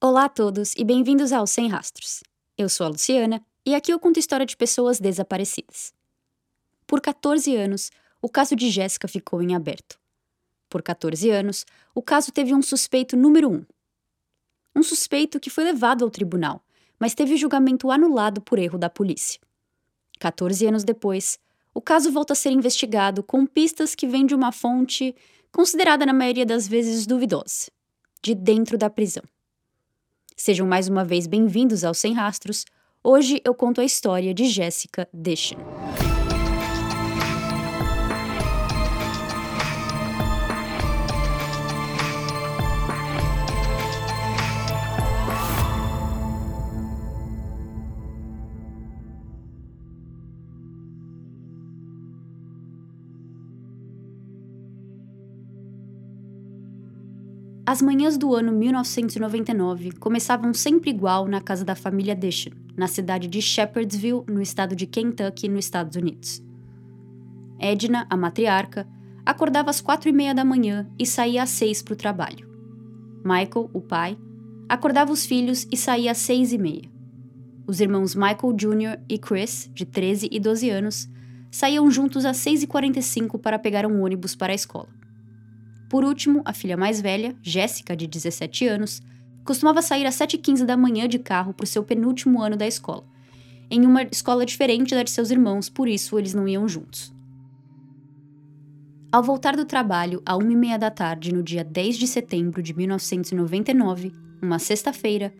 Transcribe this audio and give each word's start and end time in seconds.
Olá 0.00 0.26
a 0.26 0.28
todos 0.28 0.74
e 0.76 0.84
bem-vindos 0.84 1.32
ao 1.32 1.44
Sem 1.44 1.66
Rastros. 1.66 2.22
Eu 2.56 2.68
sou 2.68 2.86
a 2.86 2.88
Luciana 2.88 3.44
e 3.66 3.74
aqui 3.74 3.92
eu 3.92 3.98
conto 3.98 4.20
história 4.20 4.46
de 4.46 4.56
pessoas 4.56 5.00
desaparecidas. 5.00 5.92
Por 6.86 7.00
14 7.00 7.56
anos, 7.56 7.90
o 8.22 8.28
caso 8.28 8.54
de 8.54 8.70
Jéssica 8.70 9.08
ficou 9.08 9.42
em 9.42 9.56
aberto. 9.56 9.98
Por 10.70 10.82
14 10.82 11.28
anos, 11.30 11.66
o 11.92 12.00
caso 12.00 12.30
teve 12.30 12.54
um 12.54 12.62
suspeito 12.62 13.16
número 13.16 13.50
um. 13.50 13.64
Um 14.72 14.84
suspeito 14.84 15.40
que 15.40 15.50
foi 15.50 15.64
levado 15.64 16.04
ao 16.04 16.10
tribunal, 16.10 16.64
mas 16.96 17.12
teve 17.12 17.34
o 17.34 17.36
julgamento 17.36 17.90
anulado 17.90 18.40
por 18.40 18.60
erro 18.60 18.78
da 18.78 18.88
polícia. 18.88 19.40
14 20.20 20.64
anos 20.64 20.84
depois, 20.84 21.40
o 21.74 21.82
caso 21.82 22.12
volta 22.12 22.34
a 22.34 22.36
ser 22.36 22.52
investigado 22.52 23.20
com 23.20 23.44
pistas 23.44 23.96
que 23.96 24.06
vêm 24.06 24.24
de 24.24 24.34
uma 24.36 24.52
fonte 24.52 25.12
considerada 25.50 26.06
na 26.06 26.12
maioria 26.12 26.46
das 26.46 26.68
vezes 26.68 27.04
duvidosa, 27.04 27.68
de 28.22 28.32
dentro 28.32 28.78
da 28.78 28.88
prisão. 28.88 29.24
Sejam 30.40 30.68
mais 30.68 30.86
uma 30.86 31.04
vez 31.04 31.26
bem-vindos 31.26 31.82
ao 31.82 31.92
Sem 31.92 32.14
Rastros. 32.14 32.64
Hoje 33.02 33.42
eu 33.44 33.52
conto 33.52 33.80
a 33.80 33.84
história 33.84 34.32
de 34.32 34.44
Jéssica 34.44 35.08
Deschen. 35.12 35.58
As 57.68 57.82
manhãs 57.82 58.16
do 58.16 58.34
ano 58.34 58.50
1999 58.50 59.92
começavam 59.98 60.54
sempre 60.54 60.88
igual 60.88 61.28
na 61.28 61.38
casa 61.38 61.66
da 61.66 61.74
família 61.74 62.14
Deschen, 62.14 62.54
na 62.74 62.86
cidade 62.86 63.28
de 63.28 63.42
Shepherdsville, 63.42 64.24
no 64.26 64.40
estado 64.40 64.74
de 64.74 64.86
Kentucky, 64.86 65.50
nos 65.50 65.66
Estados 65.66 65.94
Unidos. 65.94 66.42
Edna, 67.58 68.06
a 68.08 68.16
matriarca, 68.16 68.88
acordava 69.22 69.68
às 69.68 69.82
quatro 69.82 70.08
e 70.08 70.12
meia 70.12 70.34
da 70.34 70.46
manhã 70.46 70.88
e 70.98 71.04
saía 71.04 71.42
às 71.42 71.50
seis 71.50 71.82
para 71.82 71.92
o 71.92 71.96
trabalho. 71.96 72.48
Michael, 73.22 73.68
o 73.74 73.82
pai, 73.82 74.16
acordava 74.66 75.12
os 75.12 75.26
filhos 75.26 75.68
e 75.70 75.76
saía 75.76 76.12
às 76.12 76.18
seis 76.18 76.54
e 76.54 76.56
meia. 76.56 76.90
Os 77.66 77.80
irmãos 77.80 78.14
Michael 78.14 78.54
Jr. 78.54 78.98
e 79.06 79.18
Chris, 79.18 79.70
de 79.74 79.84
13 79.84 80.30
e 80.32 80.40
12 80.40 80.70
anos, 80.70 81.06
saíam 81.50 81.90
juntos 81.90 82.24
às 82.24 82.38
seis 82.38 82.62
e 82.62 82.66
quarenta 82.66 82.98
e 82.98 83.02
cinco 83.02 83.38
para 83.38 83.58
pegar 83.58 83.84
um 83.84 84.02
ônibus 84.02 84.34
para 84.34 84.54
a 84.54 84.56
escola. 84.56 84.97
Por 85.88 86.04
último, 86.04 86.42
a 86.44 86.52
filha 86.52 86.76
mais 86.76 87.00
velha, 87.00 87.34
Jéssica, 87.42 87.96
de 87.96 88.06
17 88.06 88.66
anos, 88.66 89.00
costumava 89.44 89.80
sair 89.80 90.04
às 90.06 90.14
7h15 90.16 90.64
da 90.64 90.76
manhã 90.76 91.08
de 91.08 91.18
carro 91.18 91.54
para 91.54 91.64
o 91.64 91.66
seu 91.66 91.82
penúltimo 91.82 92.42
ano 92.42 92.56
da 92.56 92.66
escola, 92.66 93.04
em 93.70 93.86
uma 93.86 94.02
escola 94.02 94.44
diferente 94.44 94.94
da 94.94 95.02
de 95.02 95.10
seus 95.10 95.30
irmãos, 95.30 95.68
por 95.68 95.88
isso 95.88 96.18
eles 96.18 96.34
não 96.34 96.46
iam 96.46 96.68
juntos. 96.68 97.14
Ao 99.10 99.22
voltar 99.22 99.56
do 99.56 99.64
trabalho 99.64 100.22
à 100.26 100.34
1h30 100.34 100.76
da 100.76 100.90
tarde 100.90 101.32
no 101.32 101.42
dia 101.42 101.64
10 101.64 101.96
de 101.96 102.06
setembro 102.06 102.62
de 102.62 102.74
1999, 102.74 104.12
uma 104.42 104.58
sexta-feira, 104.58 105.32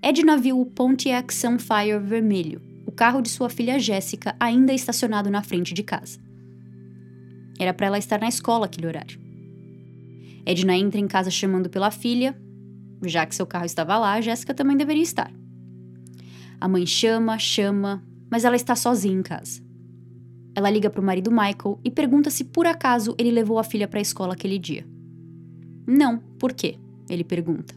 Edna 0.00 0.38
viu 0.38 0.58
o 0.58 0.66
Pontiac 0.66 1.32
Sunfire 1.32 1.98
vermelho, 1.98 2.62
o 2.86 2.92
carro 2.92 3.20
de 3.20 3.28
sua 3.28 3.50
filha 3.50 3.78
Jéssica 3.78 4.34
ainda 4.40 4.72
estacionado 4.72 5.30
na 5.30 5.42
frente 5.42 5.74
de 5.74 5.82
casa. 5.82 6.18
Era 7.58 7.74
para 7.74 7.88
ela 7.88 7.98
estar 7.98 8.18
na 8.18 8.28
escola 8.28 8.64
aquele 8.66 8.86
horário. 8.86 9.23
Edna 10.46 10.76
entra 10.76 11.00
em 11.00 11.06
casa 11.06 11.30
chamando 11.30 11.70
pela 11.70 11.90
filha. 11.90 12.36
Já 13.04 13.26
que 13.26 13.34
seu 13.34 13.46
carro 13.46 13.64
estava 13.64 13.98
lá, 13.98 14.20
Jéssica 14.20 14.54
também 14.54 14.76
deveria 14.76 15.02
estar. 15.02 15.32
A 16.60 16.68
mãe 16.68 16.86
chama, 16.86 17.38
chama, 17.38 18.02
mas 18.30 18.44
ela 18.44 18.56
está 18.56 18.74
sozinha 18.74 19.18
em 19.18 19.22
casa. 19.22 19.62
Ela 20.54 20.70
liga 20.70 20.88
para 20.88 21.00
o 21.00 21.04
marido 21.04 21.30
Michael 21.30 21.80
e 21.84 21.90
pergunta 21.90 22.30
se 22.30 22.44
por 22.44 22.66
acaso 22.66 23.14
ele 23.18 23.30
levou 23.30 23.58
a 23.58 23.64
filha 23.64 23.88
para 23.88 23.98
a 23.98 24.02
escola 24.02 24.34
aquele 24.34 24.58
dia. 24.58 24.86
Não, 25.86 26.18
por 26.38 26.52
quê? 26.52 26.78
Ele 27.08 27.24
pergunta. 27.24 27.74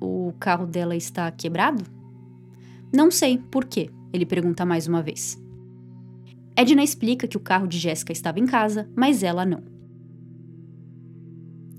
O 0.00 0.32
carro 0.38 0.66
dela 0.66 0.94
está 0.96 1.30
quebrado? 1.30 1.84
Não 2.94 3.10
sei, 3.10 3.38
por 3.38 3.64
quê? 3.64 3.90
Ele 4.12 4.24
pergunta 4.24 4.64
mais 4.64 4.86
uma 4.86 5.02
vez. 5.02 5.40
Edna 6.56 6.82
explica 6.82 7.28
que 7.28 7.36
o 7.36 7.40
carro 7.40 7.66
de 7.66 7.78
Jéssica 7.78 8.12
estava 8.12 8.38
em 8.38 8.46
casa, 8.46 8.88
mas 8.96 9.22
ela 9.22 9.44
não. 9.44 9.75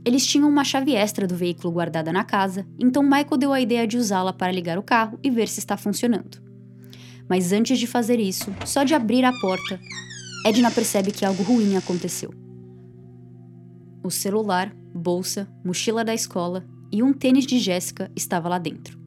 Eles 0.08 0.26
tinham 0.26 0.48
uma 0.48 0.64
chave 0.64 0.96
extra 0.96 1.28
do 1.28 1.36
veículo 1.36 1.74
guardada 1.74 2.14
na 2.14 2.24
casa, 2.24 2.66
então 2.80 3.04
Michael 3.04 3.38
deu 3.38 3.52
a 3.52 3.60
ideia 3.60 3.86
de 3.86 3.98
usá-la 3.98 4.32
para 4.32 4.54
ligar 4.54 4.80
o 4.80 4.82
carro 4.82 5.20
e 5.22 5.30
ver 5.30 5.50
se 5.50 5.60
está 5.60 5.76
funcionando. 5.76 6.42
Mas 7.28 7.52
antes 7.52 7.78
de 7.78 7.86
fazer 7.86 8.18
isso, 8.18 8.50
só 8.66 8.86
de 8.86 8.94
abrir 8.94 9.26
a 9.26 9.34
porta, 9.42 9.78
Edna 10.46 10.72
percebe 10.72 11.12
que 11.12 11.26
algo 11.26 11.44
ruim 11.44 11.76
aconteceu. 11.76 12.34
O 14.02 14.10
celular, 14.10 14.74
bolsa, 14.96 15.46
mochila 15.62 16.06
da 16.06 16.14
escola 16.14 16.66
e 16.90 17.04
um 17.04 17.12
tênis 17.12 17.46
de 17.46 17.60
Jéssica 17.60 18.10
estava 18.16 18.48
lá 18.48 18.58
dentro. 18.58 18.98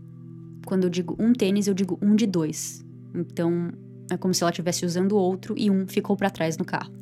Quando 0.67 0.85
eu 0.85 0.91
digo 0.91 1.17
um 1.19 1.33
tênis, 1.33 1.67
eu 1.67 1.73
digo 1.73 1.99
um 2.03 2.15
de 2.15 2.27
dois. 2.27 2.85
Então, 3.15 3.73
é 4.11 4.19
como 4.19 4.35
se 4.35 4.43
ela 4.43 4.51
estivesse 4.51 4.85
usando 4.85 5.17
outro 5.17 5.55
e 5.57 5.71
um 5.71 5.89
ficou 5.89 6.15
para 6.15 6.29
trás 6.29 6.59
no 6.59 6.65
carro. 6.67 7.00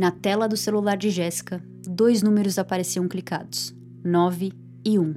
Na 0.00 0.10
tela 0.10 0.48
do 0.48 0.56
celular 0.56 0.96
de 0.96 1.10
Jéssica, 1.10 1.62
dois 1.86 2.22
números 2.22 2.58
apareciam 2.58 3.06
clicados: 3.06 3.76
9 4.02 4.50
e 4.82 4.98
1. 4.98 5.14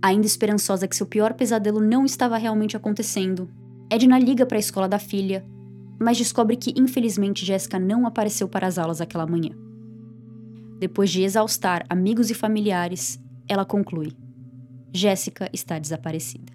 Ainda 0.00 0.28
esperançosa 0.28 0.86
que 0.86 0.94
seu 0.94 1.04
pior 1.04 1.34
pesadelo 1.34 1.80
não 1.80 2.04
estava 2.04 2.38
realmente 2.38 2.76
acontecendo, 2.76 3.50
Edna 3.90 4.16
liga 4.16 4.46
para 4.46 4.58
a 4.58 4.60
escola 4.60 4.88
da 4.88 5.00
filha, 5.00 5.44
mas 5.98 6.16
descobre 6.16 6.54
que 6.54 6.72
infelizmente 6.76 7.44
Jéssica 7.44 7.80
não 7.80 8.06
apareceu 8.06 8.46
para 8.46 8.64
as 8.64 8.78
aulas 8.78 9.00
aquela 9.00 9.26
manhã. 9.26 9.50
Depois 10.78 11.10
de 11.10 11.24
exaustar 11.24 11.84
amigos 11.90 12.30
e 12.30 12.34
familiares, 12.34 13.20
ela 13.48 13.64
conclui: 13.64 14.16
Jéssica 14.92 15.50
está 15.52 15.80
desaparecida. 15.80 16.52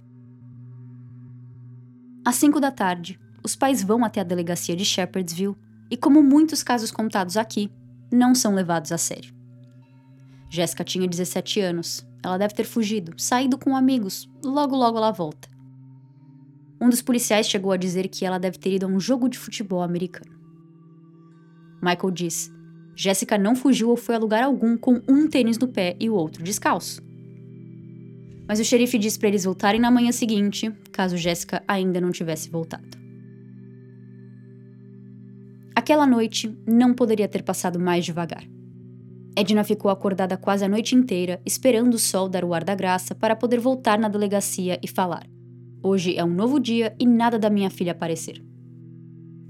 Às 2.24 2.36
5 2.36 2.62
da 2.62 2.72
tarde, 2.72 3.20
os 3.44 3.58
pais 3.58 3.84
vão 3.84 4.06
até 4.06 4.22
a 4.22 4.24
delegacia 4.24 4.74
de 4.74 4.86
Shepherdsville 4.86 5.58
e, 5.94 5.98
como 5.98 6.24
muitos 6.24 6.64
casos 6.64 6.90
contados 6.90 7.38
aqui, 7.38 7.70
não 8.12 8.34
são 8.34 8.56
levados 8.56 8.92
a 8.92 8.98
sério. 8.98 9.32
Jéssica 10.50 10.84
tinha 10.84 11.08
17 11.08 11.60
anos. 11.60 12.04
Ela 12.24 12.40
deve 12.40 12.56
ter 12.56 12.64
fugido, 12.64 13.14
saído 13.16 13.60
com 13.60 13.76
amigos. 13.76 14.28
Logo, 14.44 14.76
logo 14.76 14.98
ela 14.98 15.12
volta. 15.12 15.48
Um 16.82 16.90
dos 16.90 17.04
policiais 17.04 17.48
chegou 17.48 17.72
a 17.72 17.78
dizer 17.78 18.08
que 18.08 18.26
ela 18.26 18.40
deve 18.40 18.58
ter 18.58 18.74
ido 18.74 18.88
a 18.88 18.90
um 18.90 19.00
jogo 19.00 19.30
de 19.30 19.38
futebol 19.38 19.84
americano. 19.84 20.36
Michael 21.80 22.12
diz: 22.12 22.52
Jéssica 22.96 23.38
não 23.38 23.56
fugiu 23.56 23.90
ou 23.90 23.96
foi 23.96 24.16
a 24.16 24.20
lugar 24.20 24.44
algum 24.44 24.76
com 24.76 25.00
um 25.08 25.28
tênis 25.28 25.60
no 25.60 25.68
pé 25.68 25.96
e 26.00 26.10
o 26.10 26.16
outro 26.16 26.44
descalço. 26.44 27.04
Mas 28.48 28.60
o 28.60 28.66
xerife 28.66 28.98
diz 28.98 29.16
para 29.16 29.28
eles 29.28 29.44
voltarem 29.44 29.80
na 29.80 29.92
manhã 29.92 30.12
seguinte, 30.12 30.72
caso 30.92 31.18
Jéssica 31.18 31.64
ainda 31.68 32.02
não 32.02 32.12
tivesse 32.12 32.50
voltado. 32.50 33.03
Aquela 35.76 36.06
noite 36.06 36.56
não 36.68 36.94
poderia 36.94 37.28
ter 37.28 37.44
passado 37.44 37.80
mais 37.80 38.06
devagar. 38.06 38.44
Edna 39.36 39.64
ficou 39.64 39.90
acordada 39.90 40.38
quase 40.38 40.64
a 40.64 40.70
noite 40.70 40.96
inteira, 40.96 41.42
esperando 41.46 41.96
o 41.96 42.00
sol 42.00 42.30
dar 42.30 42.46
o 42.46 42.54
ar 42.54 42.64
da 42.64 42.76
graça 42.76 43.16
para 43.16 43.36
poder 43.36 43.60
voltar 43.60 43.98
na 43.98 44.08
delegacia 44.08 44.80
e 44.84 44.88
falar: 44.88 45.26
Hoje 45.82 46.16
é 46.16 46.24
um 46.24 46.34
novo 46.34 46.60
dia 46.60 46.96
e 47.00 47.06
nada 47.06 47.40
da 47.40 47.50
minha 47.50 47.70
filha 47.70 47.92
aparecer. 47.92 48.44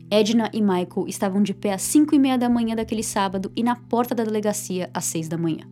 Edna 0.10 0.50
e 0.54 0.62
Michael 0.62 1.08
estavam 1.08 1.42
de 1.42 1.54
pé 1.54 1.74
às 1.74 1.82
cinco 1.82 2.16
e 2.16 2.20
meia 2.20 2.38
da 2.38 2.48
manhã 2.48 2.76
daquele 2.76 3.04
sábado 3.04 3.52
e 3.56 3.64
na 3.64 3.76
porta 3.76 4.16
da 4.16 4.24
delegacia 4.24 4.90
às 4.94 5.06
seis 5.06 5.28
da 5.28 5.38
manhã. 5.38 5.68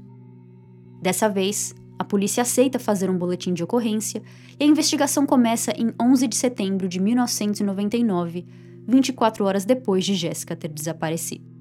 Dessa 1.01 1.29
vez, 1.29 1.73
a 1.97 2.03
polícia 2.03 2.41
aceita 2.41 2.79
fazer 2.79 3.09
um 3.09 3.17
boletim 3.17 3.53
de 3.53 3.64
ocorrência 3.64 4.22
e 4.59 4.64
a 4.64 4.67
investigação 4.67 5.25
começa 5.25 5.72
em 5.78 5.93
11 6.02 6.28
de 6.28 6.35
setembro 6.35 6.87
de 6.87 6.99
1999 6.99 8.46
24 8.87 9.45
horas 9.45 9.66
depois 9.66 10.05
de 10.05 10.16
Jéssica 10.16 10.55
ter 10.55 10.69
desaparecido. 10.69 11.51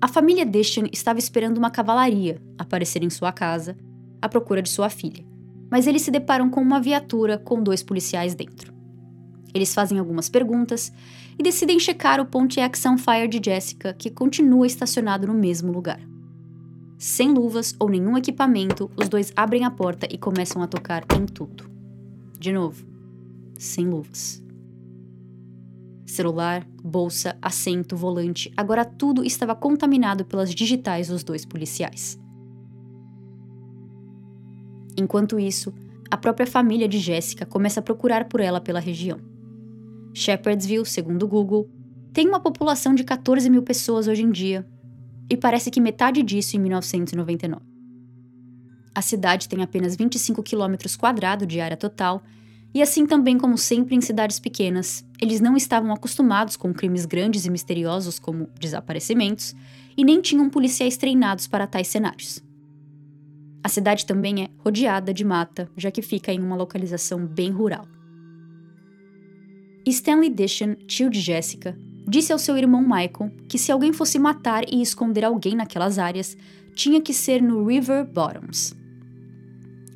A 0.00 0.08
família 0.08 0.44
Deschen 0.44 0.88
estava 0.92 1.18
esperando 1.18 1.58
uma 1.58 1.70
cavalaria 1.70 2.40
aparecer 2.58 3.02
em 3.02 3.10
sua 3.10 3.32
casa 3.32 3.76
à 4.20 4.28
procura 4.28 4.62
de 4.62 4.68
sua 4.68 4.90
filha, 4.90 5.24
mas 5.70 5.86
eles 5.86 6.02
se 6.02 6.10
deparam 6.10 6.50
com 6.50 6.60
uma 6.60 6.80
viatura 6.80 7.38
com 7.38 7.62
dois 7.62 7.82
policiais 7.82 8.34
dentro. 8.34 8.74
Eles 9.54 9.74
fazem 9.74 9.98
algumas 9.98 10.28
perguntas 10.28 10.92
e 11.38 11.42
decidem 11.42 11.80
checar 11.80 12.20
o 12.20 12.26
Pontiac 12.26 12.78
Sunfire 12.78 13.26
de 13.26 13.40
Jessica, 13.42 13.94
que 13.94 14.10
continua 14.10 14.66
estacionado 14.66 15.26
no 15.26 15.34
mesmo 15.34 15.72
lugar. 15.72 16.00
Sem 16.98 17.32
luvas 17.32 17.74
ou 17.78 17.88
nenhum 17.88 18.16
equipamento, 18.16 18.90
os 18.96 19.08
dois 19.08 19.32
abrem 19.34 19.64
a 19.64 19.70
porta 19.70 20.06
e 20.10 20.16
começam 20.18 20.62
a 20.62 20.66
tocar 20.66 21.04
em 21.18 21.26
tudo. 21.26 21.70
De 22.38 22.52
novo, 22.52 22.86
sem 23.58 23.88
luvas. 23.88 24.45
Celular, 26.06 26.64
bolsa, 26.82 27.36
assento, 27.42 27.96
volante, 27.96 28.52
agora 28.56 28.84
tudo 28.84 29.24
estava 29.24 29.56
contaminado 29.56 30.24
pelas 30.24 30.54
digitais 30.54 31.08
dos 31.08 31.24
dois 31.24 31.44
policiais. 31.44 32.18
Enquanto 34.96 35.38
isso, 35.38 35.74
a 36.10 36.16
própria 36.16 36.46
família 36.46 36.88
de 36.88 36.98
Jessica 36.98 37.44
começa 37.44 37.80
a 37.80 37.82
procurar 37.82 38.28
por 38.28 38.40
ela 38.40 38.60
pela 38.60 38.80
região. 38.80 39.18
Shepherdsville, 40.14 40.86
segundo 40.86 41.26
Google, 41.26 41.68
tem 42.12 42.28
uma 42.28 42.40
população 42.40 42.94
de 42.94 43.04
14 43.04 43.50
mil 43.50 43.62
pessoas 43.62 44.08
hoje 44.08 44.22
em 44.22 44.30
dia, 44.30 44.66
e 45.28 45.36
parece 45.36 45.70
que 45.70 45.80
metade 45.80 46.22
disso 46.22 46.56
em 46.56 46.60
1999. 46.60 47.62
A 48.94 49.02
cidade 49.02 49.48
tem 49.48 49.62
apenas 49.62 49.94
25 49.94 50.42
quilômetros 50.42 50.96
quadrados 50.96 51.46
de 51.46 51.60
área 51.60 51.76
total, 51.76 52.22
e 52.72 52.80
assim 52.80 53.06
também 53.06 53.36
como 53.36 53.58
sempre 53.58 53.94
em 53.94 54.00
cidades 54.00 54.40
pequenas, 54.40 55.04
eles 55.20 55.40
não 55.40 55.56
estavam 55.56 55.92
acostumados 55.92 56.56
com 56.56 56.72
crimes 56.72 57.06
grandes 57.06 57.44
e 57.46 57.50
misteriosos 57.50 58.18
como 58.18 58.48
desaparecimentos, 58.58 59.54
e 59.96 60.04
nem 60.04 60.20
tinham 60.20 60.50
policiais 60.50 60.96
treinados 60.96 61.46
para 61.46 61.66
tais 61.66 61.88
cenários. 61.88 62.42
A 63.64 63.68
cidade 63.68 64.06
também 64.06 64.44
é 64.44 64.50
rodeada 64.58 65.12
de 65.12 65.24
mata, 65.24 65.68
já 65.76 65.90
que 65.90 66.02
fica 66.02 66.32
em 66.32 66.40
uma 66.40 66.54
localização 66.54 67.26
bem 67.26 67.50
rural. 67.50 67.88
Stanley 69.86 70.30
Dishon, 70.30 70.74
tio 70.86 71.08
de 71.08 71.20
Jessica, 71.20 71.76
disse 72.08 72.32
ao 72.32 72.38
seu 72.38 72.56
irmão 72.56 72.82
Michael 72.82 73.32
que 73.48 73.58
se 73.58 73.72
alguém 73.72 73.92
fosse 73.92 74.18
matar 74.18 74.64
e 74.72 74.82
esconder 74.82 75.24
alguém 75.24 75.56
naquelas 75.56 75.98
áreas, 75.98 76.36
tinha 76.74 77.00
que 77.00 77.14
ser 77.14 77.42
no 77.42 77.66
River 77.66 78.04
Bottoms. 78.04 78.76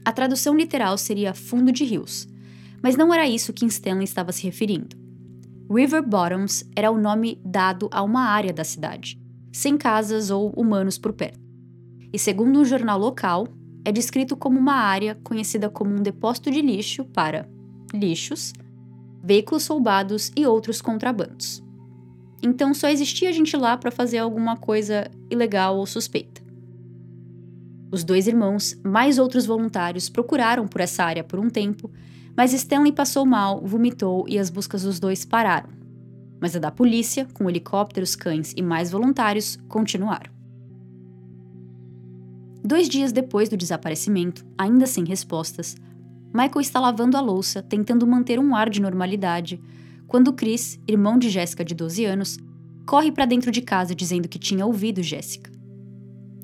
A 0.05 0.13
tradução 0.13 0.57
literal 0.57 0.97
seria 0.97 1.35
fundo 1.35 1.71
de 1.71 1.85
rios, 1.85 2.27
mas 2.83 2.97
não 2.97 3.13
era 3.13 3.29
isso 3.29 3.53
que 3.53 3.67
Stanley 3.67 4.05
estava 4.05 4.33
se 4.33 4.43
referindo. 4.45 5.00
River 5.73 6.03
Bottoms 6.03 6.69
era 6.75 6.91
o 6.91 6.99
nome 6.99 7.41
dado 7.45 7.89
a 7.93 8.03
uma 8.03 8.25
área 8.25 8.53
da 8.53 8.65
cidade, 8.65 9.17
sem 9.53 9.79
casas 9.79 10.29
ou 10.29 10.51
humanos 10.51 10.99
por 10.99 11.13
perto. 11.13 11.39
E 12.13 12.19
segundo 12.19 12.59
um 12.59 12.65
jornal 12.65 12.99
local, 12.99 13.47
é 13.85 13.93
descrito 13.93 14.37
como 14.37 14.59
uma 14.59 14.75
área 14.75 15.17
conhecida 15.23 15.71
como 15.71 15.95
um 15.95 16.03
depósito 16.03 16.51
de 16.51 16.61
lixo 16.61 17.05
para 17.05 17.49
lixos 17.95 18.53
veículos 19.23 19.67
roubados 19.67 20.33
e 20.37 20.47
outros 20.47 20.81
contrabandos. 20.81 21.63
Então 22.43 22.73
só 22.75 22.89
existia 22.89 23.33
gente 23.33 23.57
lá 23.57 23.77
para 23.77 23.91
fazer 23.91 24.19
alguma 24.19 24.57
coisa 24.57 25.09
ilegal 25.31 25.77
ou 25.77 25.87
suspeita. 25.87 26.43
Os 27.93 28.03
dois 28.03 28.27
irmãos, 28.27 28.77
mais 28.85 29.19
outros 29.19 29.47
voluntários, 29.47 30.09
procuraram 30.09 30.67
por 30.67 30.81
essa 30.81 31.05
área 31.05 31.23
por 31.23 31.39
um 31.39 31.51
tempo, 31.51 31.91
mas 32.41 32.55
Stanley 32.55 32.91
passou 32.91 33.27
mal, 33.27 33.61
vomitou 33.61 34.25
e 34.27 34.39
as 34.39 34.49
buscas 34.49 34.83
dos 34.83 34.99
dois 34.99 35.27
pararam. 35.27 35.69
Mas 36.41 36.57
a 36.57 36.59
da 36.59 36.71
polícia, 36.71 37.29
com 37.35 37.51
helicópteros, 37.51 38.17
cães 38.17 38.55
e 38.57 38.63
mais 38.63 38.91
voluntários, 38.91 39.59
continuaram. 39.69 40.33
Dois 42.65 42.89
dias 42.89 43.13
depois 43.13 43.51
do 43.51 43.59
desaparecimento, 43.59 44.43
ainda 44.57 44.87
sem 44.87 45.05
respostas, 45.05 45.77
Michael 46.33 46.63
está 46.63 46.81
lavando 46.81 47.19
a 47.19 47.21
louça, 47.21 47.63
tentando 47.63 48.07
manter 48.07 48.39
um 48.39 48.57
ar 48.57 48.71
de 48.71 48.81
normalidade, 48.81 49.61
quando 50.07 50.33
Chris, 50.33 50.81
irmão 50.89 51.19
de 51.19 51.29
Jéssica 51.29 51.63
de 51.63 51.75
12 51.75 52.07
anos, 52.07 52.39
corre 52.87 53.13
para 53.13 53.27
dentro 53.27 53.53
de 53.53 53.61
casa 53.61 53.95
dizendo 53.95 54.31
que 54.31 54.39
tinha 54.39 54.65
ouvido 54.65 55.03
Jéssica. 55.03 55.53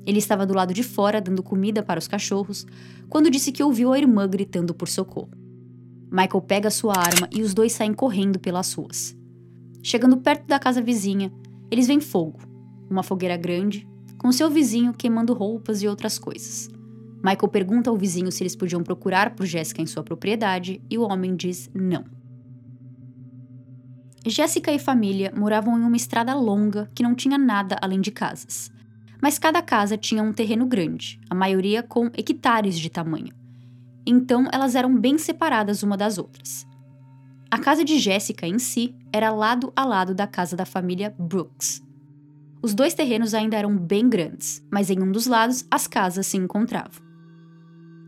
Ele 0.05 0.19
estava 0.19 0.45
do 0.45 0.53
lado 0.53 0.75
de 0.75 0.83
fora 0.83 1.19
dando 1.19 1.41
comida 1.41 1.81
para 1.81 1.97
os 1.97 2.07
cachorros 2.07 2.67
quando 3.09 3.31
disse 3.31 3.51
que 3.51 3.63
ouviu 3.63 3.91
a 3.91 3.97
irmã 3.97 4.29
gritando 4.29 4.75
por 4.75 4.87
socorro. 4.87 5.46
Michael 6.11 6.41
pega 6.41 6.69
sua 6.69 6.93
arma 6.97 7.29
e 7.31 7.41
os 7.41 7.53
dois 7.53 7.73
saem 7.73 7.93
correndo 7.93 8.39
pelas 8.39 8.73
ruas. 8.73 9.15
Chegando 9.83 10.17
perto 10.17 10.45
da 10.47 10.59
casa 10.59 10.81
vizinha, 10.81 11.31
eles 11.69 11.87
veem 11.87 11.99
fogo, 11.99 12.39
uma 12.89 13.03
fogueira 13.03 13.37
grande, 13.37 13.87
com 14.17 14.31
seu 14.31 14.49
vizinho 14.49 14.93
queimando 14.93 15.33
roupas 15.33 15.81
e 15.81 15.87
outras 15.87 16.17
coisas. 16.17 16.69
Michael 17.23 17.47
pergunta 17.49 17.89
ao 17.89 17.97
vizinho 17.97 18.31
se 18.31 18.43
eles 18.43 18.55
podiam 18.55 18.83
procurar 18.83 19.35
por 19.35 19.45
Jéssica 19.45 19.81
em 19.81 19.85
sua 19.85 20.03
propriedade 20.03 20.81
e 20.89 20.97
o 20.97 21.03
homem 21.03 21.35
diz 21.35 21.69
não. 21.73 22.05
Jéssica 24.25 24.71
e 24.71 24.79
família 24.79 25.31
moravam 25.35 25.79
em 25.79 25.83
uma 25.83 25.95
estrada 25.95 26.33
longa 26.33 26.89
que 26.93 27.03
não 27.03 27.15
tinha 27.15 27.37
nada 27.37 27.77
além 27.81 28.01
de 28.01 28.11
casas. 28.11 28.71
Mas 29.21 29.39
cada 29.39 29.61
casa 29.61 29.97
tinha 29.97 30.21
um 30.21 30.33
terreno 30.33 30.65
grande, 30.65 31.19
a 31.29 31.35
maioria 31.35 31.81
com 31.81 32.05
hectares 32.07 32.77
de 32.77 32.89
tamanho. 32.89 33.33
Então 34.09 34.47
elas 34.53 34.73
eram 34.73 34.97
bem 34.97 35.17
separadas 35.17 35.83
uma 35.83 35.97
das 35.97 36.17
outras. 36.17 36.65
A 37.51 37.57
casa 37.57 37.83
de 37.83 37.99
Jéssica 37.99 38.47
em 38.47 38.57
si 38.57 38.95
era 39.11 39.29
lado 39.31 39.73
a 39.75 39.83
lado 39.83 40.15
da 40.15 40.25
casa 40.25 40.55
da 40.55 40.65
família 40.65 41.13
Brooks. 41.19 41.83
Os 42.61 42.73
dois 42.73 42.93
terrenos 42.93 43.33
ainda 43.33 43.57
eram 43.57 43.77
bem 43.77 44.07
grandes, 44.07 44.65
mas 44.71 44.89
em 44.89 45.01
um 45.01 45.11
dos 45.11 45.27
lados 45.27 45.65
as 45.69 45.87
casas 45.87 46.25
se 46.25 46.37
encontravam. 46.37 47.05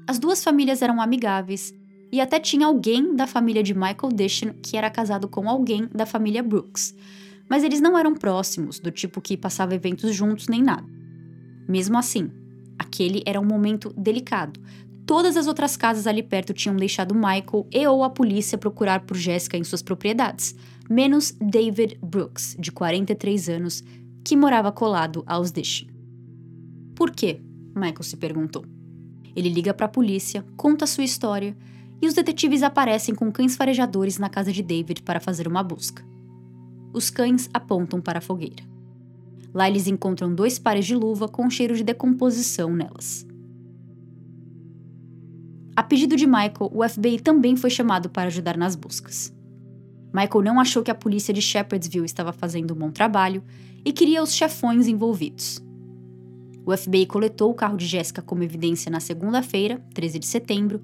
As 0.08 0.18
duas 0.18 0.42
famílias 0.42 0.82
eram 0.82 1.02
amigáveis 1.02 1.74
e 2.12 2.22
até 2.22 2.40
tinha 2.40 2.66
alguém 2.66 3.14
da 3.14 3.28
família 3.28 3.62
de 3.62 3.74
Michael 3.74 4.14
Dishon 4.14 4.54
que 4.64 4.78
era 4.78 4.90
casado 4.90 5.28
com 5.28 5.50
alguém 5.50 5.88
da 5.94 6.06
família 6.06 6.42
Brooks, 6.42 6.96
mas 7.50 7.62
eles 7.62 7.82
não 7.82 7.98
eram 7.98 8.14
próximos, 8.14 8.80
do 8.80 8.90
tipo 8.90 9.20
que 9.20 9.36
passava 9.36 9.76
eventos 9.76 10.16
juntos 10.16 10.48
nem 10.48 10.64
nada. 10.64 10.88
Mesmo 11.68 11.98
assim, 11.98 12.32
aquele 12.78 13.22
era 13.26 13.40
um 13.40 13.46
momento 13.46 13.94
delicado. 13.98 14.60
Todas 15.10 15.36
as 15.36 15.48
outras 15.48 15.76
casas 15.76 16.06
ali 16.06 16.22
perto 16.22 16.54
tinham 16.54 16.76
deixado 16.76 17.16
Michael 17.16 17.66
e 17.72 17.88
ou 17.88 18.04
a 18.04 18.12
polícia 18.12 18.60
procurar 18.60 19.08
por 19.08 19.18
Jessica 19.18 19.58
em 19.58 19.64
suas 19.64 19.82
propriedades, 19.82 20.56
menos 20.88 21.32
David 21.42 21.98
Brooks, 22.00 22.56
de 22.60 22.72
43 22.72 23.50
anos, 23.50 23.84
que 24.24 24.38
morava 24.38 24.72
colado 24.72 25.24
aos 25.26 25.52
Dishon. 25.52 25.88
Por 26.94 27.10
quê? 27.10 27.42
Michael 27.74 28.04
se 28.04 28.18
perguntou. 28.18 28.64
Ele 29.36 29.50
liga 29.50 29.74
para 29.74 29.88
a 29.88 29.90
polícia, 29.90 30.46
conta 30.56 30.86
sua 30.86 31.04
história 31.04 31.58
e 32.00 32.06
os 32.06 32.14
detetives 32.14 32.62
aparecem 32.62 33.16
com 33.16 33.32
cães 33.32 33.56
farejadores 33.56 34.20
na 34.20 34.30
casa 34.30 34.54
de 34.54 34.62
David 34.62 35.02
para 35.02 35.20
fazer 35.20 35.48
uma 35.48 35.64
busca. 35.64 36.06
Os 36.94 37.10
cães 37.10 37.50
apontam 37.52 38.00
para 38.00 38.20
a 38.20 38.22
fogueira. 38.22 38.64
Lá 39.56 39.68
eles 39.68 39.88
encontram 39.88 40.32
dois 40.32 40.60
pares 40.60 40.86
de 40.86 40.94
luva 40.94 41.28
com 41.28 41.50
cheiro 41.50 41.76
de 41.76 41.84
decomposição 41.84 42.76
nelas. 42.76 43.28
A 45.80 45.84
pedido 45.84 46.18
de 46.18 46.28
Michael, 46.28 46.70
o 46.74 46.86
FBI 46.86 47.22
também 47.22 47.56
foi 47.56 47.70
chamado 47.70 48.10
para 48.10 48.28
ajudar 48.28 48.58
nas 48.58 48.76
buscas. 48.76 49.34
Michael 50.14 50.44
não 50.44 50.60
achou 50.60 50.84
que 50.84 50.92
a 50.92 50.94
polícia 50.94 51.34
de 51.34 51.42
Shepherdsville 51.42 52.06
estava 52.06 52.34
fazendo 52.34 52.74
um 52.74 52.78
bom 52.78 52.92
trabalho 52.92 53.42
e 53.86 53.94
queria 53.94 54.22
os 54.22 54.34
chefões 54.34 54.90
envolvidos. 54.90 55.64
O 56.66 56.76
FBI 56.76 57.06
coletou 57.06 57.50
o 57.50 57.54
carro 57.54 57.78
de 57.78 57.86
Jéssica 57.86 58.22
como 58.22 58.44
evidência 58.44 58.92
na 58.92 59.00
segunda-feira, 59.00 59.82
13 59.94 60.20
de 60.20 60.26
setembro, 60.26 60.82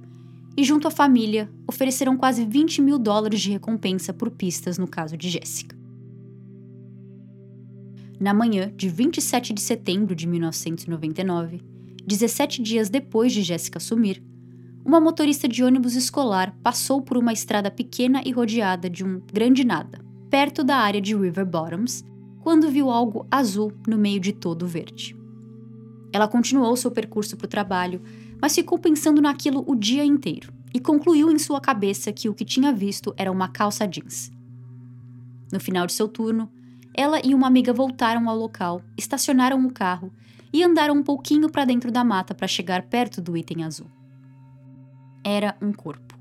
e, 0.56 0.64
junto 0.64 0.88
à 0.88 0.92
família, 0.92 1.52
ofereceram 1.68 2.16
quase 2.16 2.46
20 2.46 2.82
mil 2.82 2.98
dólares 2.98 3.42
de 3.42 3.52
recompensa 3.52 4.14
por 4.14 4.32
pistas 4.32 4.78
no 4.78 4.88
caso 4.88 5.18
de 5.18 5.30
Jéssica. 5.30 5.76
Na 8.18 8.34
manhã 8.34 8.72
de 8.74 8.88
27 8.88 9.54
de 9.54 9.60
setembro 9.60 10.16
de 10.16 10.26
1999, 10.26 11.60
17 12.08 12.62
dias 12.62 12.88
depois 12.88 13.34
de 13.34 13.44
Jéssica 13.44 13.78
sumir, 13.78 14.24
uma 14.86 15.02
motorista 15.02 15.48
de 15.48 15.64
ônibus 15.64 15.96
escolar 15.96 16.56
passou 16.62 17.02
por 17.02 17.18
uma 17.18 17.34
estrada 17.34 17.72
pequena 17.72 18.22
e 18.24 18.32
rodeada 18.32 18.88
de 18.88 19.04
um 19.04 19.20
grande 19.34 19.64
nada, 19.64 20.00
perto 20.30 20.64
da 20.64 20.78
área 20.78 21.02
de 21.02 21.16
River 21.16 21.44
Bottoms, 21.44 22.06
quando 22.42 22.70
viu 22.70 22.92
algo 22.92 23.26
azul 23.32 23.74
no 23.88 23.98
meio 23.98 24.20
de 24.20 24.32
todo 24.32 24.62
o 24.62 24.68
verde. 24.68 25.18
Ela 26.14 26.28
continuou 26.28 26.78
seu 26.78 26.92
percurso 26.92 27.36
para 27.36 27.46
o 27.46 27.50
trabalho, 27.50 28.00
mas 28.40 28.54
ficou 28.54 28.78
pensando 28.78 29.24
naquilo 29.24 29.64
o 29.66 29.74
dia 29.74 30.06
inteiro 30.06 30.54
e 30.72 30.80
concluiu 30.80 31.32
em 31.32 31.40
sua 31.40 31.60
cabeça 31.60 32.14
que 32.14 32.30
o 32.30 32.36
que 32.36 32.46
tinha 32.46 32.72
visto 32.72 33.12
era 33.18 33.32
uma 33.32 33.48
calça 33.48 33.88
jeans. 33.88 34.32
No 35.52 35.60
final 35.60 35.88
de 35.88 35.94
seu 35.94 36.08
turno, 36.08 36.48
ela 36.94 37.20
e 37.26 37.34
uma 37.34 37.48
amiga 37.48 37.74
voltaram 37.74 38.30
ao 38.30 38.38
local, 38.38 38.84
estacionaram 38.96 39.66
o 39.66 39.74
carro 39.74 40.14
e 40.54 40.64
andaram 40.64 40.94
um 40.94 41.04
pouquinho 41.04 41.50
para 41.50 41.66
dentro 41.66 41.92
da 41.92 42.04
mata 42.04 42.36
para 42.36 42.48
chegar 42.48 42.84
perto 42.84 43.20
do 43.20 43.36
item 43.36 43.64
azul. 43.64 43.88
Era 45.28 45.58
um 45.60 45.74
corpo. 45.74 46.16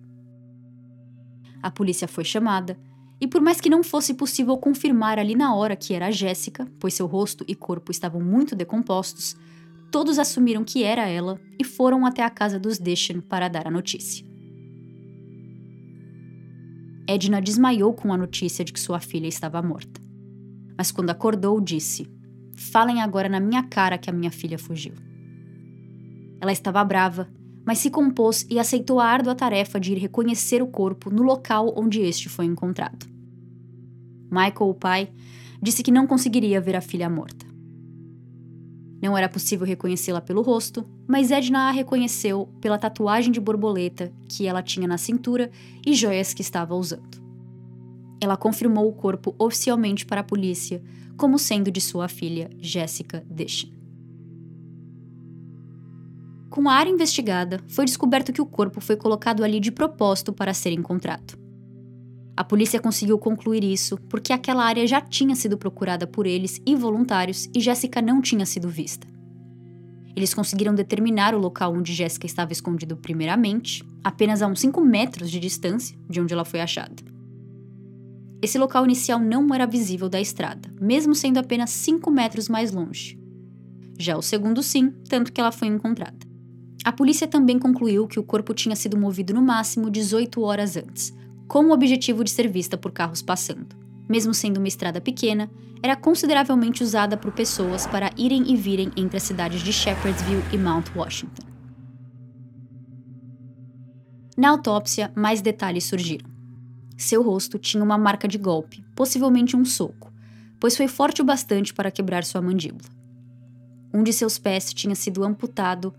A 1.62 1.70
polícia 1.70 2.08
foi 2.08 2.24
chamada 2.24 2.78
e, 3.20 3.28
por 3.28 3.42
mais 3.42 3.60
que 3.60 3.68
não 3.68 3.84
fosse 3.84 4.14
possível 4.14 4.56
confirmar 4.56 5.18
ali 5.18 5.34
na 5.34 5.54
hora 5.54 5.76
que 5.76 5.92
era 5.92 6.06
a 6.06 6.10
Jéssica, 6.10 6.66
pois 6.80 6.94
seu 6.94 7.06
rosto 7.06 7.44
e 7.46 7.54
corpo 7.54 7.92
estavam 7.92 8.22
muito 8.22 8.56
decompostos, 8.56 9.36
todos 9.92 10.18
assumiram 10.18 10.64
que 10.64 10.82
era 10.82 11.06
ela 11.06 11.38
e 11.58 11.64
foram 11.64 12.06
até 12.06 12.22
a 12.22 12.30
casa 12.30 12.58
dos 12.58 12.78
Dishon 12.78 13.20
para 13.20 13.48
dar 13.48 13.66
a 13.66 13.70
notícia. 13.70 14.24
Edna 17.06 17.42
desmaiou 17.42 17.92
com 17.92 18.10
a 18.10 18.16
notícia 18.16 18.64
de 18.64 18.72
que 18.72 18.80
sua 18.80 19.00
filha 19.00 19.26
estava 19.26 19.60
morta. 19.60 20.00
Mas 20.78 20.90
quando 20.90 21.10
acordou, 21.10 21.60
disse: 21.60 22.10
Falem 22.56 23.02
agora 23.02 23.28
na 23.28 23.38
minha 23.38 23.62
cara 23.64 23.98
que 23.98 24.08
a 24.08 24.12
minha 24.14 24.30
filha 24.30 24.58
fugiu. 24.58 24.94
Ela 26.40 26.52
estava 26.52 26.82
brava, 26.82 27.28
mas 27.64 27.78
se 27.78 27.90
compôs 27.90 28.46
e 28.50 28.58
aceitou 28.58 29.00
a 29.00 29.06
árdua 29.06 29.34
tarefa 29.34 29.80
de 29.80 29.92
ir 29.92 29.98
reconhecer 29.98 30.62
o 30.62 30.66
corpo 30.66 31.10
no 31.10 31.22
local 31.22 31.72
onde 31.76 32.00
este 32.00 32.28
foi 32.28 32.44
encontrado. 32.44 33.06
Michael, 34.30 34.70
o 34.70 34.74
pai, 34.74 35.10
disse 35.62 35.82
que 35.82 35.90
não 35.90 36.06
conseguiria 36.06 36.60
ver 36.60 36.76
a 36.76 36.80
filha 36.80 37.08
morta. 37.08 37.46
Não 39.02 39.16
era 39.16 39.28
possível 39.28 39.66
reconhecê-la 39.66 40.20
pelo 40.20 40.42
rosto, 40.42 40.84
mas 41.06 41.30
Edna 41.30 41.68
a 41.68 41.70
reconheceu 41.70 42.48
pela 42.60 42.78
tatuagem 42.78 43.30
de 43.30 43.40
borboleta 43.40 44.12
que 44.28 44.46
ela 44.46 44.62
tinha 44.62 44.88
na 44.88 44.96
cintura 44.96 45.50
e 45.86 45.94
joias 45.94 46.32
que 46.32 46.42
estava 46.42 46.74
usando. 46.74 47.22
Ela 48.20 48.36
confirmou 48.36 48.88
o 48.88 48.92
corpo 48.94 49.34
oficialmente 49.38 50.06
para 50.06 50.22
a 50.22 50.24
polícia 50.24 50.82
como 51.16 51.38
sendo 51.38 51.70
de 51.70 51.80
sua 51.80 52.08
filha 52.08 52.48
Jessica 52.58 53.22
Deschen. 53.28 53.73
Com 56.54 56.68
a 56.68 56.74
área 56.74 56.88
investigada, 56.88 57.58
foi 57.66 57.84
descoberto 57.84 58.32
que 58.32 58.40
o 58.40 58.46
corpo 58.46 58.80
foi 58.80 58.94
colocado 58.94 59.42
ali 59.42 59.58
de 59.58 59.72
propósito 59.72 60.32
para 60.32 60.54
ser 60.54 60.70
encontrado. 60.70 61.36
A 62.36 62.44
polícia 62.44 62.78
conseguiu 62.78 63.18
concluir 63.18 63.64
isso 63.64 63.98
porque 64.08 64.32
aquela 64.32 64.64
área 64.64 64.86
já 64.86 65.00
tinha 65.00 65.34
sido 65.34 65.58
procurada 65.58 66.06
por 66.06 66.28
eles 66.28 66.62
e 66.64 66.76
voluntários 66.76 67.48
e 67.52 67.58
Jéssica 67.58 68.00
não 68.00 68.20
tinha 68.20 68.46
sido 68.46 68.68
vista. 68.68 69.04
Eles 70.14 70.32
conseguiram 70.32 70.72
determinar 70.76 71.34
o 71.34 71.40
local 71.40 71.74
onde 71.74 71.92
Jéssica 71.92 72.24
estava 72.24 72.52
escondida 72.52 72.94
primeiramente, 72.94 73.84
apenas 74.04 74.40
a 74.40 74.46
uns 74.46 74.60
5 74.60 74.80
metros 74.80 75.32
de 75.32 75.40
distância 75.40 75.98
de 76.08 76.20
onde 76.20 76.32
ela 76.32 76.44
foi 76.44 76.60
achada. 76.60 77.02
Esse 78.40 78.58
local 78.58 78.84
inicial 78.84 79.18
não 79.18 79.52
era 79.52 79.66
visível 79.66 80.08
da 80.08 80.20
estrada, 80.20 80.72
mesmo 80.80 81.16
sendo 81.16 81.38
apenas 81.38 81.70
5 81.70 82.08
metros 82.12 82.48
mais 82.48 82.70
longe. 82.70 83.18
Já 83.98 84.16
o 84.16 84.22
segundo, 84.22 84.62
sim, 84.62 84.92
tanto 85.08 85.32
que 85.32 85.40
ela 85.40 85.50
foi 85.50 85.66
encontrada. 85.66 86.32
A 86.84 86.92
polícia 86.92 87.26
também 87.26 87.58
concluiu 87.58 88.06
que 88.06 88.20
o 88.20 88.22
corpo 88.22 88.52
tinha 88.52 88.76
sido 88.76 88.98
movido 88.98 89.32
no 89.32 89.40
máximo 89.40 89.90
18 89.90 90.42
horas 90.42 90.76
antes, 90.76 91.14
com 91.48 91.64
o 91.64 91.72
objetivo 91.72 92.22
de 92.22 92.30
ser 92.30 92.46
vista 92.46 92.76
por 92.76 92.92
carros 92.92 93.22
passando. 93.22 93.74
Mesmo 94.06 94.34
sendo 94.34 94.58
uma 94.58 94.68
estrada 94.68 95.00
pequena, 95.00 95.50
era 95.82 95.96
consideravelmente 95.96 96.82
usada 96.82 97.16
por 97.16 97.32
pessoas 97.32 97.86
para 97.86 98.10
irem 98.18 98.52
e 98.52 98.56
virem 98.56 98.90
entre 98.96 99.16
as 99.16 99.22
cidades 99.22 99.62
de 99.62 99.72
Shepherdsville 99.72 100.44
e 100.52 100.58
Mount 100.58 100.94
Washington. 100.94 101.42
Na 104.36 104.50
autópsia, 104.50 105.10
mais 105.14 105.40
detalhes 105.40 105.84
surgiram. 105.84 106.28
Seu 106.98 107.22
rosto 107.22 107.58
tinha 107.58 107.82
uma 107.82 107.96
marca 107.96 108.28
de 108.28 108.36
golpe, 108.36 108.84
possivelmente 108.94 109.56
um 109.56 109.64
soco, 109.64 110.12
pois 110.60 110.76
foi 110.76 110.88
forte 110.88 111.22
o 111.22 111.24
bastante 111.24 111.72
para 111.72 111.90
quebrar 111.90 112.24
sua 112.24 112.42
mandíbula. 112.42 112.90
Um 113.92 114.02
de 114.02 114.12
seus 114.12 114.38
pés 114.38 114.74
tinha 114.74 114.94
sido 114.94 115.24
amputado, 115.24 115.94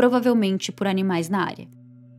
provavelmente 0.00 0.72
por 0.72 0.86
animais 0.86 1.28
na 1.28 1.44
área 1.44 1.68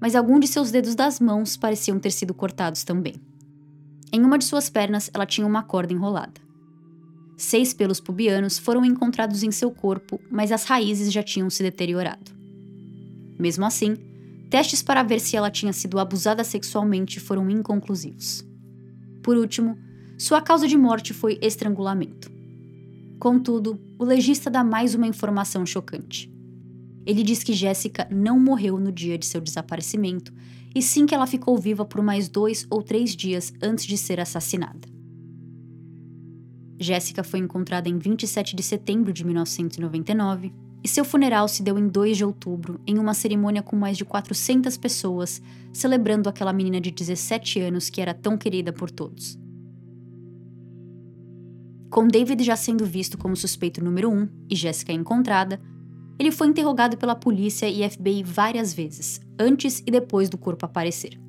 mas 0.01 0.15
alguns 0.15 0.39
de 0.39 0.47
seus 0.47 0.71
dedos 0.71 0.95
das 0.95 1.19
mãos 1.19 1.55
pareciam 1.55 1.99
ter 1.99 2.09
sido 2.09 2.33
cortados 2.33 2.83
também. 2.83 3.13
Em 4.11 4.25
uma 4.25 4.39
de 4.39 4.45
suas 4.45 4.67
pernas, 4.67 5.11
ela 5.13 5.27
tinha 5.27 5.45
uma 5.45 5.61
corda 5.61 5.93
enrolada. 5.93 6.41
Seis 7.37 7.71
pelos 7.71 7.99
pubianos 7.99 8.57
foram 8.57 8.83
encontrados 8.83 9.43
em 9.43 9.51
seu 9.51 9.69
corpo, 9.69 10.19
mas 10.29 10.51
as 10.51 10.63
raízes 10.63 11.13
já 11.13 11.21
tinham 11.21 11.51
se 11.51 11.61
deteriorado. 11.61 12.31
Mesmo 13.39 13.63
assim, 13.63 13.95
testes 14.49 14.81
para 14.81 15.03
ver 15.03 15.19
se 15.19 15.37
ela 15.37 15.51
tinha 15.51 15.71
sido 15.71 15.99
abusada 15.99 16.43
sexualmente 16.43 17.19
foram 17.19 17.47
inconclusivos. 17.47 18.43
Por 19.21 19.37
último, 19.37 19.77
sua 20.17 20.41
causa 20.41 20.67
de 20.67 20.77
morte 20.77 21.13
foi 21.13 21.37
estrangulamento. 21.43 22.31
Contudo, 23.19 23.79
o 23.99 24.03
legista 24.03 24.49
dá 24.49 24.63
mais 24.63 24.95
uma 24.95 25.05
informação 25.05 25.63
chocante. 25.63 26.30
Ele 27.05 27.23
diz 27.23 27.43
que 27.43 27.53
Jéssica 27.53 28.07
não 28.11 28.39
morreu 28.39 28.79
no 28.79 28.91
dia 28.91 29.17
de 29.17 29.25
seu 29.25 29.41
desaparecimento, 29.41 30.33
e 30.73 30.81
sim 30.81 31.05
que 31.05 31.13
ela 31.13 31.27
ficou 31.27 31.57
viva 31.57 31.83
por 31.83 32.01
mais 32.01 32.29
dois 32.29 32.65
ou 32.69 32.81
três 32.81 33.15
dias 33.15 33.53
antes 33.61 33.85
de 33.85 33.97
ser 33.97 34.19
assassinada. 34.19 34.87
Jéssica 36.79 37.23
foi 37.23 37.39
encontrada 37.39 37.87
em 37.87 37.97
27 37.97 38.55
de 38.55 38.63
setembro 38.63 39.13
de 39.13 39.23
1999 39.23 40.51
e 40.83 40.87
seu 40.87 41.05
funeral 41.05 41.47
se 41.47 41.61
deu 41.61 41.77
em 41.77 41.87
2 41.87 42.17
de 42.17 42.25
outubro, 42.25 42.81
em 42.87 42.97
uma 42.97 43.13
cerimônia 43.13 43.61
com 43.61 43.75
mais 43.75 43.97
de 43.97 44.03
400 44.03 44.77
pessoas, 44.77 45.41
celebrando 45.71 46.27
aquela 46.27 46.51
menina 46.51 46.81
de 46.81 46.89
17 46.89 47.59
anos 47.59 47.89
que 47.89 48.01
era 48.01 48.13
tão 48.15 48.35
querida 48.35 48.73
por 48.73 48.89
todos. 48.89 49.39
Com 51.89 52.07
David 52.07 52.43
já 52.43 52.55
sendo 52.55 52.85
visto 52.85 53.17
como 53.17 53.35
suspeito 53.35 53.83
número 53.83 54.09
1 54.09 54.13
um, 54.13 54.29
e 54.49 54.55
Jéssica 54.55 54.91
encontrada, 54.91 55.61
ele 56.21 56.29
foi 56.29 56.45
interrogado 56.45 56.97
pela 56.97 57.15
polícia 57.15 57.67
e 57.67 57.89
FBI 57.89 58.21
várias 58.21 58.75
vezes, 58.75 59.19
antes 59.39 59.79
e 59.79 59.89
depois 59.89 60.29
do 60.29 60.37
corpo 60.37 60.67
aparecer. 60.67 61.19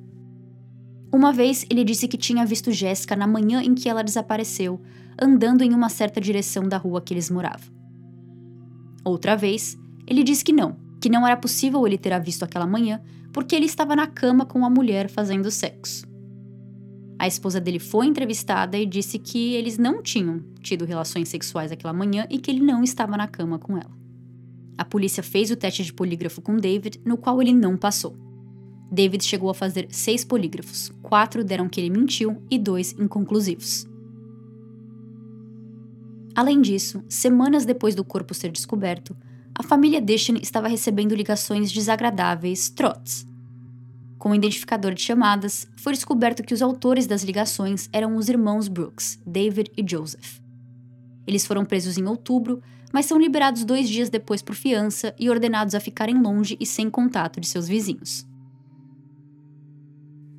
Uma 1.11 1.33
vez, 1.33 1.65
ele 1.67 1.83
disse 1.83 2.07
que 2.07 2.15
tinha 2.15 2.45
visto 2.45 2.71
Jéssica 2.71 3.15
na 3.15 3.25
manhã 3.25 3.63
em 3.63 3.73
que 3.73 3.89
ela 3.89 4.03
desapareceu, 4.03 4.79
andando 5.19 5.63
em 5.63 5.73
uma 5.73 5.89
certa 5.89 6.21
direção 6.21 6.69
da 6.69 6.77
rua 6.77 7.01
que 7.01 7.11
eles 7.11 7.31
moravam. 7.31 7.73
Outra 9.03 9.35
vez, 9.35 9.75
ele 10.05 10.23
disse 10.23 10.45
que 10.45 10.53
não, 10.53 10.77
que 11.01 11.09
não 11.09 11.25
era 11.25 11.37
possível 11.37 11.87
ele 11.87 11.97
ter 11.97 12.13
a 12.13 12.19
visto 12.19 12.43
aquela 12.43 12.67
manhã 12.67 13.01
porque 13.31 13.55
ele 13.55 13.65
estava 13.65 13.95
na 13.95 14.05
cama 14.05 14.45
com 14.45 14.59
uma 14.59 14.69
mulher 14.69 15.09
fazendo 15.09 15.49
sexo. 15.49 16.05
A 17.17 17.25
esposa 17.25 17.59
dele 17.59 17.79
foi 17.79 18.05
entrevistada 18.05 18.77
e 18.77 18.85
disse 18.85 19.17
que 19.17 19.55
eles 19.55 19.79
não 19.79 20.03
tinham 20.03 20.39
tido 20.61 20.85
relações 20.85 21.29
sexuais 21.29 21.71
aquela 21.71 21.93
manhã 21.93 22.27
e 22.29 22.37
que 22.37 22.51
ele 22.51 22.61
não 22.61 22.83
estava 22.83 23.17
na 23.17 23.27
cama 23.27 23.57
com 23.57 23.75
ela. 23.75 24.02
A 24.77 24.85
polícia 24.85 25.21
fez 25.21 25.51
o 25.51 25.55
teste 25.55 25.83
de 25.83 25.93
polígrafo 25.93 26.41
com 26.41 26.57
David, 26.57 26.99
no 27.05 27.17
qual 27.17 27.41
ele 27.41 27.53
não 27.53 27.77
passou. 27.77 28.17
David 28.91 29.23
chegou 29.23 29.49
a 29.49 29.53
fazer 29.53 29.87
seis 29.89 30.23
polígrafos, 30.23 30.91
quatro 31.01 31.43
deram 31.43 31.67
que 31.67 31.81
ele 31.81 31.89
mentiu 31.89 32.41
e 32.49 32.59
dois 32.59 32.93
inconclusivos. 32.93 33.87
Além 36.35 36.61
disso, 36.61 37.03
semanas 37.07 37.65
depois 37.65 37.95
do 37.95 38.03
corpo 38.03 38.33
ser 38.33 38.51
descoberto, 38.51 39.15
a 39.55 39.61
família 39.61 40.01
Dishon 40.01 40.35
estava 40.41 40.67
recebendo 40.67 41.13
ligações 41.13 41.71
desagradáveis, 41.71 42.69
trots. 42.69 43.27
Com 44.17 44.31
o 44.31 44.35
identificador 44.35 44.93
de 44.93 45.01
chamadas, 45.01 45.67
foi 45.75 45.93
descoberto 45.93 46.43
que 46.43 46.53
os 46.53 46.61
autores 46.61 47.05
das 47.05 47.23
ligações 47.23 47.87
eram 47.91 48.15
os 48.15 48.29
irmãos 48.29 48.67
Brooks, 48.67 49.19
David 49.25 49.71
e 49.77 49.83
Joseph. 49.87 50.39
Eles 51.27 51.45
foram 51.45 51.65
presos 51.65 51.97
em 51.97 52.05
outubro, 52.05 52.61
mas 52.93 53.07
são 53.07 53.19
liberados 53.19 53.65
dois 53.65 53.89
dias 53.89 54.07
depois 54.07 54.43
por 54.43 54.53
fiança 54.53 55.15
e 55.19 55.27
ordenados 55.27 55.73
a 55.73 55.79
ficarem 55.79 56.21
longe 56.21 56.55
e 56.59 56.65
sem 56.65 56.91
contato 56.91 57.41
de 57.41 57.47
seus 57.47 57.67
vizinhos. 57.67 58.23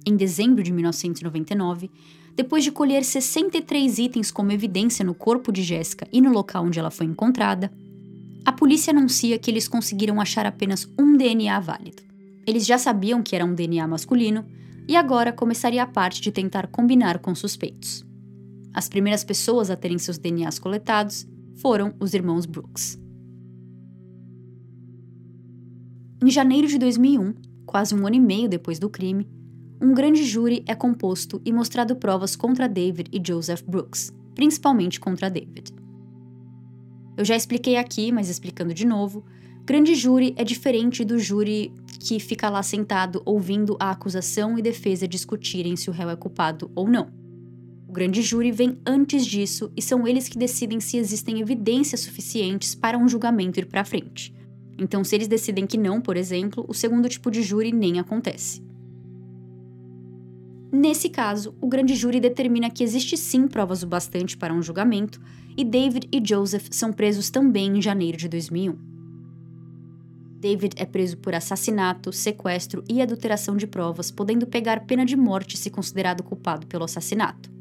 Em 0.07 0.17
dezembro 0.17 0.63
de 0.63 0.73
1999, 0.73 1.91
depois 2.37 2.63
de 2.63 2.71
colher 2.71 3.05
63 3.05 3.99
itens 3.99 4.31
como 4.31 4.53
evidência 4.53 5.05
no 5.05 5.15
corpo 5.15 5.51
de 5.51 5.63
Jéssica 5.65 6.07
e 6.13 6.21
no 6.21 6.31
local 6.31 6.65
onde 6.65 6.79
ela 6.79 6.91
foi 6.91 7.07
encontrada, 7.07 7.73
a 8.45 8.53
polícia 8.53 8.93
anuncia 8.93 9.39
que 9.39 9.51
eles 9.51 9.67
conseguiram 9.67 10.21
achar 10.21 10.47
apenas 10.47 10.89
um 10.99 11.17
DNA 11.17 11.59
válido. 11.59 12.03
Eles 12.47 12.65
já 12.65 12.79
sabiam 12.79 13.23
que 13.23 13.35
era 13.35 13.45
um 13.45 13.55
DNA 13.55 13.87
masculino 13.89 14.45
e 14.87 14.97
agora 14.97 15.33
começaria 15.33 15.83
a 15.83 15.87
parte 15.87 16.21
de 16.21 16.31
tentar 16.31 16.69
combinar 16.69 17.19
com 17.19 17.35
suspeitos. 17.35 18.05
As 18.73 18.89
primeiras 18.89 19.25
pessoas 19.25 19.71
a 19.71 19.77
terem 19.77 19.99
seus 19.99 20.19
DNAs 20.19 20.59
coletados 20.59 21.27
foram 21.57 21.95
os 22.01 22.15
irmãos 22.15 22.47
Brooks. 22.47 22.99
Em 26.23 26.31
janeiro 26.31 26.67
de 26.67 26.79
2001, 26.79 27.35
quase 27.67 27.95
um 27.95 28.07
ano 28.07 28.17
e 28.17 28.21
meio 28.21 28.49
depois 28.49 28.79
do 28.79 28.89
crime, 28.89 29.29
um 29.81 29.93
grande 29.93 30.25
júri 30.25 30.65
é 30.67 30.75
composto 30.75 31.41
e 31.45 31.53
mostrado 31.53 31.97
provas 31.97 32.35
contra 32.35 32.69
David 32.69 33.11
e 33.13 33.21
Joseph 33.25 33.63
Brooks, 33.63 34.13
principalmente 34.35 34.99
contra 34.99 35.29
David. 35.29 35.73
Eu 37.17 37.25
já 37.25 37.37
expliquei 37.37 37.77
aqui, 37.77 38.11
mas 38.11 38.29
explicando 38.29 38.73
de 38.73 38.87
novo, 38.87 39.25
grande 39.65 39.95
júri 39.95 40.35
é 40.37 40.45
diferente 40.45 41.05
do 41.05 41.19
júri 41.19 41.73
que 42.01 42.19
fica 42.19 42.49
lá 42.49 42.63
sentado 42.63 43.23
ouvindo 43.25 43.77
a 43.79 43.91
acusação 43.91 44.59
e 44.59 44.63
defesa 44.63 45.07
discutirem 45.07 45.77
se 45.77 45.91
o 45.91 45.93
réu 45.93 46.11
é 46.11 46.17
culpado 46.17 46.71
ou 46.75 46.89
não 46.89 47.24
grande 47.95 48.23
júri 48.23 48.51
vem 48.51 48.77
antes 48.85 49.25
disso 49.25 49.71
e 49.77 49.81
são 49.81 50.07
eles 50.07 50.29
que 50.29 50.37
decidem 50.37 50.81
se 50.81 50.99
existem 50.99 51.41
evidências 51.41 52.01
suficientes 52.01 52.75
para 52.75 52.99
um 52.99 53.09
julgamento 53.09 53.61
ir 53.61 53.67
para 53.67 53.85
frente. 53.85 54.35
Então, 54.77 55.05
se 55.05 55.15
eles 55.15 55.29
decidem 55.29 55.65
que 55.65 55.79
não, 55.79 56.01
por 56.01 56.17
exemplo, 56.17 56.67
o 56.69 56.75
segundo 56.75 57.09
tipo 57.09 57.31
de 57.31 57.41
júri 57.41 57.71
nem 57.71 58.01
acontece. 58.01 58.61
Nesse 60.73 61.09
caso, 61.09 61.55
o 61.61 61.69
grande 61.69 61.95
júri 61.95 62.19
determina 62.19 62.69
que 62.69 62.83
existe 62.83 63.17
sim 63.17 63.47
provas 63.47 63.85
o 63.85 63.87
bastante 63.87 64.37
para 64.37 64.53
um 64.53 64.61
julgamento, 64.61 65.21
e 65.57 65.65
David 65.65 66.09
e 66.11 66.21
Joseph 66.23 66.67
são 66.73 66.93
presos 66.93 67.31
também 67.31 67.79
em 67.79 67.81
janeiro 67.81 68.19
de 68.19 68.29
2001. 68.29 68.77
David 70.41 70.75
é 70.77 70.85
preso 70.85 71.17
por 71.19 71.33
assassinato, 71.33 72.13
sequestro 72.13 72.83
e 72.89 73.01
adulteração 73.01 73.57
de 73.57 73.69
provas, 73.69 74.11
podendo 74.11 74.49
pegar 74.49 74.85
pena 74.85 75.07
de 75.07 75.17
morte 75.17 75.57
se 75.57 75.71
considerado 75.71 76.25
culpado 76.25 76.67
pelo 76.67 76.85
assassinato. 76.85 77.54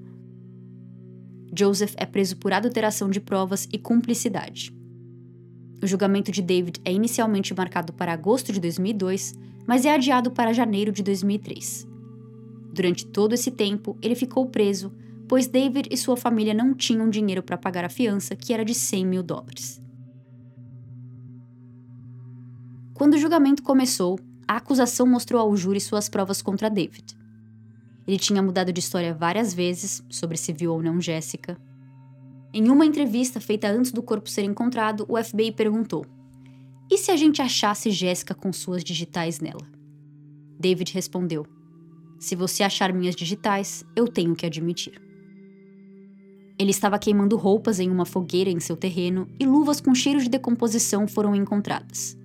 Joseph 1.55 1.93
é 1.97 2.05
preso 2.05 2.37
por 2.37 2.51
adulteração 2.51 3.09
de 3.09 3.19
provas 3.19 3.67
e 3.71 3.77
cumplicidade. 3.77 4.73
O 5.81 5.85
julgamento 5.85 6.31
de 6.31 6.41
David 6.41 6.79
é 6.83 6.91
inicialmente 6.91 7.53
marcado 7.53 7.93
para 7.93 8.13
agosto 8.13 8.51
de 8.51 8.59
2002, 8.59 9.33
mas 9.67 9.85
é 9.85 9.93
adiado 9.93 10.31
para 10.31 10.53
janeiro 10.53 10.91
de 10.91 11.03
2003. 11.03 11.87
Durante 12.73 13.05
todo 13.05 13.33
esse 13.33 13.51
tempo, 13.51 13.97
ele 14.01 14.15
ficou 14.15 14.47
preso, 14.47 14.91
pois 15.27 15.47
David 15.47 15.89
e 15.91 15.97
sua 15.97 16.17
família 16.17 16.53
não 16.53 16.73
tinham 16.73 17.09
dinheiro 17.09 17.43
para 17.43 17.57
pagar 17.57 17.85
a 17.85 17.89
fiança, 17.89 18.35
que 18.35 18.53
era 18.53 18.65
de 18.65 18.73
100 18.73 19.05
mil 19.05 19.21
dólares. 19.21 19.81
Quando 22.93 23.13
o 23.13 23.17
julgamento 23.17 23.61
começou, 23.61 24.19
a 24.47 24.57
acusação 24.57 25.05
mostrou 25.05 25.41
ao 25.41 25.55
júri 25.55 25.79
suas 25.79 26.09
provas 26.09 26.41
contra 26.41 26.69
David. 26.69 27.15
Ele 28.07 28.17
tinha 28.17 28.41
mudado 28.41 28.73
de 28.73 28.79
história 28.79 29.13
várias 29.13 29.53
vezes 29.53 30.03
sobre 30.09 30.37
se 30.37 30.51
viu 30.51 30.73
ou 30.73 30.81
não 30.81 30.99
Jéssica. 30.99 31.57
Em 32.53 32.69
uma 32.69 32.85
entrevista 32.85 33.39
feita 33.39 33.69
antes 33.69 33.91
do 33.91 34.03
corpo 34.03 34.29
ser 34.29 34.43
encontrado, 34.43 35.05
o 35.07 35.21
FBI 35.21 35.51
perguntou: 35.51 36.05
E 36.91 36.97
se 36.97 37.11
a 37.11 37.15
gente 37.15 37.41
achasse 37.41 37.91
Jéssica 37.91 38.35
com 38.35 38.51
suas 38.51 38.83
digitais 38.83 39.39
nela? 39.39 39.67
David 40.59 40.93
respondeu: 40.93 41.45
Se 42.19 42.35
você 42.35 42.63
achar 42.63 42.93
minhas 42.93 43.15
digitais, 43.15 43.85
eu 43.95 44.07
tenho 44.07 44.35
que 44.35 44.45
admitir. 44.45 45.01
Ele 46.59 46.71
estava 46.71 46.99
queimando 46.99 47.35
roupas 47.35 47.79
em 47.79 47.89
uma 47.89 48.05
fogueira 48.05 48.49
em 48.49 48.59
seu 48.59 48.77
terreno 48.77 49.27
e 49.39 49.45
luvas 49.45 49.81
com 49.81 49.95
cheiro 49.95 50.21
de 50.21 50.29
decomposição 50.29 51.07
foram 51.07 51.35
encontradas. 51.35 52.17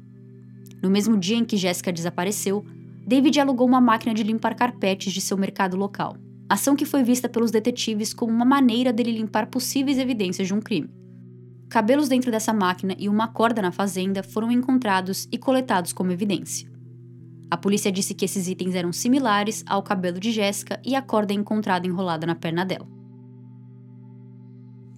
No 0.82 0.90
mesmo 0.90 1.16
dia 1.16 1.36
em 1.36 1.44
que 1.44 1.56
Jéssica 1.56 1.92
desapareceu, 1.92 2.64
David 3.08 3.40
alugou 3.40 3.66
uma 3.66 3.80
máquina 3.80 4.12
de 4.12 4.22
limpar 4.22 4.54
carpetes 4.54 5.14
de 5.14 5.22
seu 5.22 5.34
mercado 5.34 5.78
local, 5.78 6.14
ação 6.46 6.76
que 6.76 6.84
foi 6.84 7.02
vista 7.02 7.26
pelos 7.26 7.50
detetives 7.50 8.12
como 8.12 8.30
uma 8.30 8.44
maneira 8.44 8.92
dele 8.92 9.12
limpar 9.12 9.46
possíveis 9.46 9.96
evidências 9.96 10.46
de 10.46 10.52
um 10.52 10.60
crime. 10.60 10.90
Cabelos 11.70 12.06
dentro 12.06 12.30
dessa 12.30 12.52
máquina 12.52 12.94
e 12.98 13.08
uma 13.08 13.26
corda 13.26 13.62
na 13.62 13.72
fazenda 13.72 14.22
foram 14.22 14.52
encontrados 14.52 15.26
e 15.32 15.38
coletados 15.38 15.90
como 15.90 16.12
evidência. 16.12 16.70
A 17.50 17.56
polícia 17.56 17.90
disse 17.90 18.12
que 18.12 18.26
esses 18.26 18.46
itens 18.46 18.74
eram 18.74 18.92
similares 18.92 19.64
ao 19.66 19.82
cabelo 19.82 20.20
de 20.20 20.30
Jéssica 20.30 20.78
e 20.84 20.94
a 20.94 21.00
corda 21.00 21.32
encontrada 21.32 21.86
enrolada 21.86 22.26
na 22.26 22.34
perna 22.34 22.62
dela. 22.62 22.86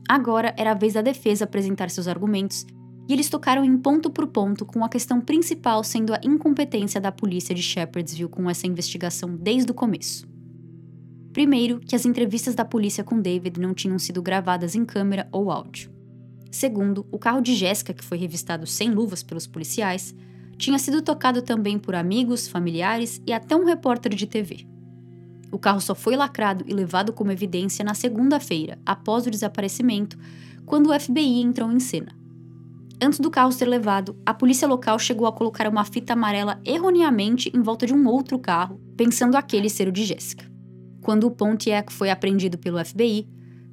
Agora 0.09 0.53
era 0.59 0.73
a 0.73 0.75
vez 0.75 0.95
da 0.95 1.01
defesa 1.01 1.45
apresentar 1.45 1.89
seus 1.91 2.09
argumentos 2.09 2.67
e 3.11 3.13
eles 3.13 3.29
tocaram 3.29 3.65
em 3.65 3.77
ponto 3.77 4.09
por 4.09 4.29
ponto, 4.29 4.65
com 4.65 4.85
a 4.85 4.89
questão 4.89 5.21
principal 5.21 5.83
sendo 5.83 6.15
a 6.15 6.21
incompetência 6.23 7.01
da 7.01 7.11
polícia 7.11 7.53
de 7.53 7.61
Shepherdsville 7.61 8.29
com 8.29 8.49
essa 8.49 8.69
investigação 8.69 9.35
desde 9.35 9.73
o 9.73 9.75
começo. 9.75 10.29
Primeiro, 11.33 11.81
que 11.81 11.97
as 11.97 12.07
entrevistas 12.07 12.55
da 12.55 12.65
polícia 12.65 13.03
com 13.03 13.21
David 13.21 13.59
não 13.59 13.75
tinham 13.75 13.99
sido 13.99 14.23
gravadas 14.23 14.77
em 14.77 14.85
câmera 14.85 15.29
ou 15.33 15.51
áudio. 15.51 15.91
Segundo, 16.53 17.05
o 17.11 17.19
carro 17.19 17.41
de 17.41 17.53
Jéssica, 17.53 17.93
que 17.93 18.05
foi 18.05 18.17
revistado 18.17 18.65
sem 18.65 18.93
luvas 18.93 19.25
pelos 19.25 19.45
policiais, 19.45 20.15
tinha 20.57 20.79
sido 20.79 21.03
tocado 21.03 21.43
também 21.43 21.81
por 21.81 21.97
amigos, 21.97 22.47
familiares 22.47 23.21
e 23.27 23.33
até 23.33 23.57
um 23.57 23.65
repórter 23.65 24.15
de 24.15 24.29
TV. 24.29 24.69
O 25.51 25.59
carro 25.59 25.81
só 25.81 25.97
foi 25.97 26.15
lacrado 26.15 26.65
e 26.69 26.73
levado 26.73 27.13
como 27.13 27.33
evidência 27.33 27.85
na 27.85 27.93
segunda-feira, 27.93 28.79
após 28.87 29.27
o 29.27 29.31
desaparecimento, 29.33 30.17
quando 30.65 30.91
o 30.91 31.01
FBI 31.01 31.43
entrou 31.43 31.73
em 31.73 31.81
cena. 31.81 32.20
Antes 33.03 33.19
do 33.19 33.31
carro 33.31 33.51
ser 33.51 33.65
levado, 33.65 34.15
a 34.27 34.35
polícia 34.35 34.69
local 34.69 34.99
chegou 34.99 35.27
a 35.27 35.33
colocar 35.33 35.67
uma 35.67 35.87
fita 35.87 36.13
amarela 36.13 36.61
erroneamente 36.65 37.51
em 37.55 37.63
volta 37.63 37.87
de 37.87 37.95
um 37.95 38.07
outro 38.07 38.39
carro, 38.39 38.79
pensando 38.95 39.37
aquele 39.37 39.71
ser 39.71 39.89
o 39.89 39.93
de 39.93 40.05
Jéssica. 40.05 40.45
Quando 41.01 41.27
o 41.27 41.31
Pontiac 41.31 41.91
foi 41.91 42.11
apreendido 42.11 42.59
pelo 42.59 42.85
FBI, 42.85 43.27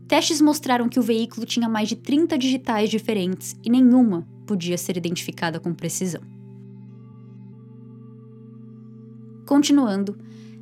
testes 0.08 0.40
mostraram 0.40 0.88
que 0.88 0.98
o 0.98 1.04
veículo 1.04 1.46
tinha 1.46 1.68
mais 1.68 1.90
de 1.90 1.98
30 1.98 2.38
digitais 2.38 2.90
diferentes 2.90 3.54
e 3.66 3.70
nenhuma 3.70 4.26
podia 4.46 4.78
ser 4.78 4.96
identificada 4.96 5.60
com 5.60 5.74
precisão. 5.74 6.22
Continuando, 9.46 10.18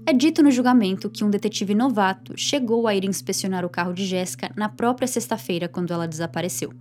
é 0.07 0.13
dito 0.13 0.41
no 0.41 0.50
julgamento 0.50 1.10
que 1.10 1.24
um 1.24 1.29
detetive 1.29 1.75
novato 1.75 2.34
chegou 2.36 2.88
a 2.88 2.95
ir 2.95 3.05
inspecionar 3.05 3.63
o 3.63 3.69
carro 3.69 3.93
de 3.93 4.05
Jéssica 4.05 4.51
na 4.55 4.69
própria 4.69 5.07
sexta-feira 5.07 5.67
quando 5.67 5.93
ela 5.93 6.07
desapareceu. 6.07 6.72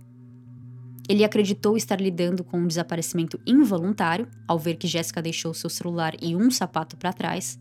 Ele 1.07 1.23
acreditou 1.23 1.77
estar 1.77 2.01
lidando 2.01 2.43
com 2.43 2.59
um 2.59 2.67
desaparecimento 2.67 3.39
involuntário, 3.45 4.27
ao 4.47 4.57
ver 4.57 4.75
que 4.75 4.87
Jessica 4.87 5.21
deixou 5.21 5.53
seu 5.53 5.69
celular 5.69 6.15
e 6.21 6.35
um 6.35 6.49
sapato 6.49 6.97
para 6.97 7.13
trás, 7.13 7.59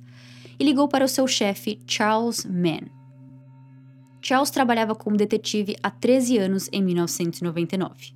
e 0.59 0.65
ligou 0.65 0.89
para 0.89 1.05
o 1.05 1.09
seu 1.09 1.27
chefe, 1.27 1.79
Charles 1.87 2.45
Mann. 2.45 2.89
Charles 4.23 4.51
trabalhava 4.51 4.95
como 4.95 5.17
detetive 5.17 5.77
há 5.83 5.91
13 5.91 6.39
anos 6.39 6.69
em 6.73 6.83
1999. 6.83 8.15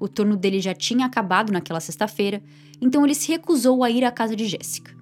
O 0.00 0.08
turno 0.08 0.36
dele 0.36 0.60
já 0.60 0.74
tinha 0.74 1.06
acabado 1.06 1.52
naquela 1.52 1.78
sexta-feira, 1.78 2.42
então 2.80 3.04
ele 3.04 3.14
se 3.14 3.28
recusou 3.28 3.84
a 3.84 3.90
ir 3.90 4.04
à 4.04 4.10
casa 4.10 4.34
de 4.34 4.46
Jessica. 4.46 4.96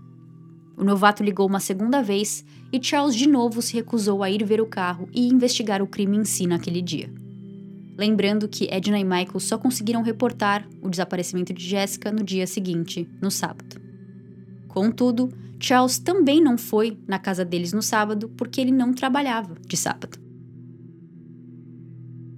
O 0.76 0.84
novato 0.84 1.22
ligou 1.22 1.46
uma 1.46 1.60
segunda 1.60 2.02
vez 2.02 2.44
e 2.70 2.82
Charles 2.82 3.14
de 3.14 3.26
novo 3.26 3.62
se 3.62 3.72
recusou 3.72 4.22
a 4.22 4.30
ir 4.30 4.44
ver 4.44 4.60
o 4.60 4.66
carro 4.66 5.08
e 5.14 5.26
investigar 5.26 5.80
o 5.80 5.86
crime 5.86 6.18
em 6.18 6.24
si 6.24 6.46
naquele 6.46 6.82
dia 6.82 7.25
lembrando 7.96 8.48
que 8.48 8.68
Edna 8.70 8.98
e 8.98 9.04
Michael 9.04 9.40
só 9.40 9.56
conseguiram 9.58 10.02
reportar 10.02 10.66
o 10.82 10.88
desaparecimento 10.88 11.52
de 11.52 11.64
Jessica 11.64 12.12
no 12.12 12.22
dia 12.22 12.46
seguinte, 12.46 13.08
no 13.20 13.30
sábado. 13.30 13.80
Contudo, 14.68 15.32
Charles 15.58 15.98
também 15.98 16.40
não 16.40 16.58
foi 16.58 16.98
na 17.06 17.18
casa 17.18 17.44
deles 17.44 17.72
no 17.72 17.82
sábado 17.82 18.28
porque 18.36 18.60
ele 18.60 18.72
não 18.72 18.92
trabalhava 18.92 19.54
de 19.66 19.76
sábado. 19.76 20.18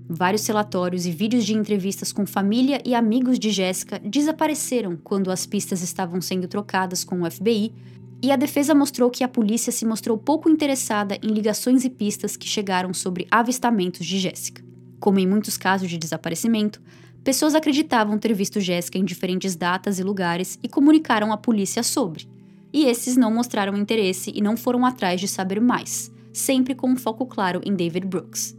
Vários 0.08 0.46
relatórios 0.46 1.04
e 1.04 1.10
vídeos 1.10 1.44
de 1.44 1.52
entrevistas 1.52 2.12
com 2.12 2.24
família 2.24 2.80
e 2.84 2.94
amigos 2.94 3.38
de 3.38 3.50
Jessica 3.50 3.98
desapareceram 3.98 4.96
quando 4.96 5.30
as 5.30 5.44
pistas 5.44 5.82
estavam 5.82 6.20
sendo 6.20 6.48
trocadas 6.48 7.04
com 7.04 7.20
o 7.20 7.30
FBI, 7.30 7.74
e 8.22 8.32
a 8.32 8.36
defesa 8.36 8.74
mostrou 8.74 9.10
que 9.10 9.22
a 9.22 9.28
polícia 9.28 9.70
se 9.70 9.84
mostrou 9.84 10.18
pouco 10.18 10.48
interessada 10.48 11.16
em 11.22 11.28
ligações 11.28 11.84
e 11.84 11.90
pistas 11.90 12.36
que 12.36 12.48
chegaram 12.48 12.92
sobre 12.92 13.28
avistamentos 13.30 14.04
de 14.04 14.18
Jessica. 14.18 14.67
Como 15.00 15.18
em 15.18 15.26
muitos 15.26 15.56
casos 15.56 15.88
de 15.88 15.98
desaparecimento, 15.98 16.80
pessoas 17.22 17.54
acreditavam 17.54 18.18
ter 18.18 18.32
visto 18.32 18.60
Jéssica 18.60 18.98
em 18.98 19.04
diferentes 19.04 19.54
datas 19.54 19.98
e 19.98 20.02
lugares 20.02 20.58
e 20.62 20.68
comunicaram 20.68 21.32
à 21.32 21.36
polícia 21.36 21.82
sobre. 21.82 22.28
E 22.72 22.84
esses 22.84 23.16
não 23.16 23.32
mostraram 23.32 23.76
interesse 23.76 24.32
e 24.34 24.40
não 24.40 24.56
foram 24.56 24.84
atrás 24.84 25.20
de 25.20 25.28
saber 25.28 25.60
mais, 25.60 26.12
sempre 26.32 26.74
com 26.74 26.90
um 26.90 26.96
foco 26.96 27.26
claro 27.26 27.60
em 27.64 27.74
David 27.74 28.06
Brooks. 28.06 28.56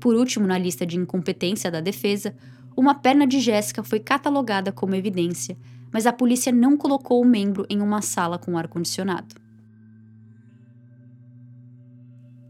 Por 0.00 0.14
último, 0.14 0.46
na 0.46 0.58
lista 0.58 0.84
de 0.84 0.96
incompetência 0.96 1.70
da 1.70 1.80
defesa, 1.80 2.34
uma 2.76 2.94
perna 2.94 3.26
de 3.26 3.40
Jéssica 3.40 3.82
foi 3.82 3.98
catalogada 3.98 4.70
como 4.70 4.94
evidência, 4.94 5.56
mas 5.90 6.06
a 6.06 6.12
polícia 6.12 6.52
não 6.52 6.76
colocou 6.76 7.22
o 7.22 7.24
membro 7.24 7.64
em 7.70 7.80
uma 7.80 8.02
sala 8.02 8.38
com 8.38 8.58
ar-condicionado. 8.58 9.34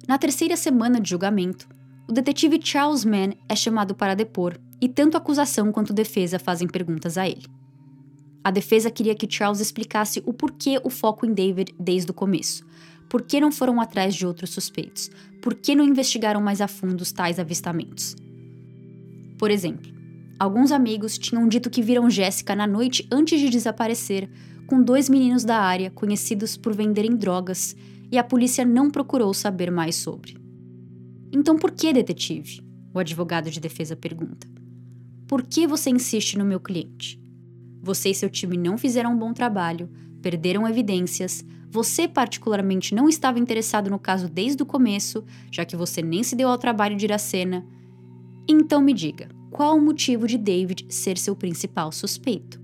Na 0.09 0.19
terceira 0.19 0.57
semana 0.57 1.01
de 1.01 1.11
julgamento, 1.11 1.69
o 2.09 2.12
detetive 2.12 2.61
Charles 2.62 3.05
Mann 3.05 3.33
é 3.49 3.57
chamado 3.57 3.95
para 3.95 4.14
depor 4.14 4.57
e 4.81 4.88
tanto 4.88 5.16
a 5.16 5.19
acusação 5.19 5.73
quanto 5.73 5.92
a 5.92 5.95
defesa 5.95 6.38
fazem 6.38 6.69
perguntas 6.69 7.19
a 7.19 7.29
ele. 7.29 7.47
A 8.45 8.51
defesa 8.53 8.92
queria 8.92 9.14
que 9.14 9.29
Charles 9.29 9.59
explicasse 9.59 10.23
o 10.25 10.33
porquê 10.33 10.81
o 10.85 10.90
foco 10.90 11.27
em 11.27 11.35
David 11.35 11.75
desde 11.81 12.12
o 12.12 12.14
começo. 12.14 12.64
Por 13.09 13.23
que 13.23 13.40
não 13.40 13.51
foram 13.51 13.81
atrás 13.81 14.14
de 14.14 14.25
outros 14.25 14.51
suspeitos? 14.51 15.11
Por 15.42 15.55
que 15.55 15.75
não 15.75 15.85
investigaram 15.85 16.40
mais 16.40 16.61
a 16.61 16.69
fundo 16.69 17.01
os 17.01 17.11
tais 17.11 17.40
avistamentos? 17.40 18.14
Por 19.37 19.51
exemplo, 19.51 19.92
alguns 20.38 20.71
amigos 20.71 21.19
tinham 21.19 21.49
dito 21.49 21.69
que 21.69 21.83
viram 21.83 22.09
Jéssica 22.09 22.55
na 22.55 22.69
noite 22.69 23.05
antes 23.11 23.40
de 23.40 23.51
desaparecer 23.51 24.31
com 24.69 24.81
dois 24.81 25.09
meninos 25.09 25.45
da 25.45 25.59
área 25.59 25.90
conhecidos 25.90 26.57
por 26.57 26.73
venderem 26.73 27.16
drogas 27.16 27.75
e 28.12 28.16
a 28.16 28.23
polícia 28.23 28.64
não 28.64 28.90
procurou 28.90 29.35
saber 29.35 29.73
mais 29.73 29.97
sobre. 29.97 30.46
Então 31.33 31.59
por 31.59 31.73
que 31.73 31.93
detetive? 31.93 32.61
O 32.95 32.99
advogado 32.99 33.51
de 33.51 33.61
defesa 33.61 33.95
pergunta. 33.95 34.47
Por 35.27 35.43
que 35.43 35.67
você 35.67 35.91
insiste 35.91 36.39
no 36.39 36.45
meu 36.45 36.61
cliente? 36.61 37.21
Você 37.83 38.11
e 38.11 38.15
seu 38.15 38.31
time 38.31 38.57
não 38.57 38.79
fizeram 38.79 39.12
um 39.12 39.19
bom 39.19 39.33
trabalho, 39.33 39.91
perderam 40.23 40.67
evidências, 40.69 41.45
você 41.69 42.09
particularmente 42.09 42.95
não 42.95 43.09
estava 43.09 43.39
interessado 43.39 43.91
no 43.91 43.99
caso 43.99 44.29
desde 44.29 44.62
o 44.62 44.67
começo, 44.67 45.25
já 45.51 45.65
que 45.65 45.77
você 45.77 46.01
nem 46.01 46.23
se 46.23 46.35
deu 46.35 46.49
ao 46.49 46.59
trabalho 46.59 46.97
de 46.97 47.05
ir 47.05 47.12
à 47.12 47.19
cena. 47.19 47.67
Então 48.49 48.81
me 48.81 48.93
diga, 48.93 49.29
qual 49.51 49.77
o 49.77 49.81
motivo 49.81 50.27
de 50.27 50.39
David 50.39 50.87
ser 50.89 51.19
seu 51.19 51.37
principal 51.37 51.93
suspeito? 51.93 52.61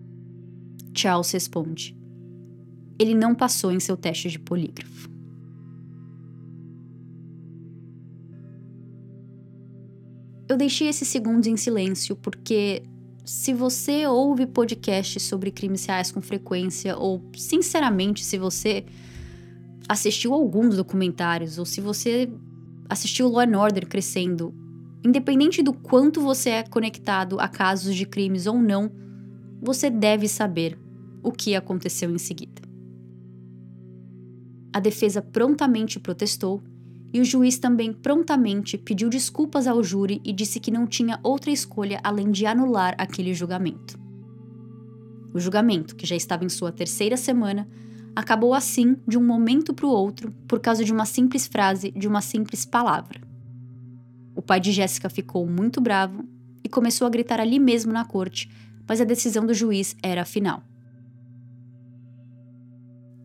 Charles 0.95 1.31
responde: 1.31 1.97
Ele 2.99 3.15
não 3.15 3.35
passou 3.35 3.73
em 3.73 3.81
seu 3.81 3.97
teste 3.97 4.29
de 4.29 4.39
polígrafo. 4.39 5.12
Eu 10.53 10.57
deixei 10.59 10.87
esses 10.87 11.09
segundos 11.09 11.47
em 11.47 11.57
silêncio 11.57 12.15
porque 12.15 12.83
se 13.25 13.55
você 13.55 14.07
ouve 14.07 14.47
podcasts 14.47 15.23
sobre 15.23 15.51
crimes 15.51 15.87
reais 15.87 16.13
com 16.13 16.21
frequência, 16.21 16.95
ou 16.95 17.25
sinceramente, 17.35 18.23
se 18.23 18.37
você 18.37 18.85
assistiu 19.89 20.35
alguns 20.35 20.77
documentários, 20.77 21.57
ou 21.57 21.65
se 21.65 21.81
você 21.81 22.31
assistiu 22.87 23.31
Law 23.31 23.49
and 23.49 23.59
Order 23.59 23.89
crescendo, 23.89 24.55
independente 25.03 25.63
do 25.63 25.73
quanto 25.73 26.21
você 26.21 26.51
é 26.51 26.63
conectado 26.63 27.41
a 27.41 27.49
casos 27.49 27.97
de 27.97 28.05
crimes 28.05 28.47
ou 28.47 28.61
não, 28.61 28.93
você 29.59 29.89
deve 29.89 30.29
saber 30.29 30.79
o 31.23 31.33
que 31.33 31.57
aconteceu 31.57 32.11
em 32.11 32.19
seguida. 32.19 32.61
A 34.71 34.79
defesa 34.81 35.23
prontamente 35.23 35.99
protestou 35.99 36.63
e 37.13 37.21
o 37.21 37.25
juiz 37.25 37.59
também 37.59 37.93
prontamente 37.93 38.79
pediu 38.79 39.09
desculpas 39.09 39.67
ao 39.67 39.83
júri 39.83 40.21
e 40.25 40.33
disse 40.33 40.59
que 40.59 40.71
não 40.71 40.87
tinha 40.87 41.21
outra 41.23 41.51
escolha 41.51 42.01
além 42.03 42.31
de 42.31 42.47
anular 42.47 42.95
aquele 42.97 43.35
julgamento. 43.35 44.01
O 45.35 45.39
julgamento, 45.39 45.95
que 45.95 46.07
já 46.07 46.17
estava 46.17 46.45
em 46.45 46.49
sua 46.49 46.73
terceira 46.73 47.17
semana, 47.17 47.69
acabou 48.15 48.55
assim 48.55 48.97
de 49.07 49.19
um 49.19 49.25
momento 49.25 49.75
para 49.75 49.87
o 49.87 49.91
outro 49.91 50.33
por 50.47 50.61
causa 50.61 50.85
de 50.85 50.93
uma 50.93 51.05
simples 51.05 51.47
frase, 51.47 51.91
de 51.91 52.09
uma 52.09 52.21
simples 52.21 52.65
palavra. 52.65 53.21
O 54.35 54.41
pai 54.41 54.61
de 54.61 54.73
Jéssica 54.73 55.11
ficou 55.11 55.47
muito 55.47 55.81
bravo 55.81 56.25
e 56.65 56.69
começou 56.69 57.07
a 57.07 57.11
gritar 57.11 57.41
ali 57.41 57.59
mesmo 57.59 57.93
na 57.93 58.05
corte, 58.05 58.51
mas 58.89 59.01
a 59.01 59.05
decisão 59.05 59.45
do 59.47 59.55
juiz 59.55 59.97
era 60.03 60.23
a 60.23 60.27
final. 60.27 60.63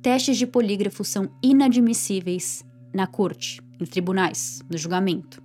Testes 0.01 0.37
de 0.37 0.47
polígrafo 0.47 1.03
são 1.03 1.29
inadmissíveis 1.43 2.63
na 2.97 3.05
corte, 3.05 3.61
em 3.79 3.85
tribunais, 3.85 4.61
no 4.69 4.77
julgamento. 4.77 5.41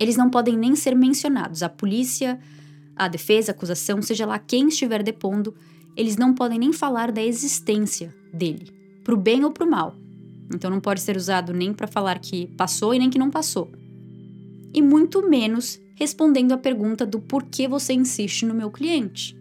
Eles 0.00 0.16
não 0.16 0.30
podem 0.30 0.56
nem 0.56 0.74
ser 0.74 0.96
mencionados. 0.96 1.62
A 1.62 1.68
polícia, 1.68 2.40
a 2.96 3.06
defesa, 3.06 3.52
a 3.52 3.54
acusação, 3.54 4.00
seja 4.00 4.24
lá 4.24 4.38
quem 4.38 4.68
estiver 4.68 5.02
depondo, 5.02 5.54
eles 5.94 6.16
não 6.16 6.34
podem 6.34 6.58
nem 6.58 6.72
falar 6.72 7.12
da 7.12 7.22
existência 7.22 8.12
dele, 8.32 8.72
pro 9.04 9.16
bem 9.16 9.44
ou 9.44 9.52
pro 9.52 9.70
mal. 9.70 9.94
Então 10.52 10.70
não 10.70 10.80
pode 10.80 11.02
ser 11.02 11.16
usado 11.16 11.52
nem 11.52 11.72
para 11.74 11.86
falar 11.86 12.18
que 12.18 12.46
passou 12.56 12.94
e 12.94 12.98
nem 12.98 13.10
que 13.10 13.18
não 13.18 13.30
passou. 13.30 13.70
E 14.72 14.80
muito 14.80 15.28
menos 15.28 15.78
respondendo 15.94 16.52
a 16.52 16.58
pergunta 16.58 17.06
do 17.06 17.20
porquê 17.20 17.68
você 17.68 17.92
insiste 17.92 18.44
no 18.46 18.54
meu 18.54 18.70
cliente. 18.70 19.36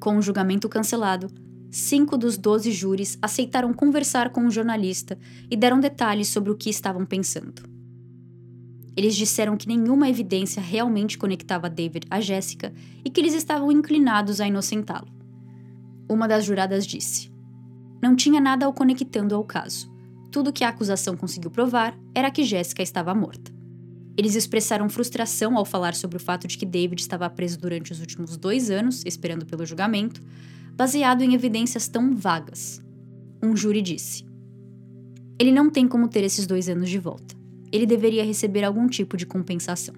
Com 0.00 0.16
o 0.16 0.22
julgamento 0.22 0.68
cancelado, 0.68 1.28
cinco 1.70 2.18
dos 2.18 2.36
doze 2.36 2.72
júris 2.72 3.18
aceitaram 3.22 3.72
conversar 3.72 4.30
com 4.30 4.46
o 4.46 4.50
jornalista 4.50 5.18
e 5.50 5.56
deram 5.56 5.80
detalhes 5.80 6.28
sobre 6.28 6.50
o 6.50 6.56
que 6.56 6.68
estavam 6.68 7.06
pensando. 7.06 7.62
Eles 8.96 9.14
disseram 9.14 9.56
que 9.56 9.68
nenhuma 9.68 10.08
evidência 10.08 10.60
realmente 10.60 11.16
conectava 11.16 11.70
David 11.70 12.06
a 12.10 12.20
Jéssica 12.20 12.72
e 13.04 13.08
que 13.08 13.20
eles 13.20 13.34
estavam 13.34 13.70
inclinados 13.70 14.40
a 14.40 14.46
inocentá-lo. 14.46 15.08
Uma 16.08 16.26
das 16.26 16.44
juradas 16.44 16.86
disse: 16.86 17.30
Não 18.02 18.16
tinha 18.16 18.40
nada 18.40 18.68
o 18.68 18.72
conectando 18.72 19.34
ao 19.34 19.44
caso. 19.44 19.90
Tudo 20.30 20.52
que 20.52 20.64
a 20.64 20.68
acusação 20.68 21.16
conseguiu 21.16 21.50
provar 21.50 21.96
era 22.14 22.30
que 22.30 22.44
Jéssica 22.44 22.82
estava 22.82 23.14
morta. 23.14 23.52
Eles 24.16 24.34
expressaram 24.34 24.88
frustração 24.88 25.56
ao 25.56 25.64
falar 25.64 25.94
sobre 25.94 26.16
o 26.16 26.20
fato 26.20 26.46
de 26.46 26.58
que 26.58 26.66
David 26.66 27.00
estava 27.00 27.30
preso 27.30 27.58
durante 27.58 27.92
os 27.92 28.00
últimos 28.00 28.36
dois 28.36 28.70
anos, 28.70 29.02
esperando 29.06 29.46
pelo 29.46 29.64
julgamento, 29.64 30.20
baseado 30.80 31.20
em 31.20 31.34
evidências 31.34 31.88
tão 31.88 32.16
vagas. 32.16 32.82
Um 33.42 33.54
júri 33.54 33.82
disse: 33.82 34.24
Ele 35.38 35.52
não 35.52 35.68
tem 35.68 35.86
como 35.86 36.08
ter 36.08 36.24
esses 36.24 36.46
dois 36.46 36.70
anos 36.70 36.88
de 36.88 36.98
volta. 36.98 37.36
Ele 37.70 37.84
deveria 37.84 38.24
receber 38.24 38.64
algum 38.64 38.88
tipo 38.88 39.14
de 39.14 39.26
compensação. 39.26 39.94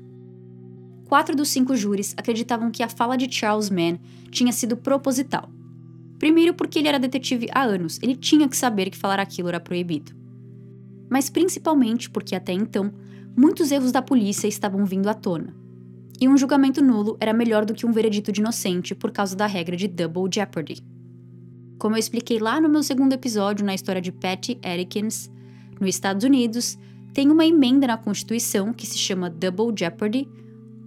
Quatro 1.04 1.36
dos 1.36 1.50
cinco 1.50 1.76
júris 1.76 2.14
acreditavam 2.16 2.68
que 2.68 2.82
a 2.82 2.88
fala 2.88 3.16
de 3.16 3.32
Charles 3.32 3.70
Mann 3.70 3.96
tinha 4.28 4.50
sido 4.50 4.76
proposital. 4.76 5.48
Primeiro, 6.18 6.52
porque 6.52 6.80
ele 6.80 6.88
era 6.88 6.98
detetive 6.98 7.46
há 7.52 7.62
anos, 7.62 8.00
ele 8.02 8.16
tinha 8.16 8.48
que 8.48 8.56
saber 8.56 8.90
que 8.90 8.98
falar 8.98 9.20
aquilo 9.20 9.50
era 9.50 9.60
proibido. 9.60 10.10
Mas 11.08 11.30
principalmente 11.30 12.10
porque 12.10 12.34
até 12.34 12.52
então, 12.52 12.92
muitos 13.36 13.70
erros 13.70 13.92
da 13.92 14.02
polícia 14.02 14.48
estavam 14.48 14.84
vindo 14.84 15.08
à 15.08 15.14
tona, 15.14 15.54
e 16.22 16.28
um 16.28 16.38
julgamento 16.38 16.80
nulo 16.80 17.16
era 17.18 17.32
melhor 17.32 17.64
do 17.64 17.74
que 17.74 17.84
um 17.84 17.90
veredito 17.90 18.30
de 18.30 18.40
inocente 18.40 18.94
por 18.94 19.10
causa 19.10 19.34
da 19.34 19.44
regra 19.44 19.76
de 19.76 19.88
double 19.88 20.30
jeopardy. 20.32 20.80
Como 21.80 21.96
eu 21.96 21.98
expliquei 21.98 22.38
lá 22.38 22.60
no 22.60 22.68
meu 22.68 22.80
segundo 22.84 23.12
episódio 23.12 23.66
na 23.66 23.74
história 23.74 24.00
de 24.00 24.12
Patty 24.12 24.56
Erikins, 24.62 25.28
nos 25.80 25.88
Estados 25.88 26.22
Unidos, 26.22 26.78
tem 27.12 27.28
uma 27.28 27.44
emenda 27.44 27.88
na 27.88 27.96
Constituição 27.96 28.72
que 28.72 28.86
se 28.86 28.96
chama 28.98 29.28
double 29.28 29.74
jeopardy, 29.76 30.28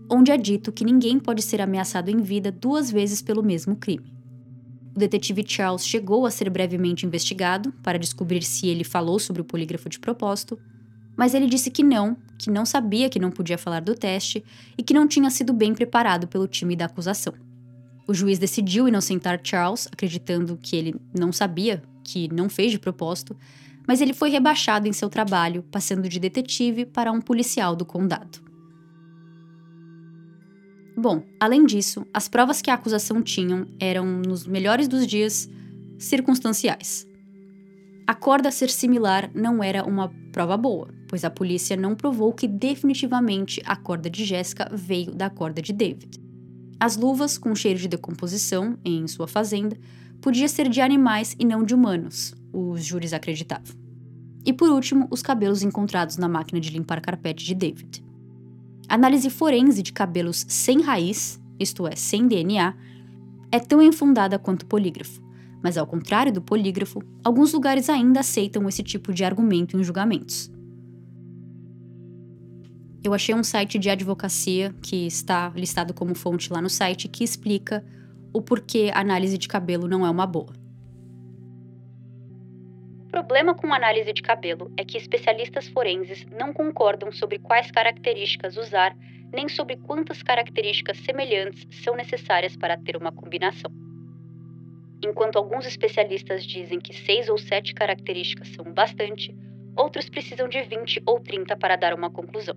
onde 0.10 0.32
é 0.32 0.38
dito 0.38 0.72
que 0.72 0.86
ninguém 0.86 1.20
pode 1.20 1.42
ser 1.42 1.60
ameaçado 1.60 2.10
em 2.10 2.22
vida 2.22 2.50
duas 2.50 2.90
vezes 2.90 3.22
pelo 3.22 3.44
mesmo 3.44 3.76
crime. 3.76 4.16
O 4.96 4.98
detetive 4.98 5.44
Charles 5.46 5.86
chegou 5.86 6.26
a 6.26 6.32
ser 6.32 6.50
brevemente 6.50 7.06
investigado 7.06 7.74
para 7.84 8.00
descobrir 8.00 8.42
se 8.42 8.70
ele 8.70 8.86
falou 8.86 9.20
sobre 9.20 9.42
o 9.42 9.46
polígrafo 9.46 9.90
de 9.90 10.00
propósito, 10.00 10.58
mas 11.14 11.34
ele 11.34 11.48
disse 11.48 11.70
que 11.70 11.84
não, 11.84 12.16
que 12.38 12.50
não 12.50 12.66
sabia 12.66 13.10
que 13.10 13.20
não 13.20 13.32
podia 13.32 13.58
falar 13.58 13.82
do 13.82 13.96
teste 13.96 14.44
e 14.78 14.84
que 14.84 14.94
não 14.94 15.08
tinha 15.08 15.30
sido 15.30 15.54
bem 15.54 15.74
preparado 15.74 16.28
pelo 16.28 16.48
time 16.48 16.76
da 16.76 16.86
acusação. 16.86 17.34
O 18.08 18.14
juiz 18.14 18.38
decidiu 18.38 18.88
inocentar 18.88 19.40
Charles, 19.44 19.88
acreditando 19.92 20.58
que 20.62 20.76
ele 20.76 20.96
não 21.18 21.32
sabia, 21.32 21.82
que 22.04 22.32
não 22.32 22.48
fez 22.48 22.72
de 22.72 22.80
propósito, 22.80 23.36
mas 23.88 24.02
ele 24.02 24.14
foi 24.14 24.30
rebaixado 24.30 24.88
em 24.88 24.94
seu 24.94 25.10
trabalho, 25.10 25.64
passando 25.72 26.08
de 26.08 26.20
detetive 26.20 26.86
para 26.86 27.12
um 27.12 27.22
policial 27.22 27.76
do 27.76 27.86
condado. 27.86 28.44
Bom, 30.98 31.24
além 31.40 31.66
disso, 31.66 32.06
as 32.14 32.28
provas 32.28 32.62
que 32.62 32.70
a 32.70 32.74
acusação 32.74 33.22
tinham 33.22 33.68
eram, 33.80 34.06
nos 34.06 34.48
melhores 34.48 34.88
dos 34.88 35.06
dias, 35.06 35.50
circunstanciais. 36.00 37.08
A 38.08 38.14
corda 38.14 38.52
ser 38.52 38.70
similar 38.70 39.30
não 39.34 39.64
era 39.64 39.84
uma 39.84 40.10
prova 40.32 40.56
boa, 40.56 40.90
pois 41.08 41.24
a 41.24 41.30
polícia 41.30 41.78
não 41.78 41.96
provou 41.96 42.34
que 42.34 42.48
definitivamente 42.48 43.62
a 43.66 43.76
corda 43.76 44.10
de 44.10 44.26
Jéssica 44.26 44.70
veio 44.74 45.12
da 45.12 45.30
corda 45.30 45.62
de 45.62 45.74
David. 45.74 46.20
As 46.80 46.98
luvas 46.98 47.38
com 47.38 47.56
cheiro 47.56 47.80
de 47.80 47.88
decomposição 47.88 48.78
em 48.84 49.08
sua 49.08 49.28
fazenda 49.28 49.78
podia 50.22 50.48
ser 50.48 50.70
de 50.70 50.82
animais 50.82 51.36
e 51.40 51.46
não 51.46 51.64
de 51.64 51.74
humanos, 51.74 52.34
os 52.52 52.84
júris 52.84 53.14
acreditavam. 53.14 53.76
E 54.46 54.54
por 54.54 54.70
último, 54.70 55.08
os 55.10 55.22
cabelos 55.22 55.64
encontrados 55.64 56.18
na 56.18 56.28
máquina 56.28 56.60
de 56.60 56.70
limpar 56.70 57.02
carpete 57.02 57.46
de 57.46 57.56
David. 57.56 58.04
análise 58.88 59.30
forense 59.30 59.82
de 59.82 59.92
cabelos 59.92 60.46
sem 60.48 60.82
raiz, 60.82 61.40
isto 61.60 61.88
é, 61.88 61.96
sem 61.96 62.28
DNA, 62.28 62.76
é 63.52 63.60
tão 63.60 63.82
infundada 63.82 64.38
quanto 64.38 64.64
o 64.64 64.66
polígrafo, 64.66 65.22
mas 65.64 65.78
ao 65.78 65.88
contrário 65.88 66.32
do 66.32 66.42
polígrafo, 66.42 67.02
alguns 67.24 67.54
lugares 67.54 67.90
ainda 67.90 68.20
aceitam 68.20 68.68
esse 68.70 68.84
tipo 68.84 69.12
de 69.12 69.24
argumento 69.24 69.78
em 69.78 69.84
julgamentos. 69.84 70.52
Eu 73.06 73.14
achei 73.14 73.36
um 73.36 73.44
site 73.44 73.78
de 73.78 73.88
advocacia 73.88 74.74
que 74.82 75.06
está 75.06 75.54
listado 75.56 75.94
como 75.94 76.16
fonte 76.16 76.52
lá 76.52 76.60
no 76.60 76.72
site 76.72 77.08
que 77.08 77.24
explica 77.24 77.86
o 78.34 78.42
porquê 78.42 78.90
análise 78.96 79.38
de 79.38 79.48
cabelo 79.48 79.88
não 79.88 80.04
é 80.04 80.10
uma 80.10 80.26
boa. 80.26 80.52
O 83.04 83.12
problema 83.12 83.54
com 83.54 83.72
análise 83.72 84.12
de 84.12 84.24
cabelo 84.24 84.74
é 84.76 84.84
que 84.84 84.98
especialistas 84.98 85.68
forenses 85.68 86.26
não 86.32 86.52
concordam 86.52 87.12
sobre 87.12 87.38
quais 87.38 87.70
características 87.70 88.58
usar, 88.58 88.98
nem 89.32 89.48
sobre 89.48 89.78
quantas 89.78 90.24
características 90.24 90.98
semelhantes 90.98 91.68
são 91.84 91.96
necessárias 91.96 92.58
para 92.58 92.76
ter 92.76 92.98
uma 92.98 93.12
combinação. 93.12 93.72
Enquanto 95.06 95.36
alguns 95.36 95.68
especialistas 95.68 96.44
dizem 96.44 96.80
que 96.80 96.92
seis 96.92 97.30
ou 97.30 97.38
sete 97.38 97.72
características 97.76 98.48
são 98.48 98.74
bastante, 98.74 99.32
outros 99.78 100.10
precisam 100.10 100.50
de 100.50 100.64
20 100.64 101.04
ou 101.06 101.20
30 101.20 101.56
para 101.56 101.76
dar 101.76 101.94
uma 101.94 102.10
conclusão. 102.10 102.56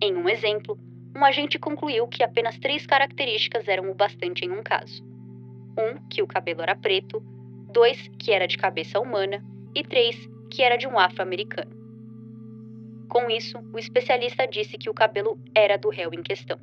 Em 0.00 0.14
um 0.16 0.28
exemplo, 0.28 0.78
um 1.16 1.24
agente 1.24 1.58
concluiu 1.58 2.06
que 2.06 2.22
apenas 2.22 2.58
três 2.58 2.86
características 2.86 3.66
eram 3.66 3.90
o 3.90 3.94
bastante 3.94 4.44
em 4.44 4.50
um 4.52 4.62
caso: 4.62 5.02
um, 5.76 6.08
que 6.08 6.22
o 6.22 6.26
cabelo 6.26 6.62
era 6.62 6.76
preto, 6.76 7.20
dois, 7.72 8.08
que 8.18 8.32
era 8.32 8.46
de 8.46 8.56
cabeça 8.56 9.00
humana, 9.00 9.44
e 9.74 9.82
três, 9.82 10.16
que 10.50 10.62
era 10.62 10.76
de 10.76 10.86
um 10.86 10.98
afro-americano. 10.98 11.76
Com 13.08 13.30
isso, 13.30 13.58
o 13.72 13.78
especialista 13.78 14.46
disse 14.46 14.76
que 14.76 14.90
o 14.90 14.94
cabelo 14.94 15.40
era 15.54 15.76
do 15.76 15.88
réu 15.88 16.10
em 16.12 16.22
questão. 16.22 16.58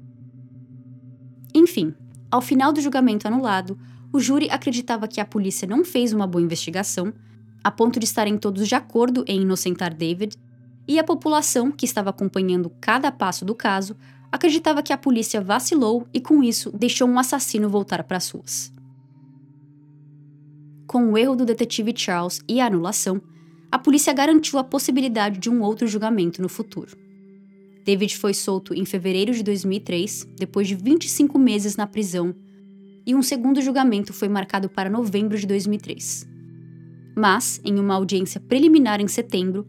Enfim, 1.53 1.93
ao 2.31 2.41
final 2.41 2.71
do 2.71 2.81
julgamento 2.81 3.27
anulado, 3.27 3.77
o 4.13 4.19
júri 4.19 4.49
acreditava 4.49 5.07
que 5.07 5.19
a 5.19 5.25
polícia 5.25 5.67
não 5.67 5.83
fez 5.83 6.13
uma 6.13 6.27
boa 6.27 6.43
investigação, 6.43 7.13
a 7.63 7.71
ponto 7.71 7.99
de 7.99 8.05
estarem 8.05 8.37
todos 8.37 8.67
de 8.67 8.75
acordo 8.75 9.25
em 9.27 9.41
inocentar 9.41 9.93
David, 9.93 10.37
e 10.87 10.99
a 10.99 11.03
população, 11.03 11.71
que 11.71 11.85
estava 11.85 12.09
acompanhando 12.09 12.71
cada 12.81 13.11
passo 13.11 13.43
do 13.43 13.55
caso, 13.55 13.95
acreditava 14.31 14.83
que 14.83 14.93
a 14.93 14.97
polícia 14.97 15.41
vacilou 15.41 16.07
e, 16.13 16.19
com 16.19 16.43
isso, 16.43 16.71
deixou 16.71 17.07
um 17.07 17.17
assassino 17.17 17.69
voltar 17.69 18.03
para 18.03 18.17
as 18.17 18.29
ruas. 18.29 18.71
Com 20.85 21.11
o 21.11 21.17
erro 21.17 21.35
do 21.35 21.45
detetive 21.45 21.93
Charles 21.95 22.41
e 22.47 22.59
a 22.59 22.67
anulação, 22.67 23.21
a 23.71 23.79
polícia 23.79 24.13
garantiu 24.13 24.59
a 24.59 24.63
possibilidade 24.63 25.39
de 25.39 25.49
um 25.49 25.61
outro 25.61 25.87
julgamento 25.87 26.41
no 26.41 26.47
futuro. 26.47 26.95
David 27.83 28.17
foi 28.17 28.33
solto 28.33 28.73
em 28.73 28.85
fevereiro 28.85 29.33
de 29.33 29.43
2003, 29.43 30.27
depois 30.37 30.67
de 30.67 30.75
25 30.75 31.37
meses 31.37 31.75
na 31.75 31.85
prisão 31.85 32.35
e 33.05 33.13
um 33.13 33.21
segundo 33.21 33.61
julgamento 33.61 34.11
foi 34.13 34.27
marcado 34.27 34.67
para 34.67 34.89
novembro 34.89 35.37
de 35.37 35.45
2003. 35.45 36.27
Mas, 37.15 37.61
em 37.63 37.79
uma 37.79 37.93
audiência 37.93 38.41
preliminar 38.41 38.99
em 38.99 39.07
setembro, 39.07 39.67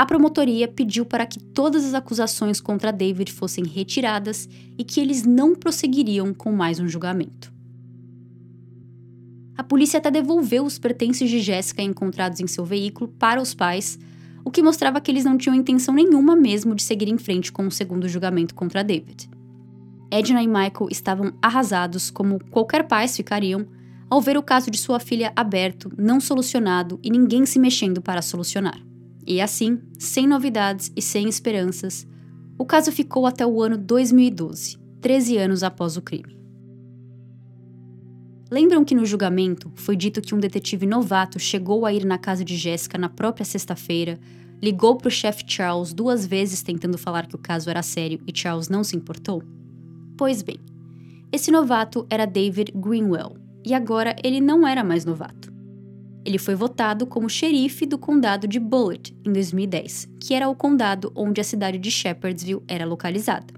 a 0.00 0.06
promotoria 0.06 0.66
pediu 0.66 1.04
para 1.04 1.26
que 1.26 1.38
todas 1.38 1.84
as 1.84 1.92
acusações 1.92 2.58
contra 2.58 2.90
David 2.90 3.30
fossem 3.30 3.66
retiradas 3.66 4.48
e 4.78 4.82
que 4.82 4.98
eles 4.98 5.26
não 5.26 5.54
prosseguiriam 5.54 6.32
com 6.32 6.50
mais 6.50 6.80
um 6.80 6.88
julgamento. 6.88 7.52
A 9.58 9.62
polícia 9.62 9.98
até 9.98 10.10
devolveu 10.10 10.64
os 10.64 10.78
pertences 10.78 11.28
de 11.28 11.40
Jéssica 11.40 11.82
encontrados 11.82 12.40
em 12.40 12.46
seu 12.46 12.64
veículo 12.64 13.08
para 13.18 13.42
os 13.42 13.52
pais, 13.52 13.98
o 14.42 14.50
que 14.50 14.62
mostrava 14.62 15.02
que 15.02 15.10
eles 15.10 15.26
não 15.26 15.36
tinham 15.36 15.54
intenção 15.54 15.92
nenhuma 15.92 16.34
mesmo 16.34 16.74
de 16.74 16.82
seguir 16.82 17.10
em 17.10 17.18
frente 17.18 17.52
com 17.52 17.66
o 17.66 17.70
segundo 17.70 18.08
julgamento 18.08 18.54
contra 18.54 18.82
David. 18.82 19.28
Edna 20.10 20.42
e 20.42 20.46
Michael 20.46 20.88
estavam 20.90 21.34
arrasados, 21.42 22.10
como 22.10 22.42
qualquer 22.46 22.88
pais 22.88 23.14
ficariam, 23.14 23.66
ao 24.08 24.22
ver 24.22 24.38
o 24.38 24.42
caso 24.42 24.70
de 24.70 24.78
sua 24.78 24.98
filha 24.98 25.30
aberto, 25.36 25.92
não 25.98 26.20
solucionado 26.20 26.98
e 27.02 27.10
ninguém 27.10 27.44
se 27.44 27.58
mexendo 27.58 28.00
para 28.00 28.22
solucionar. 28.22 28.80
E 29.30 29.40
assim, 29.40 29.78
sem 29.96 30.26
novidades 30.26 30.90
e 30.96 31.00
sem 31.00 31.28
esperanças, 31.28 32.04
o 32.58 32.66
caso 32.66 32.90
ficou 32.90 33.28
até 33.28 33.46
o 33.46 33.62
ano 33.62 33.78
2012, 33.78 34.76
13 35.00 35.36
anos 35.36 35.62
após 35.62 35.96
o 35.96 36.02
crime. 36.02 36.36
Lembram 38.50 38.84
que 38.84 38.92
no 38.92 39.06
julgamento 39.06 39.70
foi 39.76 39.94
dito 39.94 40.20
que 40.20 40.34
um 40.34 40.40
detetive 40.40 40.84
novato 40.84 41.38
chegou 41.38 41.86
a 41.86 41.92
ir 41.92 42.04
na 42.04 42.18
casa 42.18 42.44
de 42.44 42.56
Jéssica 42.56 42.98
na 42.98 43.08
própria 43.08 43.44
sexta-feira, 43.44 44.18
ligou 44.60 44.96
para 44.96 45.06
o 45.06 45.12
chefe 45.12 45.44
Charles 45.46 45.92
duas 45.92 46.26
vezes 46.26 46.60
tentando 46.60 46.98
falar 46.98 47.28
que 47.28 47.36
o 47.36 47.40
caso 47.40 47.70
era 47.70 47.82
sério 47.84 48.20
e 48.26 48.36
Charles 48.36 48.68
não 48.68 48.82
se 48.82 48.96
importou? 48.96 49.44
Pois 50.18 50.42
bem, 50.42 50.58
esse 51.30 51.52
novato 51.52 52.04
era 52.10 52.26
David 52.26 52.72
Greenwell, 52.74 53.36
e 53.64 53.74
agora 53.74 54.16
ele 54.24 54.40
não 54.40 54.66
era 54.66 54.82
mais 54.82 55.04
novato. 55.04 55.49
Ele 56.24 56.38
foi 56.38 56.54
votado 56.54 57.06
como 57.06 57.30
xerife 57.30 57.86
do 57.86 57.98
condado 57.98 58.46
de 58.46 58.60
Bullitt 58.60 59.16
em 59.24 59.32
2010, 59.32 60.08
que 60.20 60.34
era 60.34 60.48
o 60.48 60.54
condado 60.54 61.10
onde 61.14 61.40
a 61.40 61.44
cidade 61.44 61.78
de 61.78 61.90
Shepherdsville 61.90 62.62
era 62.68 62.84
localizada. 62.84 63.54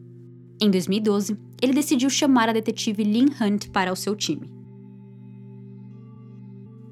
Em 0.60 0.70
2012, 0.70 1.36
ele 1.60 1.72
decidiu 1.72 2.08
chamar 2.08 2.48
a 2.48 2.52
detetive 2.52 3.02
Lynn 3.02 3.30
Hunt 3.40 3.68
para 3.70 3.92
o 3.92 3.96
seu 3.96 4.14
time. 4.14 4.48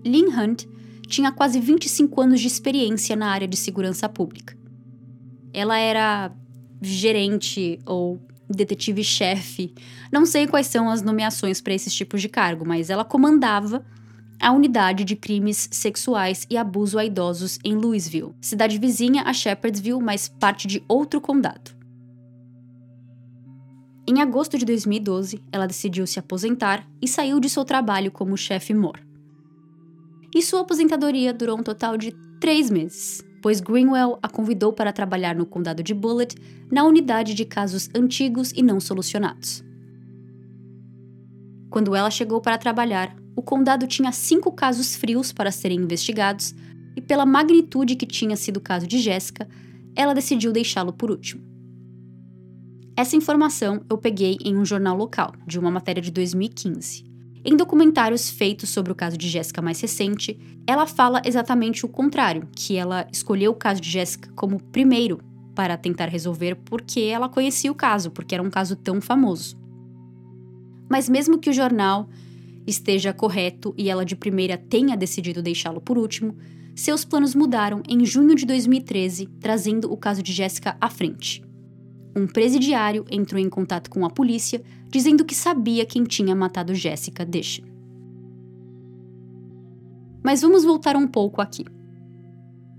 Lynn 0.05 0.29
Hunt 0.37 0.65
tinha 1.07 1.31
quase 1.31 1.61
25 1.61 2.21
anos 2.21 2.41
de 2.41 2.47
experiência 2.47 3.15
na 3.15 3.31
área 3.31 3.47
de 3.47 3.57
segurança 3.57 4.09
pública. 4.09 4.57
Ela 5.53 5.79
era 5.79 6.33
gerente 6.83 7.79
ou 7.85 8.21
detetive-chefe, 8.49 9.73
não 10.11 10.27
sei 10.27 10.47
quais 10.47 10.67
são 10.67 10.91
as 10.91 11.03
nomeações 11.03 11.61
para 11.61 11.75
esses 11.75 11.95
tipos 11.95 12.21
de 12.21 12.29
cargo, 12.29 12.65
mas 12.67 12.91
ela 12.91 13.05
comandava 13.05 13.85
a 14.41 14.53
unidade 14.53 15.05
de 15.05 15.15
crimes 15.15 15.69
sexuais 15.71 16.47
e 16.49 16.57
abuso 16.57 16.99
a 16.99 17.05
idosos 17.05 17.59
em 17.63 17.75
Louisville, 17.75 18.35
cidade 18.41 18.79
vizinha 18.79 19.23
a 19.25 19.35
Shepherdsville, 19.35 20.03
mas 20.03 20.29
parte 20.29 20.67
de 20.67 20.83
outro 20.89 21.21
condado. 21.21 21.79
Em 24.09 24.21
agosto 24.23 24.57
de 24.57 24.65
2012, 24.65 25.43
ela 25.53 25.67
decidiu 25.67 26.07
se 26.07 26.19
aposentar 26.19 26.85
e 27.01 27.07
saiu 27.07 27.39
de 27.39 27.51
seu 27.51 27.65
trabalho 27.65 28.11
como 28.11 28.37
chefe 28.37 28.73
Moore. 28.73 29.07
E 30.35 30.43
sua 30.43 30.63
aposentadoria 30.63 31.35
durou 31.35 31.59
um 31.59 31.63
total 31.63 31.97
de 31.97 32.13
três 32.41 32.71
meses, 32.71 33.23
pois 33.43 33.61
Greenwell 33.61 34.19
a 34.23 34.29
convidou 34.29 34.73
para 34.73 34.93
trabalhar 34.93 35.35
no 35.35 35.45
condado 35.45 35.83
de 35.83 35.93
Bullitt, 35.93 36.37
na 36.71 36.85
unidade 36.85 37.35
de 37.35 37.45
casos 37.45 37.91
antigos 37.95 38.53
e 38.53 38.63
não 38.63 38.81
solucionados. 38.81 39.63
Quando 41.69 41.95
ela 41.95 42.11
chegou 42.11 42.41
para 42.41 42.59
trabalhar, 42.59 43.15
o 43.35 43.43
condado 43.43 43.87
tinha 43.87 44.13
cinco 44.13 44.53
casos 44.53 44.97
frios 44.97 45.33
para 45.33 45.51
serem 45.51 45.81
investigados, 45.81 46.55
e 46.97 47.01
pela 47.01 47.25
magnitude 47.25 47.97
que 47.97 48.07
tinha 48.07 48.37
sido 48.37 48.57
o 48.57 48.61
caso 48.61 48.87
de 48.87 48.99
Jéssica, 48.99 49.49
ela 49.95 50.15
decidiu 50.15 50.53
deixá-lo 50.53 50.93
por 50.93 51.11
último. 51.11 51.43
Essa 52.97 53.17
informação 53.17 53.83
eu 53.89 53.97
peguei 53.97 54.37
em 54.45 54.57
um 54.57 54.65
jornal 54.65 54.97
local, 54.97 55.33
de 55.47 55.59
uma 55.59 55.71
matéria 55.71 56.03
de 56.03 56.11
2015. 56.11 57.05
Em 57.43 57.57
documentários 57.57 58.29
feitos 58.29 58.69
sobre 58.69 58.93
o 58.93 58.95
caso 58.95 59.17
de 59.17 59.29
Jéssica 59.29 59.63
mais 59.63 59.81
recente, 59.81 60.39
ela 60.67 60.87
fala 60.87 61.23
exatamente 61.25 61.87
o 61.87 61.89
contrário, 61.89 62.47
que 62.55 62.77
ela 62.77 63.07
escolheu 63.11 63.53
o 63.53 63.55
caso 63.55 63.81
de 63.81 63.89
Jéssica 63.89 64.31
como 64.35 64.63
primeiro 64.63 65.21
para 65.55 65.77
tentar 65.77 66.07
resolver 66.07 66.57
porque 66.57 67.01
ela 67.01 67.29
conhecia 67.29 67.73
o 67.73 67.75
caso, 67.75 68.11
porque 68.11 68.35
era 68.35 68.43
um 68.43 68.51
caso 68.51 68.77
tão 68.77 69.01
famoso. 69.01 69.59
Mas 70.89 71.09
mesmo 71.09 71.39
que 71.39 71.49
o 71.49 71.53
jornal 71.53 72.09
esteja 72.71 73.13
correto 73.13 73.75
e 73.77 73.91
ela 73.91 74.05
de 74.05 74.17
primeira 74.17 74.57
tenha 74.57 74.97
decidido 74.97 75.43
deixá-lo 75.43 75.81
por 75.81 75.99
último, 75.99 76.37
seus 76.75 77.05
planos 77.05 77.35
mudaram 77.35 77.83
em 77.89 78.05
junho 78.07 78.35
de 78.35 78.47
2013, 78.47 79.27
trazendo 79.41 79.93
o 79.93 79.97
caso 79.97 80.23
de 80.23 80.33
Jéssica 80.33 80.77
à 80.81 80.89
frente. 80.89 81.43
Um 82.17 82.27
presidiário 82.27 83.05
entrou 83.11 83.41
em 83.41 83.49
contato 83.49 83.91
com 83.91 84.05
a 84.05 84.11
polícia, 84.11 84.63
dizendo 84.89 85.25
que 85.25 85.35
sabia 85.35 85.85
quem 85.85 86.05
tinha 86.05 86.35
matado 86.35 86.75
Jessica 86.75 87.25
Dishin. 87.25 87.65
Mas 90.23 90.41
vamos 90.41 90.65
voltar 90.65 90.97
um 90.97 91.07
pouco 91.07 91.41
aqui. 91.41 91.65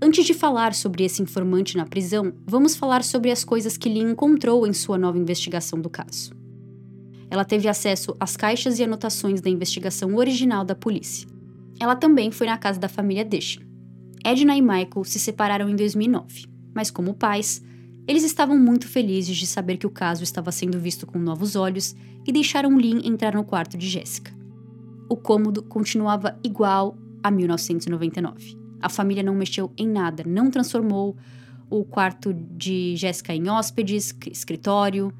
Antes 0.00 0.24
de 0.24 0.34
falar 0.34 0.74
sobre 0.74 1.04
esse 1.04 1.22
informante 1.22 1.76
na 1.76 1.86
prisão, 1.86 2.32
vamos 2.44 2.74
falar 2.74 3.04
sobre 3.04 3.30
as 3.30 3.44
coisas 3.44 3.76
que 3.76 3.88
Lee 3.88 4.02
encontrou 4.02 4.66
em 4.66 4.72
sua 4.72 4.98
nova 4.98 5.16
investigação 5.16 5.80
do 5.80 5.88
caso. 5.88 6.41
Ela 7.32 7.46
teve 7.46 7.66
acesso 7.66 8.14
às 8.20 8.36
caixas 8.36 8.78
e 8.78 8.84
anotações 8.84 9.40
da 9.40 9.48
investigação 9.48 10.16
original 10.16 10.66
da 10.66 10.74
polícia. 10.74 11.26
Ela 11.80 11.96
também 11.96 12.30
foi 12.30 12.46
na 12.46 12.58
casa 12.58 12.78
da 12.78 12.90
família 12.90 13.24
Dishin. 13.24 13.60
Edna 14.22 14.54
e 14.54 14.60
Michael 14.60 15.02
se 15.04 15.18
separaram 15.18 15.66
em 15.66 15.74
2009, 15.74 16.44
mas 16.74 16.90
como 16.90 17.14
pais, 17.14 17.62
eles 18.06 18.22
estavam 18.22 18.58
muito 18.58 18.86
felizes 18.86 19.34
de 19.34 19.46
saber 19.46 19.78
que 19.78 19.86
o 19.86 19.90
caso 19.90 20.22
estava 20.22 20.52
sendo 20.52 20.78
visto 20.78 21.06
com 21.06 21.18
novos 21.18 21.56
olhos 21.56 21.96
e 22.26 22.30
deixaram 22.30 22.76
Lynn 22.76 23.00
entrar 23.02 23.32
no 23.34 23.44
quarto 23.44 23.78
de 23.78 23.88
Jessica. 23.88 24.30
O 25.08 25.16
cômodo 25.16 25.62
continuava 25.62 26.38
igual 26.44 26.98
a 27.22 27.30
1999. 27.30 28.58
A 28.78 28.90
família 28.90 29.22
não 29.22 29.34
mexeu 29.34 29.72
em 29.78 29.88
nada, 29.88 30.22
não 30.26 30.50
transformou 30.50 31.16
o 31.70 31.82
quarto 31.82 32.34
de 32.34 32.94
Jessica 32.94 33.34
em 33.34 33.48
hóspedes, 33.48 34.14
escritório, 34.30 35.10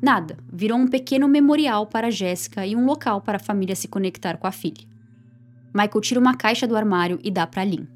Nada, 0.00 0.36
virou 0.52 0.78
um 0.78 0.86
pequeno 0.86 1.26
memorial 1.26 1.86
para 1.86 2.10
Jéssica 2.10 2.66
e 2.66 2.76
um 2.76 2.84
local 2.84 3.20
para 3.20 3.36
a 3.36 3.40
família 3.40 3.74
se 3.74 3.88
conectar 3.88 4.36
com 4.36 4.46
a 4.46 4.52
filha. 4.52 4.86
Michael 5.74 6.00
tira 6.00 6.20
uma 6.20 6.36
caixa 6.36 6.66
do 6.66 6.76
armário 6.76 7.18
e 7.22 7.30
dá 7.30 7.46
para 7.46 7.64
Lynn. 7.64 7.86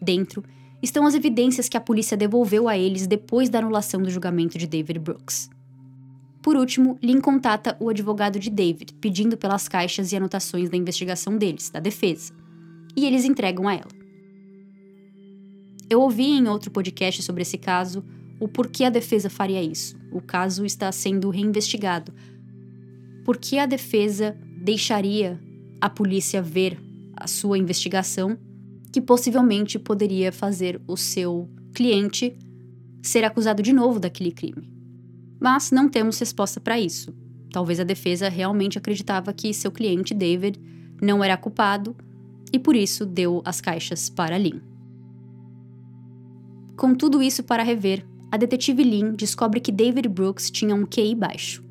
Dentro 0.00 0.44
estão 0.82 1.06
as 1.06 1.14
evidências 1.14 1.68
que 1.68 1.76
a 1.76 1.80
polícia 1.80 2.16
devolveu 2.16 2.68
a 2.68 2.76
eles 2.76 3.06
depois 3.06 3.48
da 3.48 3.58
anulação 3.58 4.02
do 4.02 4.10
julgamento 4.10 4.58
de 4.58 4.66
David 4.66 4.98
Brooks. 4.98 5.48
Por 6.42 6.56
último, 6.56 6.98
Lynn 7.00 7.20
contata 7.20 7.76
o 7.78 7.88
advogado 7.88 8.38
de 8.38 8.50
David, 8.50 8.94
pedindo 8.94 9.36
pelas 9.36 9.68
caixas 9.68 10.10
e 10.10 10.16
anotações 10.16 10.68
da 10.68 10.76
investigação 10.76 11.38
deles, 11.38 11.70
da 11.70 11.78
defesa, 11.78 12.32
e 12.96 13.06
eles 13.06 13.24
entregam 13.24 13.68
a 13.68 13.74
ela. 13.74 13.90
Eu 15.88 16.00
ouvi 16.00 16.24
em 16.24 16.48
outro 16.48 16.70
podcast 16.70 17.22
sobre 17.22 17.42
esse 17.42 17.56
caso 17.56 18.04
o 18.42 18.48
porquê 18.48 18.82
a 18.82 18.90
defesa 18.90 19.30
faria 19.30 19.62
isso. 19.62 19.96
O 20.10 20.20
caso 20.20 20.64
está 20.64 20.90
sendo 20.90 21.30
reinvestigado. 21.30 22.12
Por 23.24 23.36
que 23.36 23.56
a 23.56 23.66
defesa 23.66 24.36
deixaria 24.56 25.40
a 25.80 25.88
polícia 25.88 26.42
ver 26.42 26.76
a 27.16 27.28
sua 27.28 27.56
investigação, 27.56 28.36
que 28.92 29.00
possivelmente 29.00 29.78
poderia 29.78 30.32
fazer 30.32 30.82
o 30.88 30.96
seu 30.96 31.48
cliente 31.72 32.36
ser 33.00 33.22
acusado 33.22 33.62
de 33.62 33.72
novo 33.72 34.00
daquele 34.00 34.32
crime? 34.32 34.68
Mas 35.38 35.70
não 35.70 35.88
temos 35.88 36.18
resposta 36.18 36.58
para 36.58 36.80
isso. 36.80 37.14
Talvez 37.52 37.78
a 37.78 37.84
defesa 37.84 38.28
realmente 38.28 38.76
acreditava 38.76 39.32
que 39.32 39.54
seu 39.54 39.70
cliente, 39.70 40.12
David, 40.12 40.58
não 41.00 41.22
era 41.22 41.36
culpado 41.36 41.94
e 42.52 42.58
por 42.58 42.74
isso 42.74 43.06
deu 43.06 43.40
as 43.44 43.60
caixas 43.60 44.10
para 44.10 44.36
Lynn. 44.36 44.58
Com 46.76 46.92
tudo 46.92 47.22
isso 47.22 47.44
para 47.44 47.62
rever, 47.62 48.04
a 48.32 48.38
detetive 48.38 48.82
Lynn 48.82 49.14
descobre 49.14 49.60
que 49.60 49.70
David 49.70 50.08
Brooks 50.08 50.50
tinha 50.50 50.74
um 50.74 50.86
QI 50.86 51.14
baixo. 51.14 51.62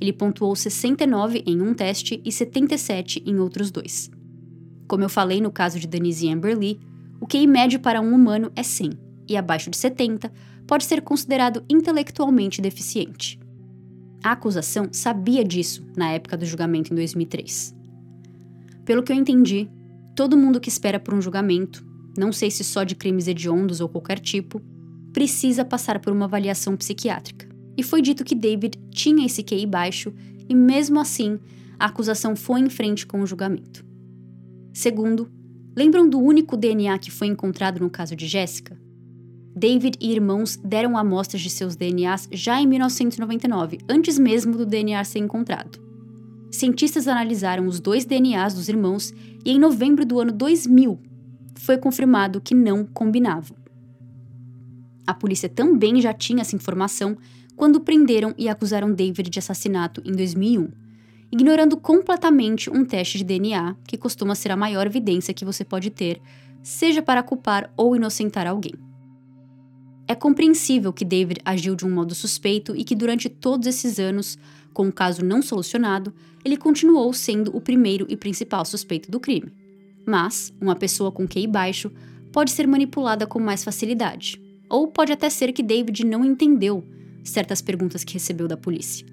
Ele 0.00 0.12
pontuou 0.12 0.56
69 0.56 1.44
em 1.46 1.62
um 1.62 1.72
teste 1.72 2.20
e 2.24 2.32
77 2.32 3.22
em 3.24 3.38
outros 3.38 3.70
dois. 3.70 4.10
Como 4.88 5.04
eu 5.04 5.08
falei 5.08 5.40
no 5.40 5.52
caso 5.52 5.78
de 5.78 5.86
Denise 5.86 6.28
Amber 6.28 6.58
Lee, 6.58 6.80
o 7.20 7.28
QI 7.28 7.46
médio 7.46 7.78
para 7.78 8.00
um 8.00 8.12
humano 8.12 8.50
é 8.56 8.62
100, 8.64 8.90
e 9.28 9.36
abaixo 9.36 9.70
de 9.70 9.76
70 9.76 10.32
pode 10.66 10.82
ser 10.82 11.00
considerado 11.00 11.64
intelectualmente 11.70 12.60
deficiente. 12.60 13.38
A 14.20 14.32
acusação 14.32 14.88
sabia 14.90 15.44
disso 15.44 15.86
na 15.96 16.10
época 16.10 16.36
do 16.36 16.44
julgamento 16.44 16.92
em 16.92 16.96
2003. 16.96 17.72
Pelo 18.84 19.04
que 19.04 19.12
eu 19.12 19.16
entendi, 19.16 19.70
todo 20.16 20.36
mundo 20.36 20.58
que 20.58 20.68
espera 20.68 20.98
por 20.98 21.14
um 21.14 21.22
julgamento, 21.22 21.86
não 22.18 22.32
sei 22.32 22.50
se 22.50 22.64
só 22.64 22.82
de 22.82 22.96
crimes 22.96 23.28
hediondos 23.28 23.80
ou 23.80 23.88
qualquer 23.88 24.18
tipo, 24.18 24.60
precisa 25.12 25.64
passar 25.64 25.98
por 25.98 26.12
uma 26.12 26.26
avaliação 26.26 26.76
psiquiátrica. 26.76 27.48
E 27.76 27.82
foi 27.82 28.02
dito 28.02 28.24
que 28.24 28.34
David 28.34 28.78
tinha 28.90 29.26
esse 29.26 29.42
QI 29.42 29.66
baixo 29.66 30.12
e, 30.48 30.54
mesmo 30.54 31.00
assim, 31.00 31.38
a 31.78 31.86
acusação 31.86 32.36
foi 32.36 32.60
em 32.60 32.68
frente 32.68 33.06
com 33.06 33.20
o 33.20 33.26
julgamento. 33.26 33.84
Segundo, 34.72 35.30
lembram 35.76 36.08
do 36.08 36.18
único 36.18 36.56
DNA 36.56 36.98
que 36.98 37.10
foi 37.10 37.28
encontrado 37.28 37.80
no 37.80 37.90
caso 37.90 38.14
de 38.14 38.26
Jéssica? 38.26 38.78
David 39.54 39.98
e 40.00 40.12
irmãos 40.12 40.56
deram 40.56 40.96
amostras 40.96 41.42
de 41.42 41.50
seus 41.50 41.74
DNAs 41.74 42.28
já 42.30 42.60
em 42.60 42.66
1999, 42.66 43.78
antes 43.88 44.18
mesmo 44.18 44.56
do 44.56 44.64
DNA 44.64 45.02
ser 45.04 45.18
encontrado. 45.18 45.78
Cientistas 46.50 47.08
analisaram 47.08 47.66
os 47.66 47.80
dois 47.80 48.04
DNAs 48.04 48.54
dos 48.54 48.68
irmãos 48.68 49.12
e, 49.44 49.52
em 49.52 49.58
novembro 49.58 50.04
do 50.04 50.20
ano 50.20 50.32
2000, 50.32 50.98
foi 51.56 51.78
confirmado 51.78 52.40
que 52.40 52.54
não 52.54 52.84
combinavam. 52.84 53.59
A 55.10 55.14
polícia 55.14 55.48
também 55.48 56.00
já 56.00 56.14
tinha 56.14 56.42
essa 56.42 56.54
informação 56.54 57.18
quando 57.56 57.80
prenderam 57.80 58.32
e 58.38 58.48
acusaram 58.48 58.94
David 58.94 59.28
de 59.28 59.40
assassinato 59.40 60.00
em 60.04 60.12
2001, 60.12 60.68
ignorando 61.32 61.76
completamente 61.76 62.70
um 62.70 62.84
teste 62.84 63.18
de 63.18 63.24
DNA, 63.24 63.74
que 63.88 63.98
costuma 63.98 64.36
ser 64.36 64.52
a 64.52 64.56
maior 64.56 64.86
evidência 64.86 65.34
que 65.34 65.44
você 65.44 65.64
pode 65.64 65.90
ter, 65.90 66.22
seja 66.62 67.02
para 67.02 67.24
culpar 67.24 67.72
ou 67.76 67.96
inocentar 67.96 68.46
alguém. 68.46 68.74
É 70.06 70.14
compreensível 70.14 70.92
que 70.92 71.04
David 71.04 71.40
agiu 71.44 71.74
de 71.74 71.84
um 71.84 71.90
modo 71.90 72.14
suspeito 72.14 72.76
e 72.76 72.84
que 72.84 72.94
durante 72.94 73.28
todos 73.28 73.66
esses 73.66 73.98
anos, 73.98 74.38
com 74.72 74.86
o 74.86 74.92
caso 74.92 75.24
não 75.24 75.42
solucionado, 75.42 76.14
ele 76.44 76.56
continuou 76.56 77.12
sendo 77.12 77.50
o 77.56 77.60
primeiro 77.60 78.06
e 78.08 78.16
principal 78.16 78.64
suspeito 78.64 79.10
do 79.10 79.18
crime. 79.18 79.52
Mas, 80.06 80.54
uma 80.60 80.76
pessoa 80.76 81.10
com 81.10 81.26
QI 81.26 81.48
baixo 81.48 81.90
pode 82.32 82.52
ser 82.52 82.68
manipulada 82.68 83.26
com 83.26 83.40
mais 83.40 83.64
facilidade. 83.64 84.40
Ou 84.70 84.86
pode 84.86 85.12
até 85.12 85.28
ser 85.28 85.52
que 85.52 85.62
David 85.62 86.06
não 86.06 86.24
entendeu 86.24 86.84
certas 87.24 87.60
perguntas 87.60 88.04
que 88.04 88.14
recebeu 88.14 88.46
da 88.46 88.56
polícia. 88.56 89.04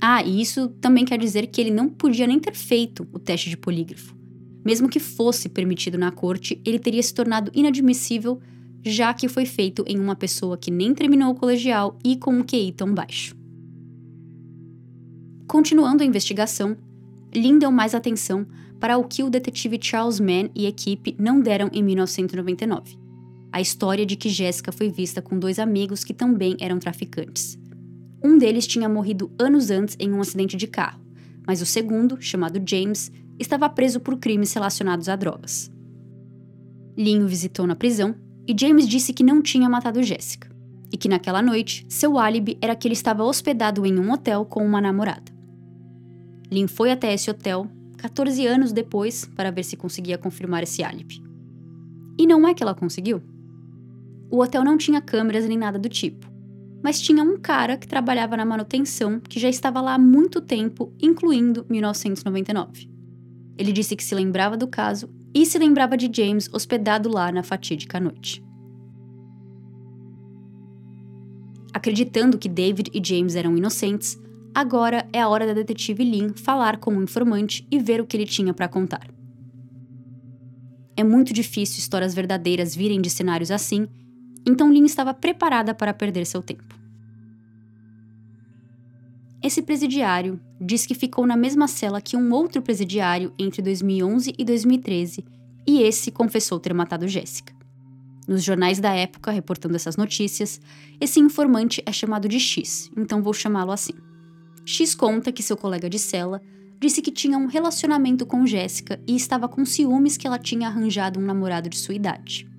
Ah, 0.00 0.22
e 0.22 0.40
isso 0.40 0.68
também 0.80 1.04
quer 1.04 1.18
dizer 1.18 1.46
que 1.46 1.60
ele 1.60 1.70
não 1.70 1.88
podia 1.88 2.26
nem 2.26 2.40
ter 2.40 2.54
feito 2.54 3.06
o 3.12 3.18
teste 3.20 3.48
de 3.48 3.56
polígrafo. 3.56 4.16
Mesmo 4.64 4.88
que 4.88 4.98
fosse 4.98 5.48
permitido 5.48 5.96
na 5.96 6.10
corte, 6.10 6.60
ele 6.64 6.78
teria 6.78 7.02
se 7.02 7.14
tornado 7.14 7.52
inadmissível, 7.54 8.40
já 8.84 9.14
que 9.14 9.28
foi 9.28 9.46
feito 9.46 9.84
em 9.86 9.98
uma 9.98 10.16
pessoa 10.16 10.58
que 10.58 10.70
nem 10.70 10.92
terminou 10.92 11.30
o 11.30 11.34
colegial 11.36 11.96
e 12.04 12.16
com 12.16 12.34
um 12.34 12.42
QI 12.42 12.72
tão 12.72 12.92
baixo. 12.92 13.36
Continuando 15.46 16.02
a 16.02 16.06
investigação, 16.06 16.76
Lynn 17.34 17.58
deu 17.58 17.70
mais 17.70 17.94
atenção 17.94 18.46
para 18.80 18.98
o 18.98 19.04
que 19.04 19.22
o 19.22 19.30
detetive 19.30 19.78
Charles 19.80 20.18
Mann 20.18 20.50
e 20.54 20.66
equipe 20.66 21.14
não 21.18 21.40
deram 21.40 21.70
em 21.72 21.82
1999. 21.82 23.01
A 23.52 23.60
história 23.60 24.06
de 24.06 24.16
que 24.16 24.30
Jéssica 24.30 24.72
foi 24.72 24.88
vista 24.88 25.20
com 25.20 25.38
dois 25.38 25.58
amigos 25.58 26.02
que 26.02 26.14
também 26.14 26.56
eram 26.58 26.78
traficantes. 26.78 27.58
Um 28.24 28.38
deles 28.38 28.66
tinha 28.66 28.88
morrido 28.88 29.30
anos 29.38 29.70
antes 29.70 29.94
em 30.00 30.10
um 30.10 30.20
acidente 30.20 30.56
de 30.56 30.66
carro, 30.66 31.00
mas 31.46 31.60
o 31.60 31.66
segundo, 31.66 32.20
chamado 32.20 32.60
James, 32.66 33.12
estava 33.38 33.68
preso 33.68 34.00
por 34.00 34.16
crimes 34.16 34.52
relacionados 34.54 35.08
a 35.08 35.16
drogas. 35.16 35.70
Lynn 36.96 37.24
o 37.24 37.28
visitou 37.28 37.66
na 37.66 37.76
prisão 37.76 38.14
e 38.46 38.54
James 38.58 38.88
disse 38.88 39.12
que 39.12 39.22
não 39.22 39.42
tinha 39.42 39.68
matado 39.68 40.02
Jéssica 40.02 40.50
e 40.90 40.96
que 40.96 41.08
naquela 41.08 41.42
noite 41.42 41.86
seu 41.88 42.18
álibi 42.18 42.56
era 42.60 42.76
que 42.76 42.86
ele 42.86 42.94
estava 42.94 43.24
hospedado 43.24 43.84
em 43.84 43.98
um 43.98 44.12
hotel 44.12 44.44
com 44.44 44.64
uma 44.64 44.80
namorada. 44.80 45.32
Lynn 46.50 46.68
foi 46.68 46.90
até 46.90 47.12
esse 47.12 47.30
hotel 47.30 47.66
14 47.96 48.46
anos 48.46 48.72
depois 48.72 49.24
para 49.36 49.50
ver 49.50 49.64
se 49.64 49.76
conseguia 49.76 50.18
confirmar 50.18 50.62
esse 50.62 50.82
álibi. 50.82 51.22
E 52.18 52.26
não 52.26 52.46
é 52.46 52.52
que 52.52 52.62
ela 52.62 52.74
conseguiu. 52.74 53.22
O 54.32 54.40
hotel 54.40 54.64
não 54.64 54.78
tinha 54.78 55.02
câmeras 55.02 55.46
nem 55.46 55.58
nada 55.58 55.78
do 55.78 55.90
tipo, 55.90 56.26
mas 56.82 56.98
tinha 56.98 57.22
um 57.22 57.38
cara 57.38 57.76
que 57.76 57.86
trabalhava 57.86 58.36
na 58.36 58.46
manutenção 58.46 59.20
que 59.20 59.38
já 59.38 59.48
estava 59.48 59.82
lá 59.82 59.94
há 59.94 59.98
muito 59.98 60.40
tempo, 60.40 60.92
incluindo 60.98 61.66
1999. 61.68 62.90
Ele 63.58 63.70
disse 63.70 63.94
que 63.94 64.02
se 64.02 64.14
lembrava 64.14 64.56
do 64.56 64.66
caso 64.66 65.08
e 65.34 65.44
se 65.44 65.58
lembrava 65.58 65.96
de 65.96 66.10
James 66.10 66.48
hospedado 66.50 67.10
lá 67.10 67.30
na 67.30 67.42
fatídica 67.42 68.00
noite. 68.00 68.42
Acreditando 71.74 72.38
que 72.38 72.48
David 72.48 72.90
e 72.94 73.06
James 73.06 73.36
eram 73.36 73.54
inocentes, 73.54 74.18
Agora 74.54 75.08
é 75.14 75.20
a 75.20 75.28
hora 75.28 75.46
da 75.46 75.54
detetive 75.54 76.04
Lynn 76.04 76.34
falar 76.34 76.76
com 76.76 76.94
o 76.94 77.02
informante 77.02 77.66
e 77.70 77.78
ver 77.78 78.02
o 78.02 78.06
que 78.06 78.14
ele 78.14 78.26
tinha 78.26 78.52
para 78.52 78.68
contar. 78.68 79.08
É 80.94 81.02
muito 81.02 81.32
difícil 81.32 81.78
histórias 81.78 82.14
verdadeiras 82.14 82.76
virem 82.76 83.00
de 83.00 83.08
cenários 83.08 83.50
assim, 83.50 83.88
então 84.46 84.70
Lynn 84.70 84.84
estava 84.84 85.14
preparada 85.14 85.74
para 85.74 85.94
perder 85.94 86.26
seu 86.26 86.42
tempo. 86.42 86.82
Esse 89.42 89.60
presidiário 89.60 90.40
diz 90.60 90.86
que 90.86 90.94
ficou 90.94 91.26
na 91.26 91.36
mesma 91.36 91.66
cela 91.66 92.00
que 92.00 92.16
um 92.16 92.32
outro 92.32 92.62
presidiário 92.62 93.32
entre 93.36 93.60
2011 93.60 94.34
e 94.38 94.44
2013, 94.44 95.24
e 95.66 95.82
esse 95.82 96.10
confessou 96.12 96.60
ter 96.60 96.72
matado 96.72 97.08
Jéssica. 97.08 97.52
Nos 98.28 98.44
jornais 98.44 98.78
da 98.78 98.94
época, 98.94 99.32
reportando 99.32 99.74
essas 99.74 99.96
notícias, 99.96 100.60
esse 101.00 101.18
informante 101.18 101.82
é 101.84 101.92
chamado 101.92 102.28
de 102.28 102.38
X, 102.38 102.88
então 102.96 103.20
vou 103.20 103.32
chamá-lo 103.32 103.72
assim. 103.72 103.94
X 104.64 104.94
conta 104.94 105.32
que 105.32 105.42
seu 105.42 105.56
colega 105.56 105.90
de 105.90 105.98
cela 105.98 106.40
disse 106.80 107.02
que 107.02 107.10
tinha 107.10 107.36
um 107.36 107.46
relacionamento 107.46 108.24
com 108.24 108.46
Jéssica 108.46 109.00
e 109.08 109.16
estava 109.16 109.48
com 109.48 109.64
ciúmes 109.64 110.16
que 110.16 110.26
ela 110.26 110.38
tinha 110.38 110.68
arranjado 110.68 111.18
um 111.18 111.24
namorado 111.24 111.68
de 111.68 111.76
sua 111.76 111.94
idade. 111.94 112.51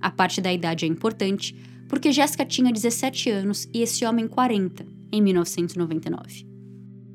A 0.00 0.10
parte 0.10 0.40
da 0.40 0.52
idade 0.52 0.84
é 0.84 0.88
importante 0.88 1.54
porque 1.88 2.12
Jéssica 2.12 2.44
tinha 2.44 2.72
17 2.72 3.30
anos 3.30 3.68
e 3.72 3.82
esse 3.82 4.04
homem 4.04 4.26
40, 4.26 4.86
em 5.12 5.22
1999. 5.22 6.46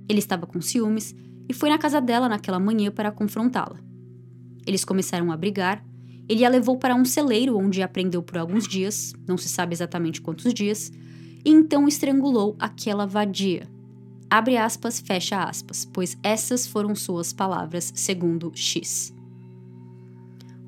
Ele 0.09 0.19
estava 0.19 0.45
com 0.45 0.61
ciúmes 0.61 1.15
e 1.49 1.53
foi 1.53 1.69
na 1.69 1.77
casa 1.77 1.99
dela 1.99 2.29
naquela 2.29 2.59
manhã 2.59 2.91
para 2.91 3.11
confrontá-la. 3.11 3.79
Eles 4.65 4.85
começaram 4.85 5.31
a 5.31 5.37
brigar, 5.37 5.83
ele 6.29 6.45
a 6.45 6.49
levou 6.49 6.77
para 6.77 6.95
um 6.95 7.03
celeiro 7.03 7.57
onde 7.57 7.81
a 7.81 7.87
prendeu 7.87 8.23
por 8.23 8.37
alguns 8.37 8.67
dias, 8.67 9.13
não 9.27 9.37
se 9.37 9.49
sabe 9.49 9.73
exatamente 9.73 10.21
quantos 10.21 10.53
dias, 10.53 10.91
e 11.43 11.49
então 11.49 11.87
estrangulou 11.87 12.55
aquela 12.59 13.05
vadia, 13.05 13.67
Abre 14.31 14.55
aspas, 14.55 14.97
fecha 15.01 15.43
aspas, 15.43 15.83
pois 15.83 16.17
essas 16.23 16.65
foram 16.65 16.95
suas 16.95 17.33
palavras, 17.33 17.91
segundo 17.93 18.49
X. 18.55 19.13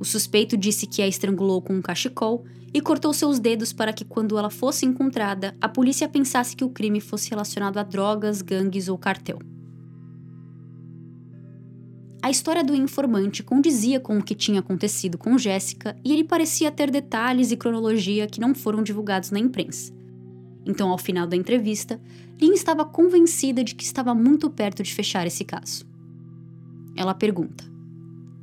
O 0.03 0.05
suspeito 0.05 0.57
disse 0.57 0.85
que 0.85 1.01
a 1.01 1.07
estrangulou 1.07 1.61
com 1.61 1.75
um 1.75 1.81
cachecol 1.81 2.43
e 2.73 2.81
cortou 2.81 3.13
seus 3.13 3.39
dedos 3.39 3.71
para 3.71 3.93
que, 3.93 4.03
quando 4.03 4.37
ela 4.37 4.49
fosse 4.49 4.85
encontrada, 4.85 5.55
a 5.61 5.69
polícia 5.69 6.09
pensasse 6.09 6.57
que 6.57 6.63
o 6.65 6.69
crime 6.69 6.99
fosse 6.99 7.29
relacionado 7.29 7.77
a 7.77 7.83
drogas, 7.83 8.41
gangues 8.41 8.89
ou 8.89 8.97
cartel. 8.97 9.39
A 12.21 12.29
história 12.29 12.65
do 12.65 12.75
informante 12.75 13.41
condizia 13.41 13.97
com 13.97 14.17
o 14.17 14.21
que 14.21 14.35
tinha 14.35 14.59
acontecido 14.59 15.17
com 15.17 15.37
Jéssica 15.37 15.95
e 16.03 16.11
ele 16.11 16.25
parecia 16.25 16.69
ter 16.69 16.91
detalhes 16.91 17.51
e 17.51 17.55
cronologia 17.55 18.27
que 18.27 18.41
não 18.41 18.53
foram 18.53 18.83
divulgados 18.83 19.31
na 19.31 19.39
imprensa. 19.39 19.93
Então, 20.65 20.89
ao 20.89 20.97
final 20.97 21.25
da 21.25 21.37
entrevista, 21.37 21.97
Lynn 22.41 22.51
estava 22.51 22.83
convencida 22.83 23.63
de 23.63 23.73
que 23.73 23.85
estava 23.85 24.13
muito 24.13 24.49
perto 24.49 24.83
de 24.83 24.93
fechar 24.93 25.25
esse 25.25 25.45
caso. 25.45 25.85
Ela 26.93 27.13
pergunta: 27.13 27.63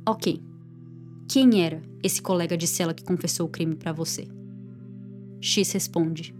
Ok, 0.03 0.41
quem 1.31 1.63
era 1.63 1.81
esse 2.03 2.21
colega 2.21 2.57
de 2.57 2.67
cela 2.67 2.93
que 2.93 3.05
confessou 3.05 3.45
o 3.45 3.49
crime 3.49 3.73
para 3.73 3.93
você? 3.93 4.27
X 5.39 5.71
responde: 5.71 6.35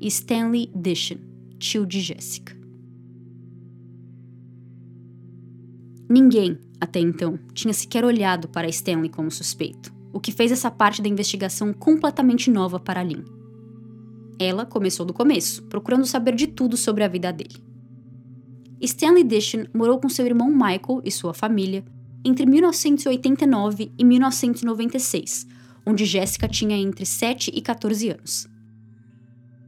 Stanley 0.00 0.72
Dishon, 0.74 1.18
tio 1.58 1.84
de 1.84 2.00
Jessica. 2.00 2.56
Ninguém, 6.08 6.58
até 6.80 7.00
então, 7.00 7.38
tinha 7.52 7.74
sequer 7.74 8.02
olhado 8.02 8.48
para 8.48 8.66
Stanley 8.66 9.10
como 9.10 9.30
suspeito, 9.30 9.92
o 10.10 10.18
que 10.18 10.32
fez 10.32 10.50
essa 10.50 10.70
parte 10.70 11.02
da 11.02 11.08
investigação 11.08 11.74
completamente 11.74 12.50
nova 12.50 12.80
para 12.80 13.02
Lynn. 13.02 13.24
Ela 14.38 14.64
começou 14.64 15.04
do 15.04 15.12
começo, 15.12 15.64
procurando 15.64 16.06
saber 16.06 16.34
de 16.34 16.46
tudo 16.46 16.78
sobre 16.78 17.04
a 17.04 17.08
vida 17.08 17.30
dele. 17.30 17.62
Stanley 18.80 19.24
Dishon 19.24 19.66
morou 19.74 20.00
com 20.00 20.08
seu 20.08 20.24
irmão 20.24 20.50
Michael 20.50 21.02
e 21.04 21.10
sua 21.10 21.34
família 21.34 21.84
entre 22.24 22.46
1989 22.46 23.92
e 23.98 24.04
1996, 24.04 25.46
onde 25.84 26.04
Jessica 26.04 26.48
tinha 26.48 26.76
entre 26.76 27.04
7 27.04 27.52
e 27.54 27.60
14 27.60 28.10
anos. 28.10 28.48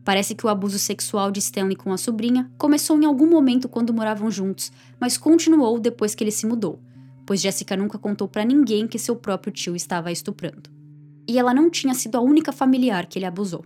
Parece 0.04 0.34
que 0.34 0.46
o 0.46 0.48
abuso 0.48 0.78
sexual 0.78 1.30
de 1.30 1.40
Stanley 1.40 1.76
com 1.76 1.92
a 1.92 1.98
sobrinha 1.98 2.50
começou 2.56 3.00
em 3.00 3.04
algum 3.04 3.28
momento 3.28 3.68
quando 3.68 3.92
moravam 3.92 4.30
juntos, 4.30 4.72
mas 5.00 5.18
continuou 5.18 5.78
depois 5.80 6.14
que 6.14 6.24
ele 6.24 6.30
se 6.30 6.46
mudou, 6.46 6.80
pois 7.26 7.40
Jessica 7.40 7.76
nunca 7.76 7.98
contou 7.98 8.28
para 8.28 8.44
ninguém 8.44 8.86
que 8.86 8.98
seu 8.98 9.16
próprio 9.16 9.52
tio 9.52 9.74
estava 9.74 10.12
estuprando. 10.12 10.70
E 11.28 11.38
ela 11.38 11.52
não 11.52 11.68
tinha 11.68 11.92
sido 11.92 12.16
a 12.16 12.20
única 12.20 12.52
familiar 12.52 13.06
que 13.06 13.18
ele 13.18 13.26
abusou 13.26 13.64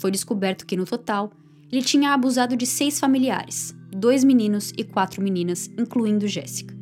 foi 0.00 0.10
descoberto 0.10 0.64
que, 0.64 0.76
no 0.76 0.86
total, 0.86 1.30
ele 1.70 1.82
tinha 1.82 2.14
abusado 2.14 2.56
de 2.56 2.66
seis 2.66 2.98
familiares, 2.98 3.76
dois 3.92 4.24
meninos 4.24 4.72
e 4.76 4.82
quatro 4.82 5.22
meninas, 5.22 5.70
incluindo 5.78 6.26
Jéssica. 6.26 6.79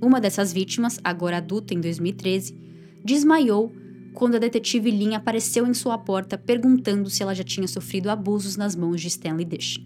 Uma 0.00 0.20
dessas 0.20 0.52
vítimas, 0.52 1.00
agora 1.02 1.38
adulta 1.38 1.74
em 1.74 1.80
2013, 1.80 2.54
desmaiou 3.04 3.72
quando 4.14 4.36
a 4.36 4.38
detetive 4.38 4.90
Lynn 4.90 5.14
apareceu 5.14 5.66
em 5.66 5.74
sua 5.74 5.98
porta 5.98 6.36
perguntando 6.36 7.10
se 7.10 7.22
ela 7.22 7.34
já 7.34 7.44
tinha 7.44 7.66
sofrido 7.68 8.10
abusos 8.10 8.56
nas 8.56 8.74
mãos 8.74 9.00
de 9.00 9.08
Stanley 9.08 9.44
Dish. 9.44 9.78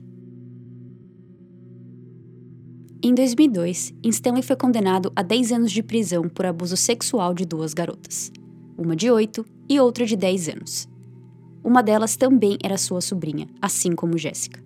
Em 3.05 3.15
2002, 3.15 3.95
Stanley 4.05 4.43
foi 4.43 4.55
condenado 4.55 5.13
a 5.17 5.23
10 5.23 5.53
anos 5.53 5.73
de 5.73 5.83
prisão 5.83 6.29
por 6.29 6.47
abuso 6.47 6.77
sexual 6.77 7.35
de 7.35 7.45
duas 7.45 7.75
garotas, 7.75 8.31
uma 8.79 8.95
de 8.95 9.11
8 9.11 9.45
e 9.69 9.81
outra 9.81 10.07
de 10.07 10.15
10 10.17 10.49
anos. 10.51 10.89
Uma 11.65 11.83
delas 11.83 12.17
também 12.17 12.59
era 12.63 12.79
sua 12.79 13.01
sobrinha, 13.01 13.49
assim 13.61 13.93
como 13.93 14.17
Jéssica. 14.17 14.63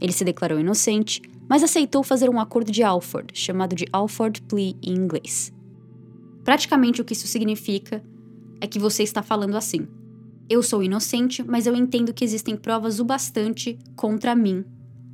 Ele 0.00 0.12
se 0.12 0.24
declarou 0.24 0.58
inocente, 0.58 1.20
mas 1.48 1.62
aceitou 1.62 2.02
fazer 2.02 2.28
um 2.28 2.38
acordo 2.38 2.70
de 2.70 2.82
Alford, 2.82 3.32
chamado 3.34 3.74
de 3.74 3.86
Alford 3.92 4.42
Plea 4.42 4.76
em 4.82 4.92
inglês. 4.92 5.52
Praticamente 6.44 7.00
o 7.00 7.04
que 7.04 7.14
isso 7.14 7.26
significa 7.26 8.02
é 8.60 8.66
que 8.66 8.78
você 8.78 9.02
está 9.02 9.22
falando 9.22 9.56
assim: 9.56 9.88
Eu 10.48 10.62
sou 10.62 10.82
inocente, 10.82 11.42
mas 11.42 11.66
eu 11.66 11.74
entendo 11.74 12.12
que 12.12 12.24
existem 12.24 12.56
provas 12.56 13.00
o 13.00 13.04
bastante 13.04 13.78
contra 13.96 14.34
mim 14.34 14.64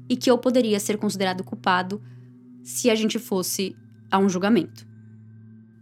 e 0.09 0.17
que 0.17 0.31
eu 0.31 0.37
poderia 0.39 0.81
ser 0.81 0.99
considerado 0.99 1.45
culpado 1.45 2.03
se 2.63 2.91
a 2.91 2.95
gente 2.95 3.19
fosse 3.19 3.77
a 4.11 4.19
um 4.19 4.29
julgamento. 4.29 4.87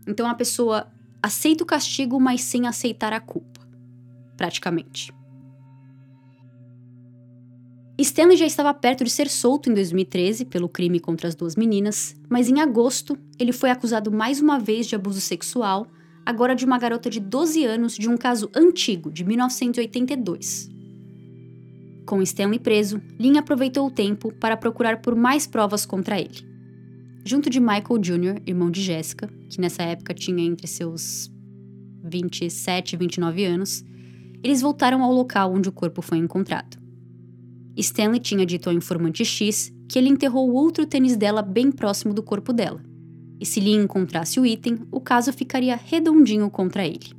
Então 0.07 0.27
a 0.29 0.35
pessoa 0.35 0.91
aceita 1.23 1.63
o 1.63 1.67
castigo, 1.67 2.21
mas 2.21 2.43
sem 2.43 2.67
aceitar 2.67 3.13
a 3.13 3.21
culpa, 3.21 3.61
praticamente. 4.37 5.13
Stanley 8.03 8.37
já 8.37 8.47
estava 8.47 8.75
perto 8.75 9.05
de 9.05 9.11
ser 9.11 9.29
solto 9.29 9.71
em 9.71 9.75
2013 9.75 10.47
pelo 10.47 10.69
crime 10.69 10.99
contra 10.99 11.29
as 11.29 11.35
duas 11.35 11.55
meninas, 11.55 12.17
mas 12.29 12.49
em 12.49 12.61
agosto 12.61 13.17
ele 13.39 13.53
foi 13.53 13.71
acusado 13.71 14.11
mais 14.11 14.41
uma 14.41 14.59
vez 14.59 14.89
de 14.89 14.97
abuso 14.97 15.21
sexual, 15.21 15.87
agora 16.27 16.55
de 16.55 16.65
uma 16.65 16.79
garota 16.79 17.09
de 17.09 17.21
12 17.21 17.65
anos 17.65 17.95
de 17.95 18.09
um 18.09 18.17
caso 18.17 18.51
antigo, 18.57 19.11
de 19.11 19.25
1982. 19.25 20.69
Com 22.05 22.21
Stanley 22.23 22.59
preso, 22.59 23.01
Lynn 23.21 23.39
aproveitou 23.39 23.87
o 23.87 23.91
tempo 23.91 24.33
para 24.33 24.57
procurar 24.57 25.01
por 25.01 25.15
mais 25.15 25.47
provas 25.47 25.87
contra 25.87 26.19
ele. 26.19 26.45
Junto 27.25 27.49
de 27.49 27.61
Michael 27.61 27.99
Jr., 28.01 28.43
irmão 28.45 28.71
de 28.71 28.83
Jessica, 28.83 29.29
que 29.49 29.61
nessa 29.61 29.85
época 29.85 30.13
tinha 30.13 30.45
entre 30.45 30.67
seus 30.67 31.31
27 32.03 32.95
e 32.95 32.97
29 32.97 33.45
anos, 33.45 33.85
eles 34.43 34.61
voltaram 34.61 35.05
ao 35.05 35.13
local 35.13 35.55
onde 35.55 35.69
o 35.69 35.73
corpo 35.73 36.03
foi 36.03 36.19
encontrado. 36.19 36.82
Stanley 37.81 38.21
tinha 38.21 38.45
dito 38.45 38.69
ao 38.69 38.75
informante 38.75 39.25
X 39.25 39.73
que 39.89 39.99
ele 39.99 40.09
enterrou 40.09 40.53
outro 40.53 40.87
tênis 40.87 41.17
dela 41.17 41.43
bem 41.43 41.71
próximo 41.71 42.13
do 42.13 42.23
corpo 42.23 42.53
dela. 42.53 42.83
E 43.41 43.47
se 43.47 43.61
Lee 43.61 43.75
encontrasse 43.75 44.39
o 44.39 44.47
item, 44.47 44.81
o 44.91 45.01
caso 45.01 45.33
ficaria 45.33 45.75
redondinho 45.77 46.49
contra 46.51 46.87
ele. 46.87 47.13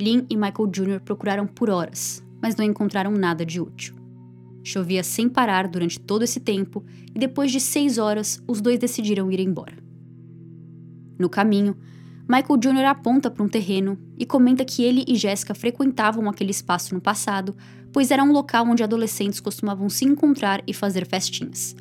Lynn 0.00 0.24
e 0.28 0.36
Michael 0.36 0.68
Jr. 0.68 1.00
procuraram 1.04 1.46
por 1.46 1.70
horas, 1.70 2.22
mas 2.40 2.54
não 2.56 2.64
encontraram 2.64 3.10
nada 3.10 3.44
de 3.44 3.60
útil. 3.60 3.94
Chovia 4.62 5.02
sem 5.02 5.28
parar 5.28 5.68
durante 5.68 5.98
todo 6.00 6.22
esse 6.22 6.40
tempo 6.40 6.84
e 7.14 7.18
depois 7.18 7.52
de 7.52 7.60
seis 7.60 7.98
horas, 7.98 8.42
os 8.46 8.60
dois 8.60 8.78
decidiram 8.78 9.30
ir 9.30 9.40
embora. 9.40 9.76
No 11.18 11.28
caminho, 11.30 11.76
Michael 12.28 12.58
Jr. 12.58 12.84
aponta 12.86 13.30
para 13.30 13.44
um 13.44 13.48
terreno 13.48 13.96
e 14.18 14.26
comenta 14.26 14.64
que 14.64 14.82
ele 14.82 15.04
e 15.06 15.14
Jessica 15.14 15.54
frequentavam 15.54 16.28
aquele 16.28 16.50
espaço 16.50 16.92
no 16.92 17.00
passado, 17.00 17.54
pois 17.92 18.10
era 18.10 18.24
um 18.24 18.32
local 18.32 18.66
onde 18.66 18.82
adolescentes 18.82 19.38
costumavam 19.38 19.88
se 19.88 20.04
encontrar 20.04 20.60
e 20.66 20.74
fazer 20.74 21.06
festinhas. 21.06 21.76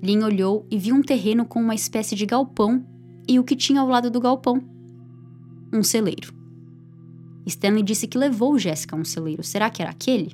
Lynn 0.00 0.22
olhou 0.22 0.64
e 0.70 0.78
viu 0.78 0.94
um 0.94 1.02
terreno 1.02 1.44
com 1.44 1.60
uma 1.60 1.74
espécie 1.74 2.14
de 2.14 2.24
galpão 2.24 2.86
e 3.28 3.38
o 3.40 3.44
que 3.44 3.56
tinha 3.56 3.80
ao 3.80 3.88
lado 3.88 4.10
do 4.10 4.20
galpão? 4.20 4.62
Um 5.72 5.82
celeiro. 5.82 6.32
Stanley 7.44 7.82
disse 7.82 8.06
que 8.06 8.16
levou 8.16 8.56
Jessica 8.58 8.94
a 8.94 8.98
um 8.98 9.04
celeiro. 9.04 9.42
Será 9.42 9.70
que 9.70 9.82
era 9.82 9.90
aquele? 9.90 10.32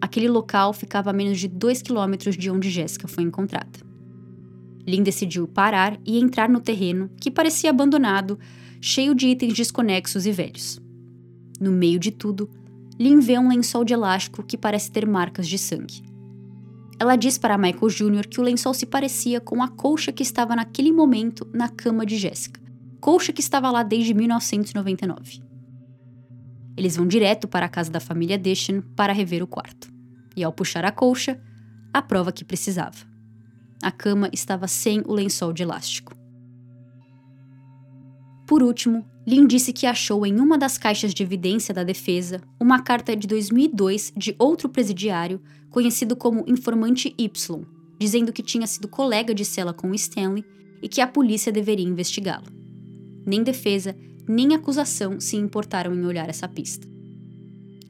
Aquele 0.00 0.28
local 0.28 0.72
ficava 0.72 1.10
a 1.10 1.12
menos 1.12 1.38
de 1.38 1.48
2 1.48 1.82
quilômetros 1.82 2.36
de 2.36 2.50
onde 2.50 2.70
Jessica 2.70 3.06
foi 3.06 3.24
encontrada. 3.24 3.87
Lynn 4.88 5.02
decidiu 5.02 5.46
parar 5.46 6.00
e 6.06 6.18
entrar 6.18 6.48
no 6.48 6.60
terreno, 6.60 7.10
que 7.20 7.30
parecia 7.30 7.68
abandonado, 7.68 8.38
cheio 8.80 9.14
de 9.14 9.28
itens 9.28 9.52
desconexos 9.52 10.24
e 10.24 10.32
velhos. 10.32 10.80
No 11.60 11.70
meio 11.70 11.98
de 11.98 12.10
tudo, 12.10 12.48
Lynn 12.98 13.20
vê 13.20 13.38
um 13.38 13.50
lençol 13.50 13.84
de 13.84 13.92
elástico 13.92 14.42
que 14.42 14.56
parece 14.56 14.90
ter 14.90 15.06
marcas 15.06 15.46
de 15.46 15.58
sangue. 15.58 16.02
Ela 16.98 17.16
diz 17.16 17.36
para 17.36 17.58
Michael 17.58 17.90
Jr. 17.90 18.26
que 18.26 18.40
o 18.40 18.42
lençol 18.42 18.72
se 18.72 18.86
parecia 18.86 19.42
com 19.42 19.62
a 19.62 19.68
colcha 19.68 20.10
que 20.10 20.22
estava 20.22 20.56
naquele 20.56 20.90
momento 20.90 21.46
na 21.52 21.68
cama 21.68 22.06
de 22.06 22.16
Jessica, 22.16 22.58
colcha 22.98 23.30
que 23.30 23.42
estava 23.42 23.70
lá 23.70 23.82
desde 23.82 24.14
1999. 24.14 25.42
Eles 26.78 26.96
vão 26.96 27.06
direto 27.06 27.46
para 27.46 27.66
a 27.66 27.68
casa 27.68 27.90
da 27.90 28.00
família 28.00 28.38
Deschen 28.38 28.80
para 28.96 29.12
rever 29.12 29.42
o 29.42 29.46
quarto. 29.46 29.92
E 30.34 30.42
ao 30.42 30.52
puxar 30.52 30.84
a 30.84 30.90
colcha, 30.90 31.38
a 31.92 32.00
prova 32.00 32.32
que 32.32 32.44
precisava. 32.44 33.17
A 33.82 33.90
cama 33.90 34.28
estava 34.32 34.66
sem 34.66 35.02
o 35.06 35.12
lençol 35.12 35.52
de 35.52 35.62
elástico. 35.62 36.16
Por 38.46 38.62
último, 38.62 39.04
Lynn 39.26 39.46
disse 39.46 39.74
que 39.74 39.86
achou 39.86 40.24
em 40.24 40.40
uma 40.40 40.56
das 40.56 40.78
caixas 40.78 41.12
de 41.12 41.22
evidência 41.22 41.74
da 41.74 41.84
defesa 41.84 42.40
uma 42.58 42.80
carta 42.80 43.14
de 43.14 43.26
2002 43.26 44.14
de 44.16 44.34
outro 44.38 44.70
presidiário, 44.70 45.38
conhecido 45.68 46.16
como 46.16 46.44
Informante 46.48 47.14
Y, 47.18 47.66
dizendo 48.00 48.32
que 48.32 48.42
tinha 48.42 48.66
sido 48.66 48.88
colega 48.88 49.34
de 49.34 49.44
cela 49.44 49.74
com 49.74 49.94
Stanley 49.94 50.44
e 50.82 50.88
que 50.88 51.02
a 51.02 51.06
polícia 51.06 51.52
deveria 51.52 51.86
investigá-lo. 51.86 52.46
Nem 53.26 53.42
defesa, 53.42 53.94
nem 54.26 54.54
acusação 54.54 55.20
se 55.20 55.36
importaram 55.36 55.94
em 55.94 56.06
olhar 56.06 56.30
essa 56.30 56.48
pista. 56.48 56.88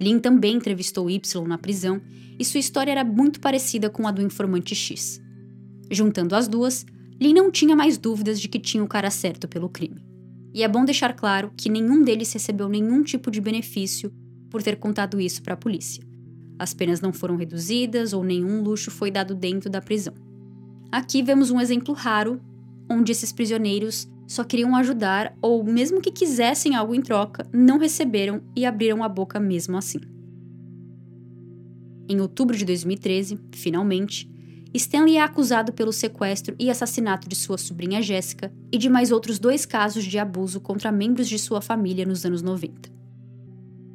Lynn 0.00 0.18
também 0.18 0.56
entrevistou 0.56 1.08
Y 1.08 1.46
na 1.46 1.56
prisão 1.56 2.00
e 2.36 2.44
sua 2.44 2.58
história 2.58 2.90
era 2.90 3.04
muito 3.04 3.38
parecida 3.38 3.88
com 3.88 4.08
a 4.08 4.10
do 4.10 4.22
informante 4.22 4.74
X. 4.74 5.20
Juntando 5.90 6.34
as 6.34 6.48
duas, 6.48 6.84
Lee 7.20 7.34
não 7.34 7.50
tinha 7.50 7.74
mais 7.74 7.98
dúvidas 7.98 8.40
de 8.40 8.48
que 8.48 8.58
tinha 8.58 8.82
o 8.82 8.88
cara 8.88 9.10
certo 9.10 9.48
pelo 9.48 9.68
crime. 9.68 10.04
E 10.54 10.62
é 10.62 10.68
bom 10.68 10.84
deixar 10.84 11.14
claro 11.14 11.52
que 11.56 11.68
nenhum 11.68 12.02
deles 12.02 12.32
recebeu 12.32 12.68
nenhum 12.68 13.02
tipo 13.02 13.30
de 13.30 13.40
benefício 13.40 14.12
por 14.50 14.62
ter 14.62 14.76
contado 14.76 15.20
isso 15.20 15.42
para 15.42 15.54
a 15.54 15.56
polícia. 15.56 16.02
As 16.58 16.74
penas 16.74 17.00
não 17.00 17.12
foram 17.12 17.36
reduzidas 17.36 18.12
ou 18.12 18.24
nenhum 18.24 18.62
luxo 18.62 18.90
foi 18.90 19.10
dado 19.10 19.34
dentro 19.34 19.70
da 19.70 19.80
prisão. 19.80 20.14
Aqui 20.90 21.22
vemos 21.22 21.50
um 21.50 21.60
exemplo 21.60 21.94
raro 21.94 22.40
onde 22.90 23.12
esses 23.12 23.32
prisioneiros 23.32 24.08
só 24.26 24.44
queriam 24.44 24.74
ajudar 24.76 25.36
ou, 25.40 25.62
mesmo 25.64 26.00
que 26.00 26.10
quisessem 26.10 26.74
algo 26.74 26.94
em 26.94 27.00
troca, 27.00 27.46
não 27.52 27.78
receberam 27.78 28.42
e 28.56 28.66
abriram 28.66 29.02
a 29.02 29.08
boca 29.08 29.38
mesmo 29.38 29.76
assim. 29.76 30.00
Em 32.08 32.20
outubro 32.20 32.56
de 32.56 32.64
2013, 32.64 33.38
finalmente, 33.52 34.30
Stanley 34.74 35.16
é 35.16 35.22
acusado 35.22 35.72
pelo 35.72 35.92
sequestro 35.92 36.54
e 36.58 36.68
assassinato 36.68 37.28
de 37.28 37.34
sua 37.34 37.56
sobrinha 37.56 38.02
Jéssica 38.02 38.52
e 38.70 38.76
de 38.76 38.88
mais 38.88 39.10
outros 39.10 39.38
dois 39.38 39.64
casos 39.64 40.04
de 40.04 40.18
abuso 40.18 40.60
contra 40.60 40.92
membros 40.92 41.28
de 41.28 41.38
sua 41.38 41.62
família 41.62 42.04
nos 42.04 42.24
anos 42.26 42.42
90. 42.42 42.90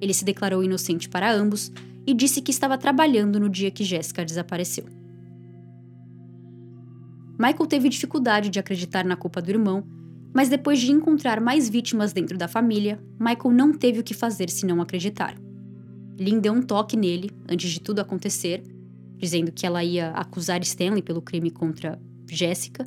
Ele 0.02 0.14
se 0.14 0.26
declarou 0.26 0.64
inocente 0.64 1.08
para 1.08 1.32
ambos 1.32 1.72
e 2.08 2.14
disse 2.14 2.42
que 2.42 2.52
estava 2.52 2.78
trabalhando 2.78 3.40
no 3.40 3.48
dia 3.48 3.70
que 3.70 3.84
Jéssica 3.84 4.26
desapareceu. 4.26 4.86
Michael 7.38 7.68
teve 7.68 7.88
dificuldade 7.88 8.50
de 8.50 8.60
acreditar 8.60 9.06
na 9.06 9.16
culpa 9.16 9.42
do 9.42 9.52
irmão, 9.52 9.84
mas 10.34 10.50
depois 10.50 10.80
de 10.80 10.92
encontrar 10.92 11.40
mais 11.40 11.70
vítimas 11.70 12.14
dentro 12.14 12.38
da 12.38 12.48
família, 12.48 13.00
Michael 13.20 13.54
não 13.54 13.74
teve 13.74 14.00
o 14.00 14.04
que 14.04 14.14
fazer 14.14 14.50
senão 14.50 14.82
acreditar. 14.82 15.36
Lynn 16.20 16.40
deu 16.40 16.54
um 16.54 16.62
toque 16.62 16.98
nele 16.98 17.30
antes 17.48 17.70
de 17.72 17.80
tudo 17.80 18.00
acontecer 18.00 18.64
dizendo 19.24 19.54
que 19.54 19.66
ela 19.66 19.82
ia 19.82 20.10
acusar 20.10 20.62
Stanley 20.62 21.02
pelo 21.02 21.22
crime 21.22 21.50
contra 21.50 21.98
Jessica, 22.30 22.86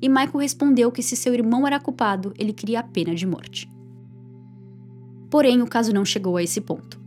e 0.00 0.08
Michael 0.08 0.38
respondeu 0.38 0.92
que 0.92 1.02
se 1.02 1.16
seu 1.16 1.34
irmão 1.34 1.66
era 1.66 1.80
culpado, 1.80 2.32
ele 2.38 2.52
queria 2.52 2.78
a 2.78 2.84
pena 2.84 3.12
de 3.16 3.26
morte. 3.26 3.68
Porém, 5.28 5.60
o 5.60 5.66
caso 5.66 5.92
não 5.92 6.04
chegou 6.04 6.36
a 6.36 6.42
esse 6.42 6.60
ponto. 6.60 7.00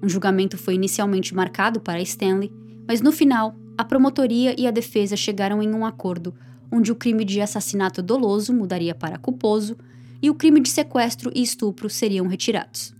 Um 0.00 0.08
julgamento 0.08 0.56
foi 0.56 0.74
inicialmente 0.74 1.34
marcado 1.34 1.80
para 1.80 2.00
Stanley, 2.00 2.52
mas 2.86 3.00
no 3.00 3.10
final, 3.10 3.56
a 3.76 3.84
promotoria 3.84 4.54
e 4.56 4.68
a 4.68 4.70
defesa 4.70 5.16
chegaram 5.16 5.60
em 5.60 5.74
um 5.74 5.84
acordo 5.84 6.32
onde 6.70 6.92
o 6.92 6.96
crime 6.96 7.24
de 7.24 7.40
assassinato 7.40 8.00
doloso 8.00 8.52
mudaria 8.52 8.94
para 8.94 9.18
culposo 9.18 9.76
e 10.22 10.30
o 10.30 10.34
crime 10.34 10.60
de 10.60 10.68
sequestro 10.68 11.32
e 11.34 11.42
estupro 11.42 11.90
seriam 11.90 12.28
retirados. 12.28 12.94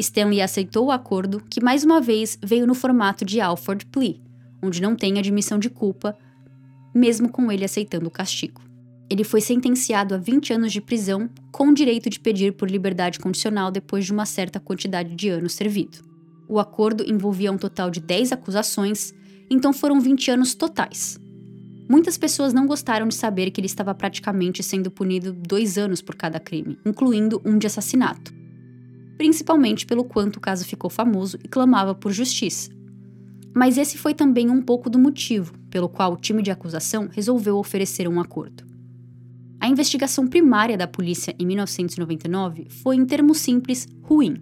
Stanley 0.00 0.40
aceitou 0.40 0.86
o 0.86 0.90
acordo, 0.90 1.42
que 1.48 1.62
mais 1.62 1.84
uma 1.84 2.00
vez 2.00 2.38
veio 2.42 2.66
no 2.66 2.74
formato 2.74 3.24
de 3.24 3.40
Alford 3.40 3.86
Plea, 3.86 4.20
onde 4.62 4.80
não 4.80 4.96
tem 4.96 5.18
admissão 5.18 5.58
de 5.58 5.70
culpa, 5.70 6.16
mesmo 6.94 7.28
com 7.28 7.52
ele 7.52 7.64
aceitando 7.64 8.08
o 8.08 8.10
castigo. 8.10 8.60
Ele 9.08 9.24
foi 9.24 9.40
sentenciado 9.40 10.14
a 10.14 10.18
20 10.18 10.52
anos 10.52 10.72
de 10.72 10.80
prisão, 10.80 11.28
com 11.52 11.72
direito 11.72 12.08
de 12.08 12.18
pedir 12.18 12.52
por 12.52 12.70
liberdade 12.70 13.18
condicional 13.18 13.70
depois 13.70 14.04
de 14.04 14.12
uma 14.12 14.24
certa 14.24 14.58
quantidade 14.58 15.14
de 15.14 15.28
anos 15.28 15.52
servido. 15.52 15.98
O 16.48 16.58
acordo 16.58 17.04
envolvia 17.08 17.52
um 17.52 17.58
total 17.58 17.90
de 17.90 18.00
10 18.00 18.32
acusações, 18.32 19.12
então 19.50 19.72
foram 19.72 20.00
20 20.00 20.30
anos 20.30 20.54
totais. 20.54 21.18
Muitas 21.88 22.16
pessoas 22.16 22.52
não 22.52 22.66
gostaram 22.66 23.08
de 23.08 23.14
saber 23.14 23.50
que 23.50 23.60
ele 23.60 23.66
estava 23.66 23.94
praticamente 23.94 24.62
sendo 24.62 24.90
punido 24.90 25.32
dois 25.32 25.76
anos 25.76 26.00
por 26.00 26.14
cada 26.14 26.38
crime, 26.38 26.78
incluindo 26.86 27.42
um 27.44 27.58
de 27.58 27.66
assassinato 27.66 28.39
principalmente 29.20 29.84
pelo 29.84 30.02
quanto 30.02 30.38
o 30.38 30.40
caso 30.40 30.64
ficou 30.64 30.88
famoso 30.88 31.38
e 31.44 31.46
clamava 31.46 31.94
por 31.94 32.10
justiça. 32.10 32.70
Mas 33.54 33.76
esse 33.76 33.98
foi 33.98 34.14
também 34.14 34.48
um 34.48 34.62
pouco 34.62 34.88
do 34.88 34.98
motivo 34.98 35.52
pelo 35.68 35.90
qual 35.90 36.14
o 36.14 36.16
time 36.16 36.42
de 36.42 36.50
acusação 36.50 37.06
resolveu 37.12 37.58
oferecer 37.58 38.08
um 38.08 38.18
acordo. 38.18 38.64
A 39.60 39.68
investigação 39.68 40.26
primária 40.26 40.74
da 40.74 40.86
polícia 40.86 41.34
em 41.38 41.44
1999 41.44 42.68
foi, 42.70 42.96
em 42.96 43.04
termos 43.04 43.36
simples, 43.40 43.86
ruim. 44.00 44.40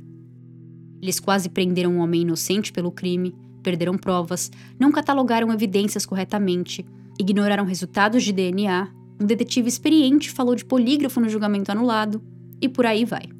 Eles 1.03 1.19
quase 1.19 1.49
prenderam 1.49 1.95
um 1.95 1.99
homem 1.99 2.23
inocente 2.23 2.73
pelo 2.73 2.93
crime, 2.93 3.35
perderam 3.65 3.99
provas, 3.99 4.49
não 4.79 4.93
catalogaram 4.93 5.53
evidências 5.53 6.07
corretamente, 6.07 6.87
ignoraram 7.19 7.65
resultados 7.65 8.23
de 8.23 8.33
DNA, 8.33 8.89
um 9.21 9.27
detetive 9.27 9.69
experiente 9.69 10.31
falou 10.31 10.55
de 10.55 10.65
polígrafo 10.65 11.21
no 11.21 11.29
julgamento 11.29 11.73
anulado, 11.73 12.23
e 12.63 12.69
por 12.69 12.87
aí 12.87 13.05
vai. 13.05 13.38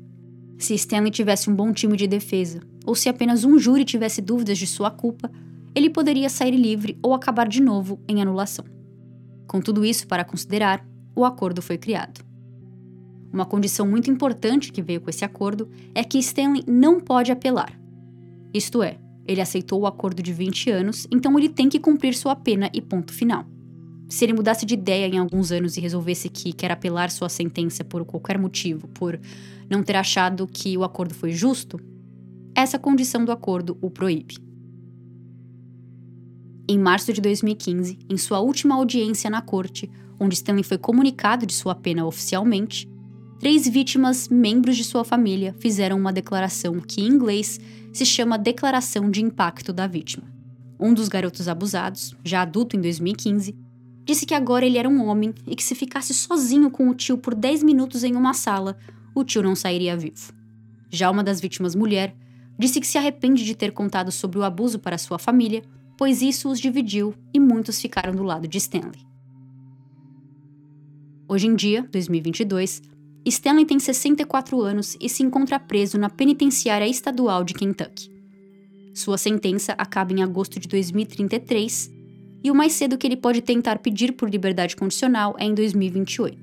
Se 0.59 0.75
Stanley 0.75 1.13
tivesse 1.13 1.49
um 1.49 1.55
bom 1.55 1.73
time 1.73 1.97
de 1.97 2.09
defesa, 2.09 2.61
ou 2.85 2.95
se 2.95 3.09
apenas 3.09 3.45
um 3.45 3.59
júri 3.59 3.85
tivesse 3.85 4.21
dúvidas 4.21 4.59
de 4.59 4.67
sua 4.67 4.91
culpa, 4.91 5.31
ele 5.75 5.89
poderia 5.89 6.29
sair 6.29 6.57
livre 6.57 6.99
ou 7.01 7.15
acabar 7.15 7.49
de 7.49 7.63
novo 7.63 8.01
em 8.09 8.21
anulação. 8.21 8.65
Com 9.47 9.61
tudo 9.61 9.85
isso 9.85 10.07
para 10.09 10.25
considerar, 10.25 10.85
o 11.15 11.25
acordo 11.25 11.63
foi 11.63 11.79
criado. 11.79 12.27
Uma 13.33 13.47
condição 13.47 13.87
muito 13.87 14.11
importante 14.11 14.73
que 14.73 14.83
veio 14.83 15.01
com 15.01 15.11
esse 15.11 15.25
acordo 15.25 15.71
é 15.95 16.03
que 16.03 16.19
Stanley 16.19 16.65
não 16.67 16.99
pode 16.99 17.31
apelar. 17.31 17.79
Isto 18.53 18.83
é, 18.83 18.99
ele 19.27 19.41
aceitou 19.41 19.81
o 19.83 19.87
acordo 19.87 20.23
de 20.23 20.33
20 20.33 20.71
anos, 20.71 21.07
então 21.13 21.39
ele 21.39 21.49
tem 21.49 21.69
que 21.69 21.79
cumprir 21.79 22.15
sua 22.15 22.35
pena 22.35 22.71
e 22.73 22.81
ponto 22.81 23.13
final. 23.13 23.45
Se 24.09 24.25
ele 24.25 24.33
mudasse 24.33 24.65
de 24.65 24.73
ideia 24.73 25.07
em 25.07 25.19
alguns 25.19 25.53
anos 25.53 25.77
e 25.77 25.81
resolvesse 25.81 26.31
que 26.31 26.53
quer 26.55 26.71
apelar 26.71 27.11
sua 27.11 27.29
sentença 27.29 27.85
por 27.85 28.07
qualquer 28.07 28.39
motivo, 28.39 28.89
por 28.89 29.21
não 29.71 29.83
ter 29.83 29.97
achado 29.97 30.47
que 30.47 30.77
o 30.77 30.85
acordo 30.85 31.15
foi 31.15 31.33
justo, 31.33 31.79
essa 32.55 32.79
condição 32.79 33.25
do 33.25 33.33
acordo 33.33 33.77
o 33.81 33.91
proíbe. 33.91 34.39
Em 36.69 36.79
março 36.79 37.13
de 37.13 37.21
2015, 37.21 37.99
em 38.11 38.17
sua 38.17 38.41
última 38.41 38.75
audiência 38.75 39.31
na 39.31 39.41
corte, 39.41 39.91
onde 40.21 40.35
Stanley 40.35 40.65
foi 40.65 40.77
comunicado 40.77 41.47
de 41.47 41.55
sua 41.55 41.75
pena 41.75 42.05
oficialmente, 42.05 42.89
três 43.39 43.67
vítimas, 43.69 44.29
membros 44.29 44.77
de 44.77 44.85
sua 44.85 45.05
família, 45.05 45.55
fizeram 45.59 45.97
uma 45.97 46.13
declaração 46.13 46.81
que, 46.81 47.01
em 47.01 47.07
inglês, 47.07 47.61
se 47.93 48.05
chama 48.05 48.37
Declaração 48.37 49.11
de 49.11 49.23
Impacto 49.23 49.73
da 49.73 49.87
Vítima. 49.87 50.25
Um 50.79 50.93
dos 50.93 51.09
garotos 51.09 51.49
abusados, 51.49 52.15
já 52.25 52.43
adulto 52.43 52.77
em 52.77 52.81
2015, 52.81 53.57
disse 54.05 54.27
que 54.27 54.35
agora 54.35 54.67
ele 54.67 54.79
era 54.79 54.89
um 54.89 55.07
homem 55.07 55.35
e 55.47 55.55
que 55.55 55.65
se 55.65 55.75
ficasse 55.75 56.13
sozinho 56.13 56.71
com 56.71 56.89
o 56.89 56.95
tio 56.95 57.19
por 57.19 57.35
10 57.35 57.63
minutos 57.63 58.05
em 58.05 58.15
uma 58.15 58.35
sala, 58.35 58.77
o 59.19 59.25
tio 59.25 59.43
não 59.43 59.55
sairia 59.55 59.97
vivo. 59.97 60.33
Já 60.91 61.11
uma 61.11 61.23
das 61.23 61.41
vítimas, 61.41 61.75
mulher, 61.75 62.15
disse 62.59 62.81
que 62.81 62.87
se 62.87 62.99
arrepende 62.99 63.45
de 63.45 63.55
ter 63.55 63.73
contado 63.73 64.11
sobre 64.11 64.39
o 64.39 64.45
abuso 64.45 64.79
para 64.79 64.99
sua 64.99 65.19
família, 65.19 65.63
pois 65.97 66.23
isso 66.23 66.49
os 66.49 66.59
dividiu 66.59 67.15
e 67.33 67.39
muitos 67.39 67.81
ficaram 67.81 68.15
do 68.15 68.23
lado 68.23 68.49
de 68.49 68.59
Stanley. 68.59 69.07
Hoje 71.29 71.47
em 71.47 71.55
dia, 71.55 71.87
2022, 71.93 72.83
Stanley 73.27 73.67
tem 73.67 73.79
64 73.79 74.61
anos 74.63 74.97
e 75.01 75.09
se 75.09 75.23
encontra 75.23 75.61
preso 75.61 75.99
na 75.99 76.09
penitenciária 76.09 76.89
estadual 76.89 77.45
de 77.45 77.53
Kentucky. 77.53 78.11
Sua 78.95 79.19
sentença 79.19 79.75
acaba 79.77 80.13
em 80.13 80.23
agosto 80.23 80.59
de 80.59 80.67
2033 80.67 81.91
e 82.43 82.51
o 82.51 82.55
mais 82.55 82.73
cedo 82.73 82.97
que 82.97 83.07
ele 83.07 83.17
pode 83.17 83.43
tentar 83.43 83.79
pedir 83.79 84.13
por 84.13 84.31
liberdade 84.31 84.75
condicional 84.75 85.37
é 85.39 85.45
em 85.45 85.55
2028. 85.55 86.39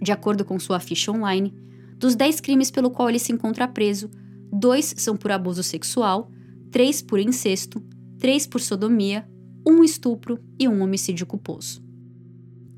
De 0.00 0.12
acordo 0.12 0.44
com 0.44 0.58
sua 0.58 0.78
ficha 0.78 1.10
online, 1.10 1.52
dos 1.98 2.14
10 2.14 2.40
crimes 2.40 2.70
pelo 2.70 2.90
qual 2.90 3.08
ele 3.08 3.18
se 3.18 3.32
encontra 3.32 3.66
preso, 3.66 4.10
dois 4.52 4.94
são 4.96 5.16
por 5.16 5.30
abuso 5.30 5.62
sexual, 5.62 6.30
três 6.70 7.00
por 7.00 7.18
incesto, 7.18 7.82
três 8.18 8.46
por 8.46 8.60
sodomia, 8.60 9.26
um 9.66 9.82
estupro 9.82 10.38
e 10.58 10.68
um 10.68 10.82
homicídio 10.82 11.26
culposo. 11.26 11.82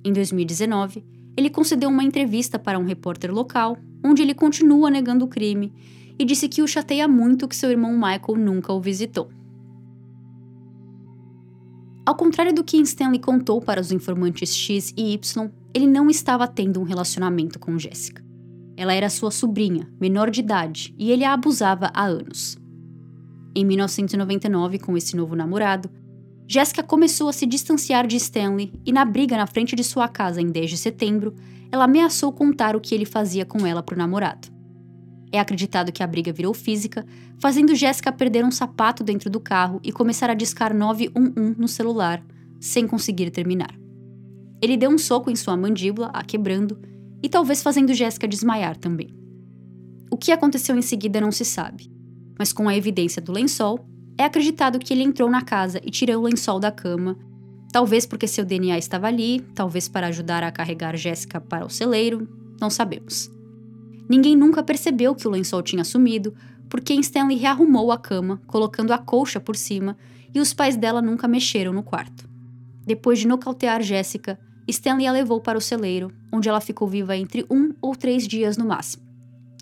Em 0.04 0.12
2019, 0.12 1.04
ele 1.36 1.50
concedeu 1.50 1.90
uma 1.90 2.04
entrevista 2.04 2.58
para 2.58 2.78
um 2.78 2.84
repórter 2.84 3.32
local, 3.32 3.76
onde 4.04 4.22
ele 4.22 4.34
continua 4.34 4.90
negando 4.90 5.24
o 5.24 5.28
crime 5.28 5.72
e 6.18 6.24
disse 6.24 6.48
que 6.48 6.62
o 6.62 6.66
chateia 6.66 7.06
muito 7.06 7.46
que 7.46 7.54
seu 7.54 7.70
irmão 7.70 7.92
Michael 7.92 8.38
nunca 8.38 8.72
o 8.72 8.80
visitou. 8.80 9.28
Ao 12.04 12.14
contrário 12.14 12.54
do 12.54 12.64
que 12.64 12.78
Stanley 12.78 13.20
contou 13.20 13.60
para 13.60 13.80
os 13.80 13.92
informantes 13.92 14.54
X 14.54 14.94
e 14.96 15.12
Y, 15.12 15.50
ele 15.74 15.86
não 15.86 16.08
estava 16.08 16.48
tendo 16.48 16.80
um 16.80 16.84
relacionamento 16.84 17.58
com 17.58 17.78
Jessica. 17.78 18.27
Ela 18.78 18.94
era 18.94 19.10
sua 19.10 19.32
sobrinha, 19.32 19.92
menor 20.00 20.30
de 20.30 20.38
idade, 20.38 20.94
e 20.96 21.10
ele 21.10 21.24
a 21.24 21.32
abusava 21.32 21.90
há 21.92 22.04
anos. 22.04 22.56
Em 23.52 23.64
1999, 23.64 24.78
com 24.78 24.96
esse 24.96 25.16
novo 25.16 25.34
namorado, 25.34 25.90
Jéssica 26.46 26.80
começou 26.80 27.28
a 27.28 27.32
se 27.32 27.44
distanciar 27.44 28.06
de 28.06 28.14
Stanley 28.14 28.72
e, 28.86 28.92
na 28.92 29.04
briga 29.04 29.36
na 29.36 29.48
frente 29.48 29.74
de 29.74 29.82
sua 29.82 30.06
casa 30.06 30.40
em 30.40 30.46
10 30.46 30.70
de 30.70 30.76
setembro, 30.76 31.34
ela 31.72 31.86
ameaçou 31.86 32.32
contar 32.32 32.76
o 32.76 32.80
que 32.80 32.94
ele 32.94 33.04
fazia 33.04 33.44
com 33.44 33.66
ela 33.66 33.82
para 33.82 33.96
o 33.96 33.98
namorado. 33.98 34.46
É 35.32 35.40
acreditado 35.40 35.90
que 35.90 36.04
a 36.04 36.06
briga 36.06 36.32
virou 36.32 36.54
física, 36.54 37.04
fazendo 37.40 37.74
Jéssica 37.74 38.12
perder 38.12 38.44
um 38.44 38.52
sapato 38.52 39.02
dentro 39.02 39.28
do 39.28 39.40
carro 39.40 39.80
e 39.82 39.90
começar 39.90 40.30
a 40.30 40.34
discar 40.34 40.72
911 40.72 41.58
no 41.58 41.66
celular, 41.66 42.24
sem 42.60 42.86
conseguir 42.86 43.28
terminar. 43.32 43.74
Ele 44.62 44.76
deu 44.76 44.88
um 44.88 44.98
soco 44.98 45.32
em 45.32 45.36
sua 45.36 45.56
mandíbula, 45.56 46.10
a 46.14 46.22
quebrando, 46.22 46.78
e 47.22 47.28
talvez 47.28 47.62
fazendo 47.62 47.94
Jéssica 47.94 48.28
desmaiar 48.28 48.76
também. 48.76 49.14
O 50.10 50.16
que 50.16 50.32
aconteceu 50.32 50.76
em 50.76 50.82
seguida 50.82 51.20
não 51.20 51.32
se 51.32 51.44
sabe, 51.44 51.90
mas 52.38 52.52
com 52.52 52.68
a 52.68 52.76
evidência 52.76 53.20
do 53.20 53.32
lençol, 53.32 53.86
é 54.16 54.24
acreditado 54.24 54.78
que 54.78 54.92
ele 54.92 55.02
entrou 55.02 55.30
na 55.30 55.42
casa 55.42 55.80
e 55.84 55.90
tirou 55.90 56.22
o 56.22 56.26
lençol 56.26 56.58
da 56.58 56.72
cama, 56.72 57.16
talvez 57.72 58.06
porque 58.06 58.26
seu 58.26 58.44
DNA 58.44 58.78
estava 58.78 59.06
ali, 59.06 59.40
talvez 59.54 59.88
para 59.88 60.08
ajudar 60.08 60.42
a 60.42 60.50
carregar 60.50 60.96
Jéssica 60.96 61.40
para 61.40 61.64
o 61.64 61.70
celeiro, 61.70 62.28
não 62.60 62.70
sabemos. 62.70 63.30
Ninguém 64.08 64.34
nunca 64.34 64.62
percebeu 64.62 65.14
que 65.14 65.28
o 65.28 65.30
lençol 65.30 65.62
tinha 65.62 65.84
sumido, 65.84 66.34
porque 66.68 66.94
Stanley 66.94 67.36
rearrumou 67.36 67.92
a 67.92 67.98
cama, 67.98 68.40
colocando 68.46 68.92
a 68.92 68.98
colcha 68.98 69.38
por 69.38 69.54
cima, 69.54 69.96
e 70.34 70.40
os 70.40 70.52
pais 70.52 70.76
dela 70.76 71.00
nunca 71.00 71.28
mexeram 71.28 71.72
no 71.72 71.82
quarto. 71.82 72.28
Depois 72.86 73.18
de 73.18 73.28
nocautear 73.28 73.82
Jéssica, 73.82 74.38
Stanley 74.70 75.06
a 75.06 75.12
levou 75.12 75.40
para 75.40 75.56
o 75.56 75.60
celeiro, 75.60 76.12
onde 76.30 76.48
ela 76.48 76.60
ficou 76.60 76.86
viva 76.86 77.16
entre 77.16 77.46
um 77.50 77.72
ou 77.80 77.96
três 77.96 78.26
dias 78.28 78.56
no 78.56 78.66
máximo. 78.66 79.02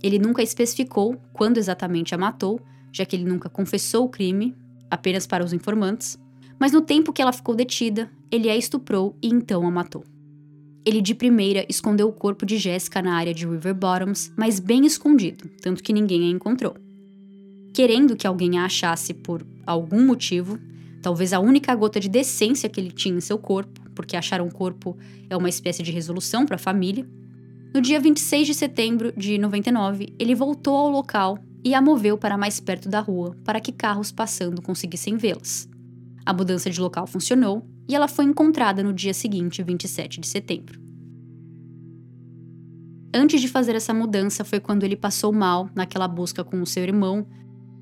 Ele 0.02 0.18
nunca 0.18 0.42
especificou 0.42 1.16
quando 1.32 1.58
exatamente 1.58 2.14
a 2.14 2.18
matou, 2.18 2.60
já 2.92 3.06
que 3.06 3.14
ele 3.14 3.24
nunca 3.24 3.48
confessou 3.48 4.04
o 4.04 4.08
crime, 4.08 4.54
apenas 4.90 5.26
para 5.26 5.44
os 5.44 5.52
informantes, 5.52 6.18
mas 6.58 6.72
no 6.72 6.80
tempo 6.80 7.12
que 7.12 7.22
ela 7.22 7.32
ficou 7.32 7.54
detida, 7.54 8.10
ele 8.30 8.50
a 8.50 8.56
estuprou 8.56 9.16
e 9.22 9.28
então 9.28 9.66
a 9.66 9.70
matou. 9.70 10.04
Ele 10.84 11.00
de 11.00 11.14
primeira 11.14 11.66
escondeu 11.68 12.08
o 12.08 12.12
corpo 12.12 12.46
de 12.46 12.58
Jessica 12.58 13.02
na 13.02 13.14
área 13.14 13.34
de 13.34 13.46
River 13.46 13.74
Bottoms, 13.74 14.32
mas 14.36 14.60
bem 14.60 14.86
escondido, 14.86 15.48
tanto 15.60 15.82
que 15.82 15.92
ninguém 15.92 16.24
a 16.24 16.30
encontrou. 16.30 16.74
Querendo 17.74 18.16
que 18.16 18.26
alguém 18.26 18.58
a 18.58 18.64
achasse 18.64 19.12
por 19.12 19.44
algum 19.66 20.06
motivo, 20.06 20.58
talvez 21.02 21.32
a 21.32 21.40
única 21.40 21.74
gota 21.74 22.00
de 22.00 22.08
decência 22.08 22.68
que 22.68 22.80
ele 22.80 22.90
tinha 22.90 23.16
em 23.16 23.20
seu 23.20 23.36
corpo, 23.36 23.80
porque 23.96 24.16
achar 24.16 24.40
um 24.40 24.48
corpo 24.48 24.96
é 25.28 25.36
uma 25.36 25.48
espécie 25.48 25.82
de 25.82 25.90
resolução 25.90 26.46
para 26.46 26.54
a 26.54 26.58
família, 26.58 27.04
no 27.76 27.82
dia 27.82 28.00
26 28.00 28.46
de 28.46 28.54
setembro 28.54 29.12
de 29.14 29.36
99, 29.36 30.14
ele 30.18 30.34
voltou 30.34 30.74
ao 30.74 30.88
local 30.88 31.38
e 31.62 31.74
a 31.74 31.82
moveu 31.82 32.16
para 32.16 32.38
mais 32.38 32.58
perto 32.58 32.88
da 32.88 33.00
rua 33.00 33.36
para 33.44 33.60
que 33.60 33.70
carros 33.70 34.10
passando 34.10 34.62
conseguissem 34.62 35.18
vê-las. 35.18 35.68
A 36.24 36.32
mudança 36.32 36.70
de 36.70 36.80
local 36.80 37.06
funcionou 37.06 37.68
e 37.86 37.94
ela 37.94 38.08
foi 38.08 38.24
encontrada 38.24 38.82
no 38.82 38.94
dia 38.94 39.12
seguinte, 39.12 39.62
27 39.62 40.20
de 40.20 40.26
setembro. 40.26 40.80
Antes 43.14 43.42
de 43.42 43.48
fazer 43.48 43.74
essa 43.74 43.92
mudança 43.92 44.42
foi 44.42 44.58
quando 44.58 44.82
ele 44.82 44.96
passou 44.96 45.30
mal 45.30 45.68
naquela 45.74 46.08
busca 46.08 46.42
com 46.42 46.62
o 46.62 46.66
seu 46.66 46.82
irmão 46.82 47.26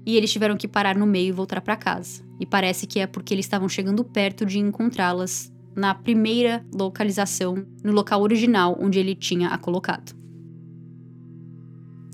e 0.05 0.17
eles 0.17 0.33
tiveram 0.33 0.57
que 0.57 0.67
parar 0.67 0.97
no 0.97 1.07
meio 1.07 1.29
e 1.29 1.33
voltar 1.33 1.61
para 1.61 1.77
casa. 1.77 2.21
E 2.41 2.45
parece 2.45 2.85
que 2.85 2.99
é 2.99 3.07
porque 3.07 3.33
eles 3.33 3.47
estavam 3.47 3.69
chegando 3.69 4.05
perto 4.05 4.45
de 4.45 4.59
encontrá-las 4.59 5.54
na 5.75 5.95
primeira 5.95 6.65
localização, 6.73 7.65
no 7.83 7.93
local 7.93 8.23
original 8.23 8.77
onde 8.81 8.99
ele 8.99 9.15
tinha 9.15 9.49
a 9.49 9.59
colocado. 9.59 10.15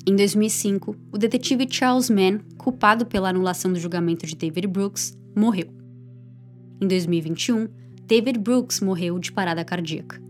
Em 0.07 0.17
2005, 0.17 0.97
o 1.13 1.19
detetive 1.19 1.67
Charles 1.71 2.09
Mann, 2.09 2.41
culpado 2.57 3.05
pela 3.05 3.29
anulação 3.29 3.73
do 3.73 3.79
julgamento 3.79 4.27
de 4.27 4.35
David 4.35 4.67
Brooks, 4.67 5.17
morreu. 5.37 5.69
Em 6.81 6.89
2021, 6.89 7.69
David 8.07 8.39
Brooks 8.39 8.81
morreu 8.81 9.19
de 9.19 9.31
parada 9.31 9.65
cardíaca. 9.65 10.21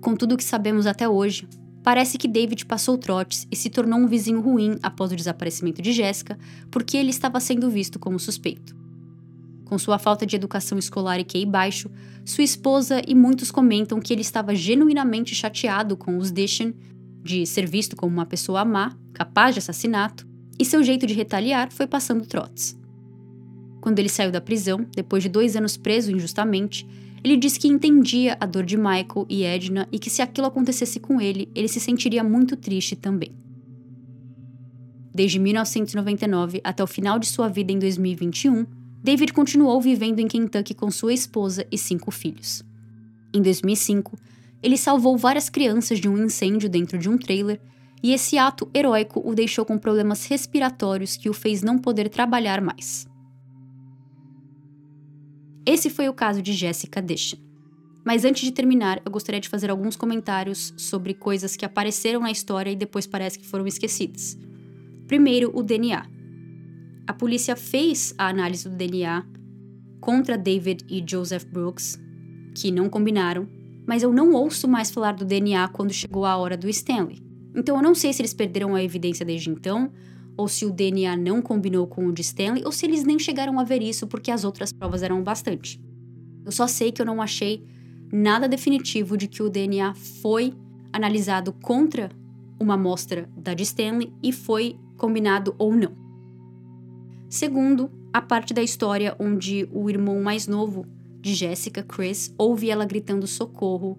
Com 0.00 0.16
tudo 0.16 0.34
o 0.34 0.36
que 0.38 0.44
sabemos 0.44 0.86
até 0.86 1.08
hoje, 1.08 1.46
parece 1.82 2.16
que 2.16 2.28
David 2.28 2.64
passou 2.64 2.96
trotes 2.96 3.46
e 3.50 3.56
se 3.56 3.68
tornou 3.68 3.98
um 3.98 4.06
vizinho 4.06 4.40
ruim 4.40 4.78
após 4.82 5.12
o 5.12 5.16
desaparecimento 5.16 5.82
de 5.82 5.92
Jessica, 5.92 6.38
porque 6.70 6.96
ele 6.96 7.10
estava 7.10 7.40
sendo 7.40 7.68
visto 7.68 7.98
como 7.98 8.18
suspeito. 8.18 8.79
Com 9.70 9.78
sua 9.78 10.00
falta 10.00 10.26
de 10.26 10.34
educação 10.34 10.76
escolar 10.76 11.20
e 11.20 11.24
QI 11.24 11.46
baixo, 11.46 11.88
sua 12.24 12.42
esposa 12.42 13.00
e 13.06 13.14
muitos 13.14 13.52
comentam 13.52 14.00
que 14.00 14.12
ele 14.12 14.20
estava 14.20 14.52
genuinamente 14.52 15.32
chateado 15.32 15.96
com 15.96 16.18
os 16.18 16.32
Dishan 16.32 16.72
de 17.22 17.46
ser 17.46 17.68
visto 17.68 17.94
como 17.94 18.12
uma 18.12 18.26
pessoa 18.26 18.64
má, 18.64 18.96
capaz 19.12 19.54
de 19.54 19.60
assassinato, 19.60 20.26
e 20.58 20.64
seu 20.64 20.82
jeito 20.82 21.06
de 21.06 21.14
retaliar 21.14 21.70
foi 21.70 21.86
passando 21.86 22.26
trotes. 22.26 22.76
Quando 23.80 24.00
ele 24.00 24.08
saiu 24.08 24.32
da 24.32 24.40
prisão, 24.40 24.84
depois 24.92 25.22
de 25.22 25.28
dois 25.28 25.54
anos 25.54 25.76
preso 25.76 26.10
injustamente, 26.10 26.84
ele 27.22 27.36
disse 27.36 27.60
que 27.60 27.68
entendia 27.68 28.36
a 28.40 28.46
dor 28.46 28.64
de 28.64 28.76
Michael 28.76 29.24
e 29.28 29.44
Edna 29.44 29.86
e 29.92 30.00
que 30.00 30.10
se 30.10 30.20
aquilo 30.20 30.48
acontecesse 30.48 30.98
com 30.98 31.20
ele, 31.20 31.48
ele 31.54 31.68
se 31.68 31.78
sentiria 31.78 32.24
muito 32.24 32.56
triste 32.56 32.96
também. 32.96 33.30
Desde 35.14 35.38
1999 35.38 36.60
até 36.64 36.82
o 36.82 36.88
final 36.88 37.20
de 37.20 37.28
sua 37.28 37.46
vida 37.46 37.70
em 37.70 37.78
2021, 37.78 38.79
David 39.02 39.32
continuou 39.32 39.80
vivendo 39.80 40.18
em 40.18 40.28
Kentucky 40.28 40.74
com 40.74 40.90
sua 40.90 41.14
esposa 41.14 41.66
e 41.72 41.78
cinco 41.78 42.10
filhos. 42.10 42.62
Em 43.32 43.40
2005, 43.40 44.18
ele 44.62 44.76
salvou 44.76 45.16
várias 45.16 45.48
crianças 45.48 45.98
de 45.98 46.08
um 46.08 46.22
incêndio 46.22 46.68
dentro 46.68 46.98
de 46.98 47.08
um 47.08 47.16
trailer 47.16 47.58
e 48.02 48.12
esse 48.12 48.36
ato 48.36 48.68
heróico 48.74 49.22
o 49.24 49.34
deixou 49.34 49.64
com 49.64 49.78
problemas 49.78 50.26
respiratórios 50.26 51.16
que 51.16 51.30
o 51.30 51.32
fez 51.32 51.62
não 51.62 51.78
poder 51.78 52.08
trabalhar 52.08 52.60
mais. 52.60 53.08
Esse 55.64 55.88
foi 55.88 56.08
o 56.08 56.14
caso 56.14 56.42
de 56.42 56.52
Jessica 56.52 57.00
Deschan. 57.00 57.38
Mas 58.04 58.24
antes 58.24 58.42
de 58.42 58.52
terminar, 58.52 59.00
eu 59.04 59.10
gostaria 59.10 59.40
de 59.40 59.48
fazer 59.48 59.70
alguns 59.70 59.94
comentários 59.94 60.72
sobre 60.76 61.14
coisas 61.14 61.54
que 61.56 61.64
apareceram 61.64 62.20
na 62.20 62.30
história 62.30 62.70
e 62.70 62.76
depois 62.76 63.06
parece 63.06 63.38
que 63.38 63.46
foram 63.46 63.66
esquecidas. 63.66 64.38
Primeiro, 65.06 65.50
o 65.54 65.62
DNA. 65.62 66.19
A 67.10 67.12
polícia 67.12 67.56
fez 67.56 68.14
a 68.16 68.28
análise 68.28 68.68
do 68.68 68.76
DNA 68.76 69.26
contra 70.00 70.38
David 70.38 70.84
e 70.88 71.02
Joseph 71.04 71.42
Brooks, 71.42 72.00
que 72.54 72.70
não 72.70 72.88
combinaram, 72.88 73.48
mas 73.84 74.04
eu 74.04 74.12
não 74.12 74.30
ouço 74.32 74.68
mais 74.68 74.92
falar 74.92 75.14
do 75.14 75.24
DNA 75.24 75.66
quando 75.70 75.92
chegou 75.92 76.24
a 76.24 76.36
hora 76.36 76.56
do 76.56 76.68
Stanley. 76.68 77.20
Então 77.52 77.74
eu 77.74 77.82
não 77.82 77.96
sei 77.96 78.12
se 78.12 78.22
eles 78.22 78.32
perderam 78.32 78.76
a 78.76 78.84
evidência 78.84 79.26
desde 79.26 79.50
então, 79.50 79.90
ou 80.36 80.46
se 80.46 80.64
o 80.64 80.70
DNA 80.70 81.16
não 81.16 81.42
combinou 81.42 81.84
com 81.88 82.06
o 82.06 82.12
de 82.12 82.22
Stanley, 82.22 82.62
ou 82.64 82.70
se 82.70 82.86
eles 82.86 83.02
nem 83.02 83.18
chegaram 83.18 83.58
a 83.58 83.64
ver 83.64 83.82
isso 83.82 84.06
porque 84.06 84.30
as 84.30 84.44
outras 84.44 84.72
provas 84.72 85.02
eram 85.02 85.20
bastante. 85.20 85.82
Eu 86.44 86.52
só 86.52 86.68
sei 86.68 86.92
que 86.92 87.02
eu 87.02 87.06
não 87.06 87.20
achei 87.20 87.66
nada 88.12 88.46
definitivo 88.46 89.16
de 89.16 89.26
que 89.26 89.42
o 89.42 89.50
DNA 89.50 89.94
foi 90.22 90.54
analisado 90.92 91.52
contra 91.54 92.08
uma 92.60 92.74
amostra 92.74 93.28
da 93.36 93.52
de 93.52 93.64
Stanley 93.64 94.12
e 94.22 94.30
foi 94.30 94.78
combinado 94.96 95.56
ou 95.58 95.74
não. 95.74 96.08
Segundo, 97.30 97.88
a 98.12 98.20
parte 98.20 98.52
da 98.52 98.60
história 98.60 99.14
onde 99.16 99.68
o 99.70 99.88
irmão 99.88 100.20
mais 100.20 100.48
novo 100.48 100.84
de 101.20 101.32
Jessica, 101.32 101.80
Chris, 101.80 102.34
ouve 102.36 102.68
ela 102.68 102.84
gritando 102.84 103.24
socorro 103.24 103.96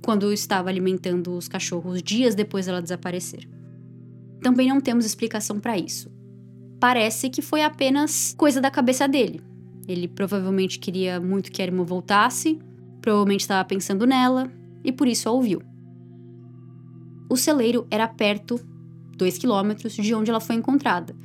quando 0.00 0.32
estava 0.32 0.68
alimentando 0.68 1.36
os 1.36 1.48
cachorros 1.48 2.00
dias 2.00 2.36
depois 2.36 2.66
dela 2.66 2.80
desaparecer. 2.80 3.48
Também 4.40 4.68
não 4.68 4.80
temos 4.80 5.04
explicação 5.04 5.58
para 5.58 5.76
isso. 5.76 6.08
Parece 6.78 7.28
que 7.30 7.42
foi 7.42 7.64
apenas 7.64 8.32
coisa 8.38 8.60
da 8.60 8.70
cabeça 8.70 9.08
dele. 9.08 9.42
Ele 9.88 10.06
provavelmente 10.06 10.78
queria 10.78 11.18
muito 11.18 11.50
que 11.50 11.62
a 11.62 11.64
irmã 11.64 11.82
voltasse, 11.82 12.60
provavelmente 13.00 13.40
estava 13.40 13.64
pensando 13.64 14.06
nela 14.06 14.48
e 14.84 14.92
por 14.92 15.08
isso 15.08 15.28
a 15.28 15.32
ouviu. 15.32 15.60
O 17.28 17.36
celeiro 17.36 17.88
era 17.90 18.06
perto, 18.06 18.60
2 19.16 19.36
quilômetros, 19.36 19.94
de 19.94 20.14
onde 20.14 20.30
ela 20.30 20.38
foi 20.38 20.54
encontrada, 20.54 21.16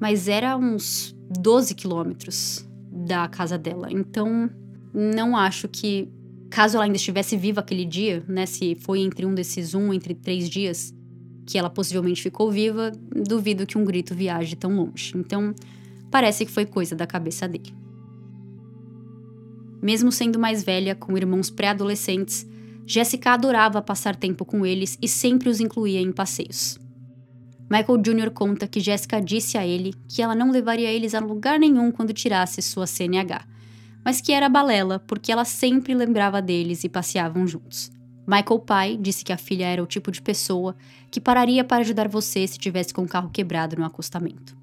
mas 0.00 0.26
era 0.26 0.56
uns 0.56 1.14
12 1.38 1.74
quilômetros 1.74 2.66
da 2.90 3.28
casa 3.28 3.58
dela. 3.58 3.88
Então, 3.90 4.50
não 4.92 5.36
acho 5.36 5.68
que 5.68 6.08
caso 6.48 6.76
ela 6.76 6.84
ainda 6.84 6.96
estivesse 6.96 7.36
viva 7.36 7.60
aquele 7.60 7.84
dia, 7.84 8.24
né, 8.26 8.46
se 8.46 8.74
foi 8.74 9.00
entre 9.00 9.24
um 9.24 9.34
desses 9.34 9.74
um, 9.74 9.92
entre 9.92 10.14
três 10.14 10.48
dias 10.48 10.92
que 11.46 11.58
ela 11.58 11.70
possivelmente 11.70 12.22
ficou 12.22 12.50
viva, 12.50 12.92
duvido 13.12 13.66
que 13.66 13.76
um 13.76 13.84
grito 13.84 14.14
viaje 14.14 14.56
tão 14.56 14.74
longe. 14.76 15.12
Então, 15.16 15.54
parece 16.10 16.44
que 16.44 16.50
foi 16.50 16.64
coisa 16.64 16.94
da 16.94 17.06
cabeça 17.06 17.48
dele. 17.48 17.74
Mesmo 19.82 20.12
sendo 20.12 20.38
mais 20.38 20.62
velha, 20.62 20.94
com 20.94 21.16
irmãos 21.16 21.50
pré-adolescentes, 21.50 22.46
Jessica 22.86 23.32
adorava 23.32 23.80
passar 23.82 24.14
tempo 24.14 24.44
com 24.44 24.64
eles 24.64 24.98
e 25.00 25.08
sempre 25.08 25.48
os 25.48 25.60
incluía 25.60 26.00
em 26.00 26.12
passeios. 26.12 26.78
Michael 27.70 27.98
Jr. 27.98 28.30
conta 28.32 28.66
que 28.66 28.80
Jessica 28.80 29.20
disse 29.20 29.56
a 29.56 29.64
ele 29.64 29.94
que 30.08 30.20
ela 30.20 30.34
não 30.34 30.50
levaria 30.50 30.90
eles 30.90 31.14
a 31.14 31.20
lugar 31.20 31.56
nenhum 31.56 31.92
quando 31.92 32.12
tirasse 32.12 32.60
sua 32.60 32.84
CNH, 32.84 33.46
mas 34.04 34.20
que 34.20 34.32
era 34.32 34.48
balela 34.48 34.98
porque 35.06 35.30
ela 35.30 35.44
sempre 35.44 35.94
lembrava 35.94 36.42
deles 36.42 36.82
e 36.82 36.88
passeavam 36.88 37.46
juntos. 37.46 37.92
Michael 38.26 38.60
pai 38.60 38.98
disse 39.00 39.24
que 39.24 39.32
a 39.32 39.38
filha 39.38 39.66
era 39.66 39.82
o 39.82 39.86
tipo 39.86 40.10
de 40.10 40.20
pessoa 40.20 40.74
que 41.12 41.20
pararia 41.20 41.62
para 41.62 41.82
ajudar 41.82 42.08
você 42.08 42.44
se 42.44 42.58
tivesse 42.58 42.92
com 42.92 43.02
o 43.02 43.08
carro 43.08 43.30
quebrado 43.30 43.76
no 43.76 43.84
acostamento. 43.84 44.56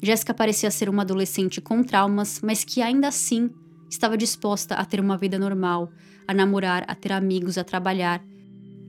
Jéssica 0.00 0.32
parecia 0.32 0.70
ser 0.70 0.88
uma 0.88 1.02
adolescente 1.02 1.60
com 1.60 1.82
traumas, 1.82 2.40
mas 2.40 2.62
que 2.62 2.82
ainda 2.82 3.08
assim 3.08 3.50
estava 3.90 4.16
disposta 4.16 4.76
a 4.76 4.84
ter 4.84 5.00
uma 5.00 5.16
vida 5.16 5.40
normal, 5.40 5.90
a 6.26 6.32
namorar, 6.32 6.84
a 6.86 6.94
ter 6.94 7.12
amigos, 7.12 7.58
a 7.58 7.64
trabalhar 7.64 8.22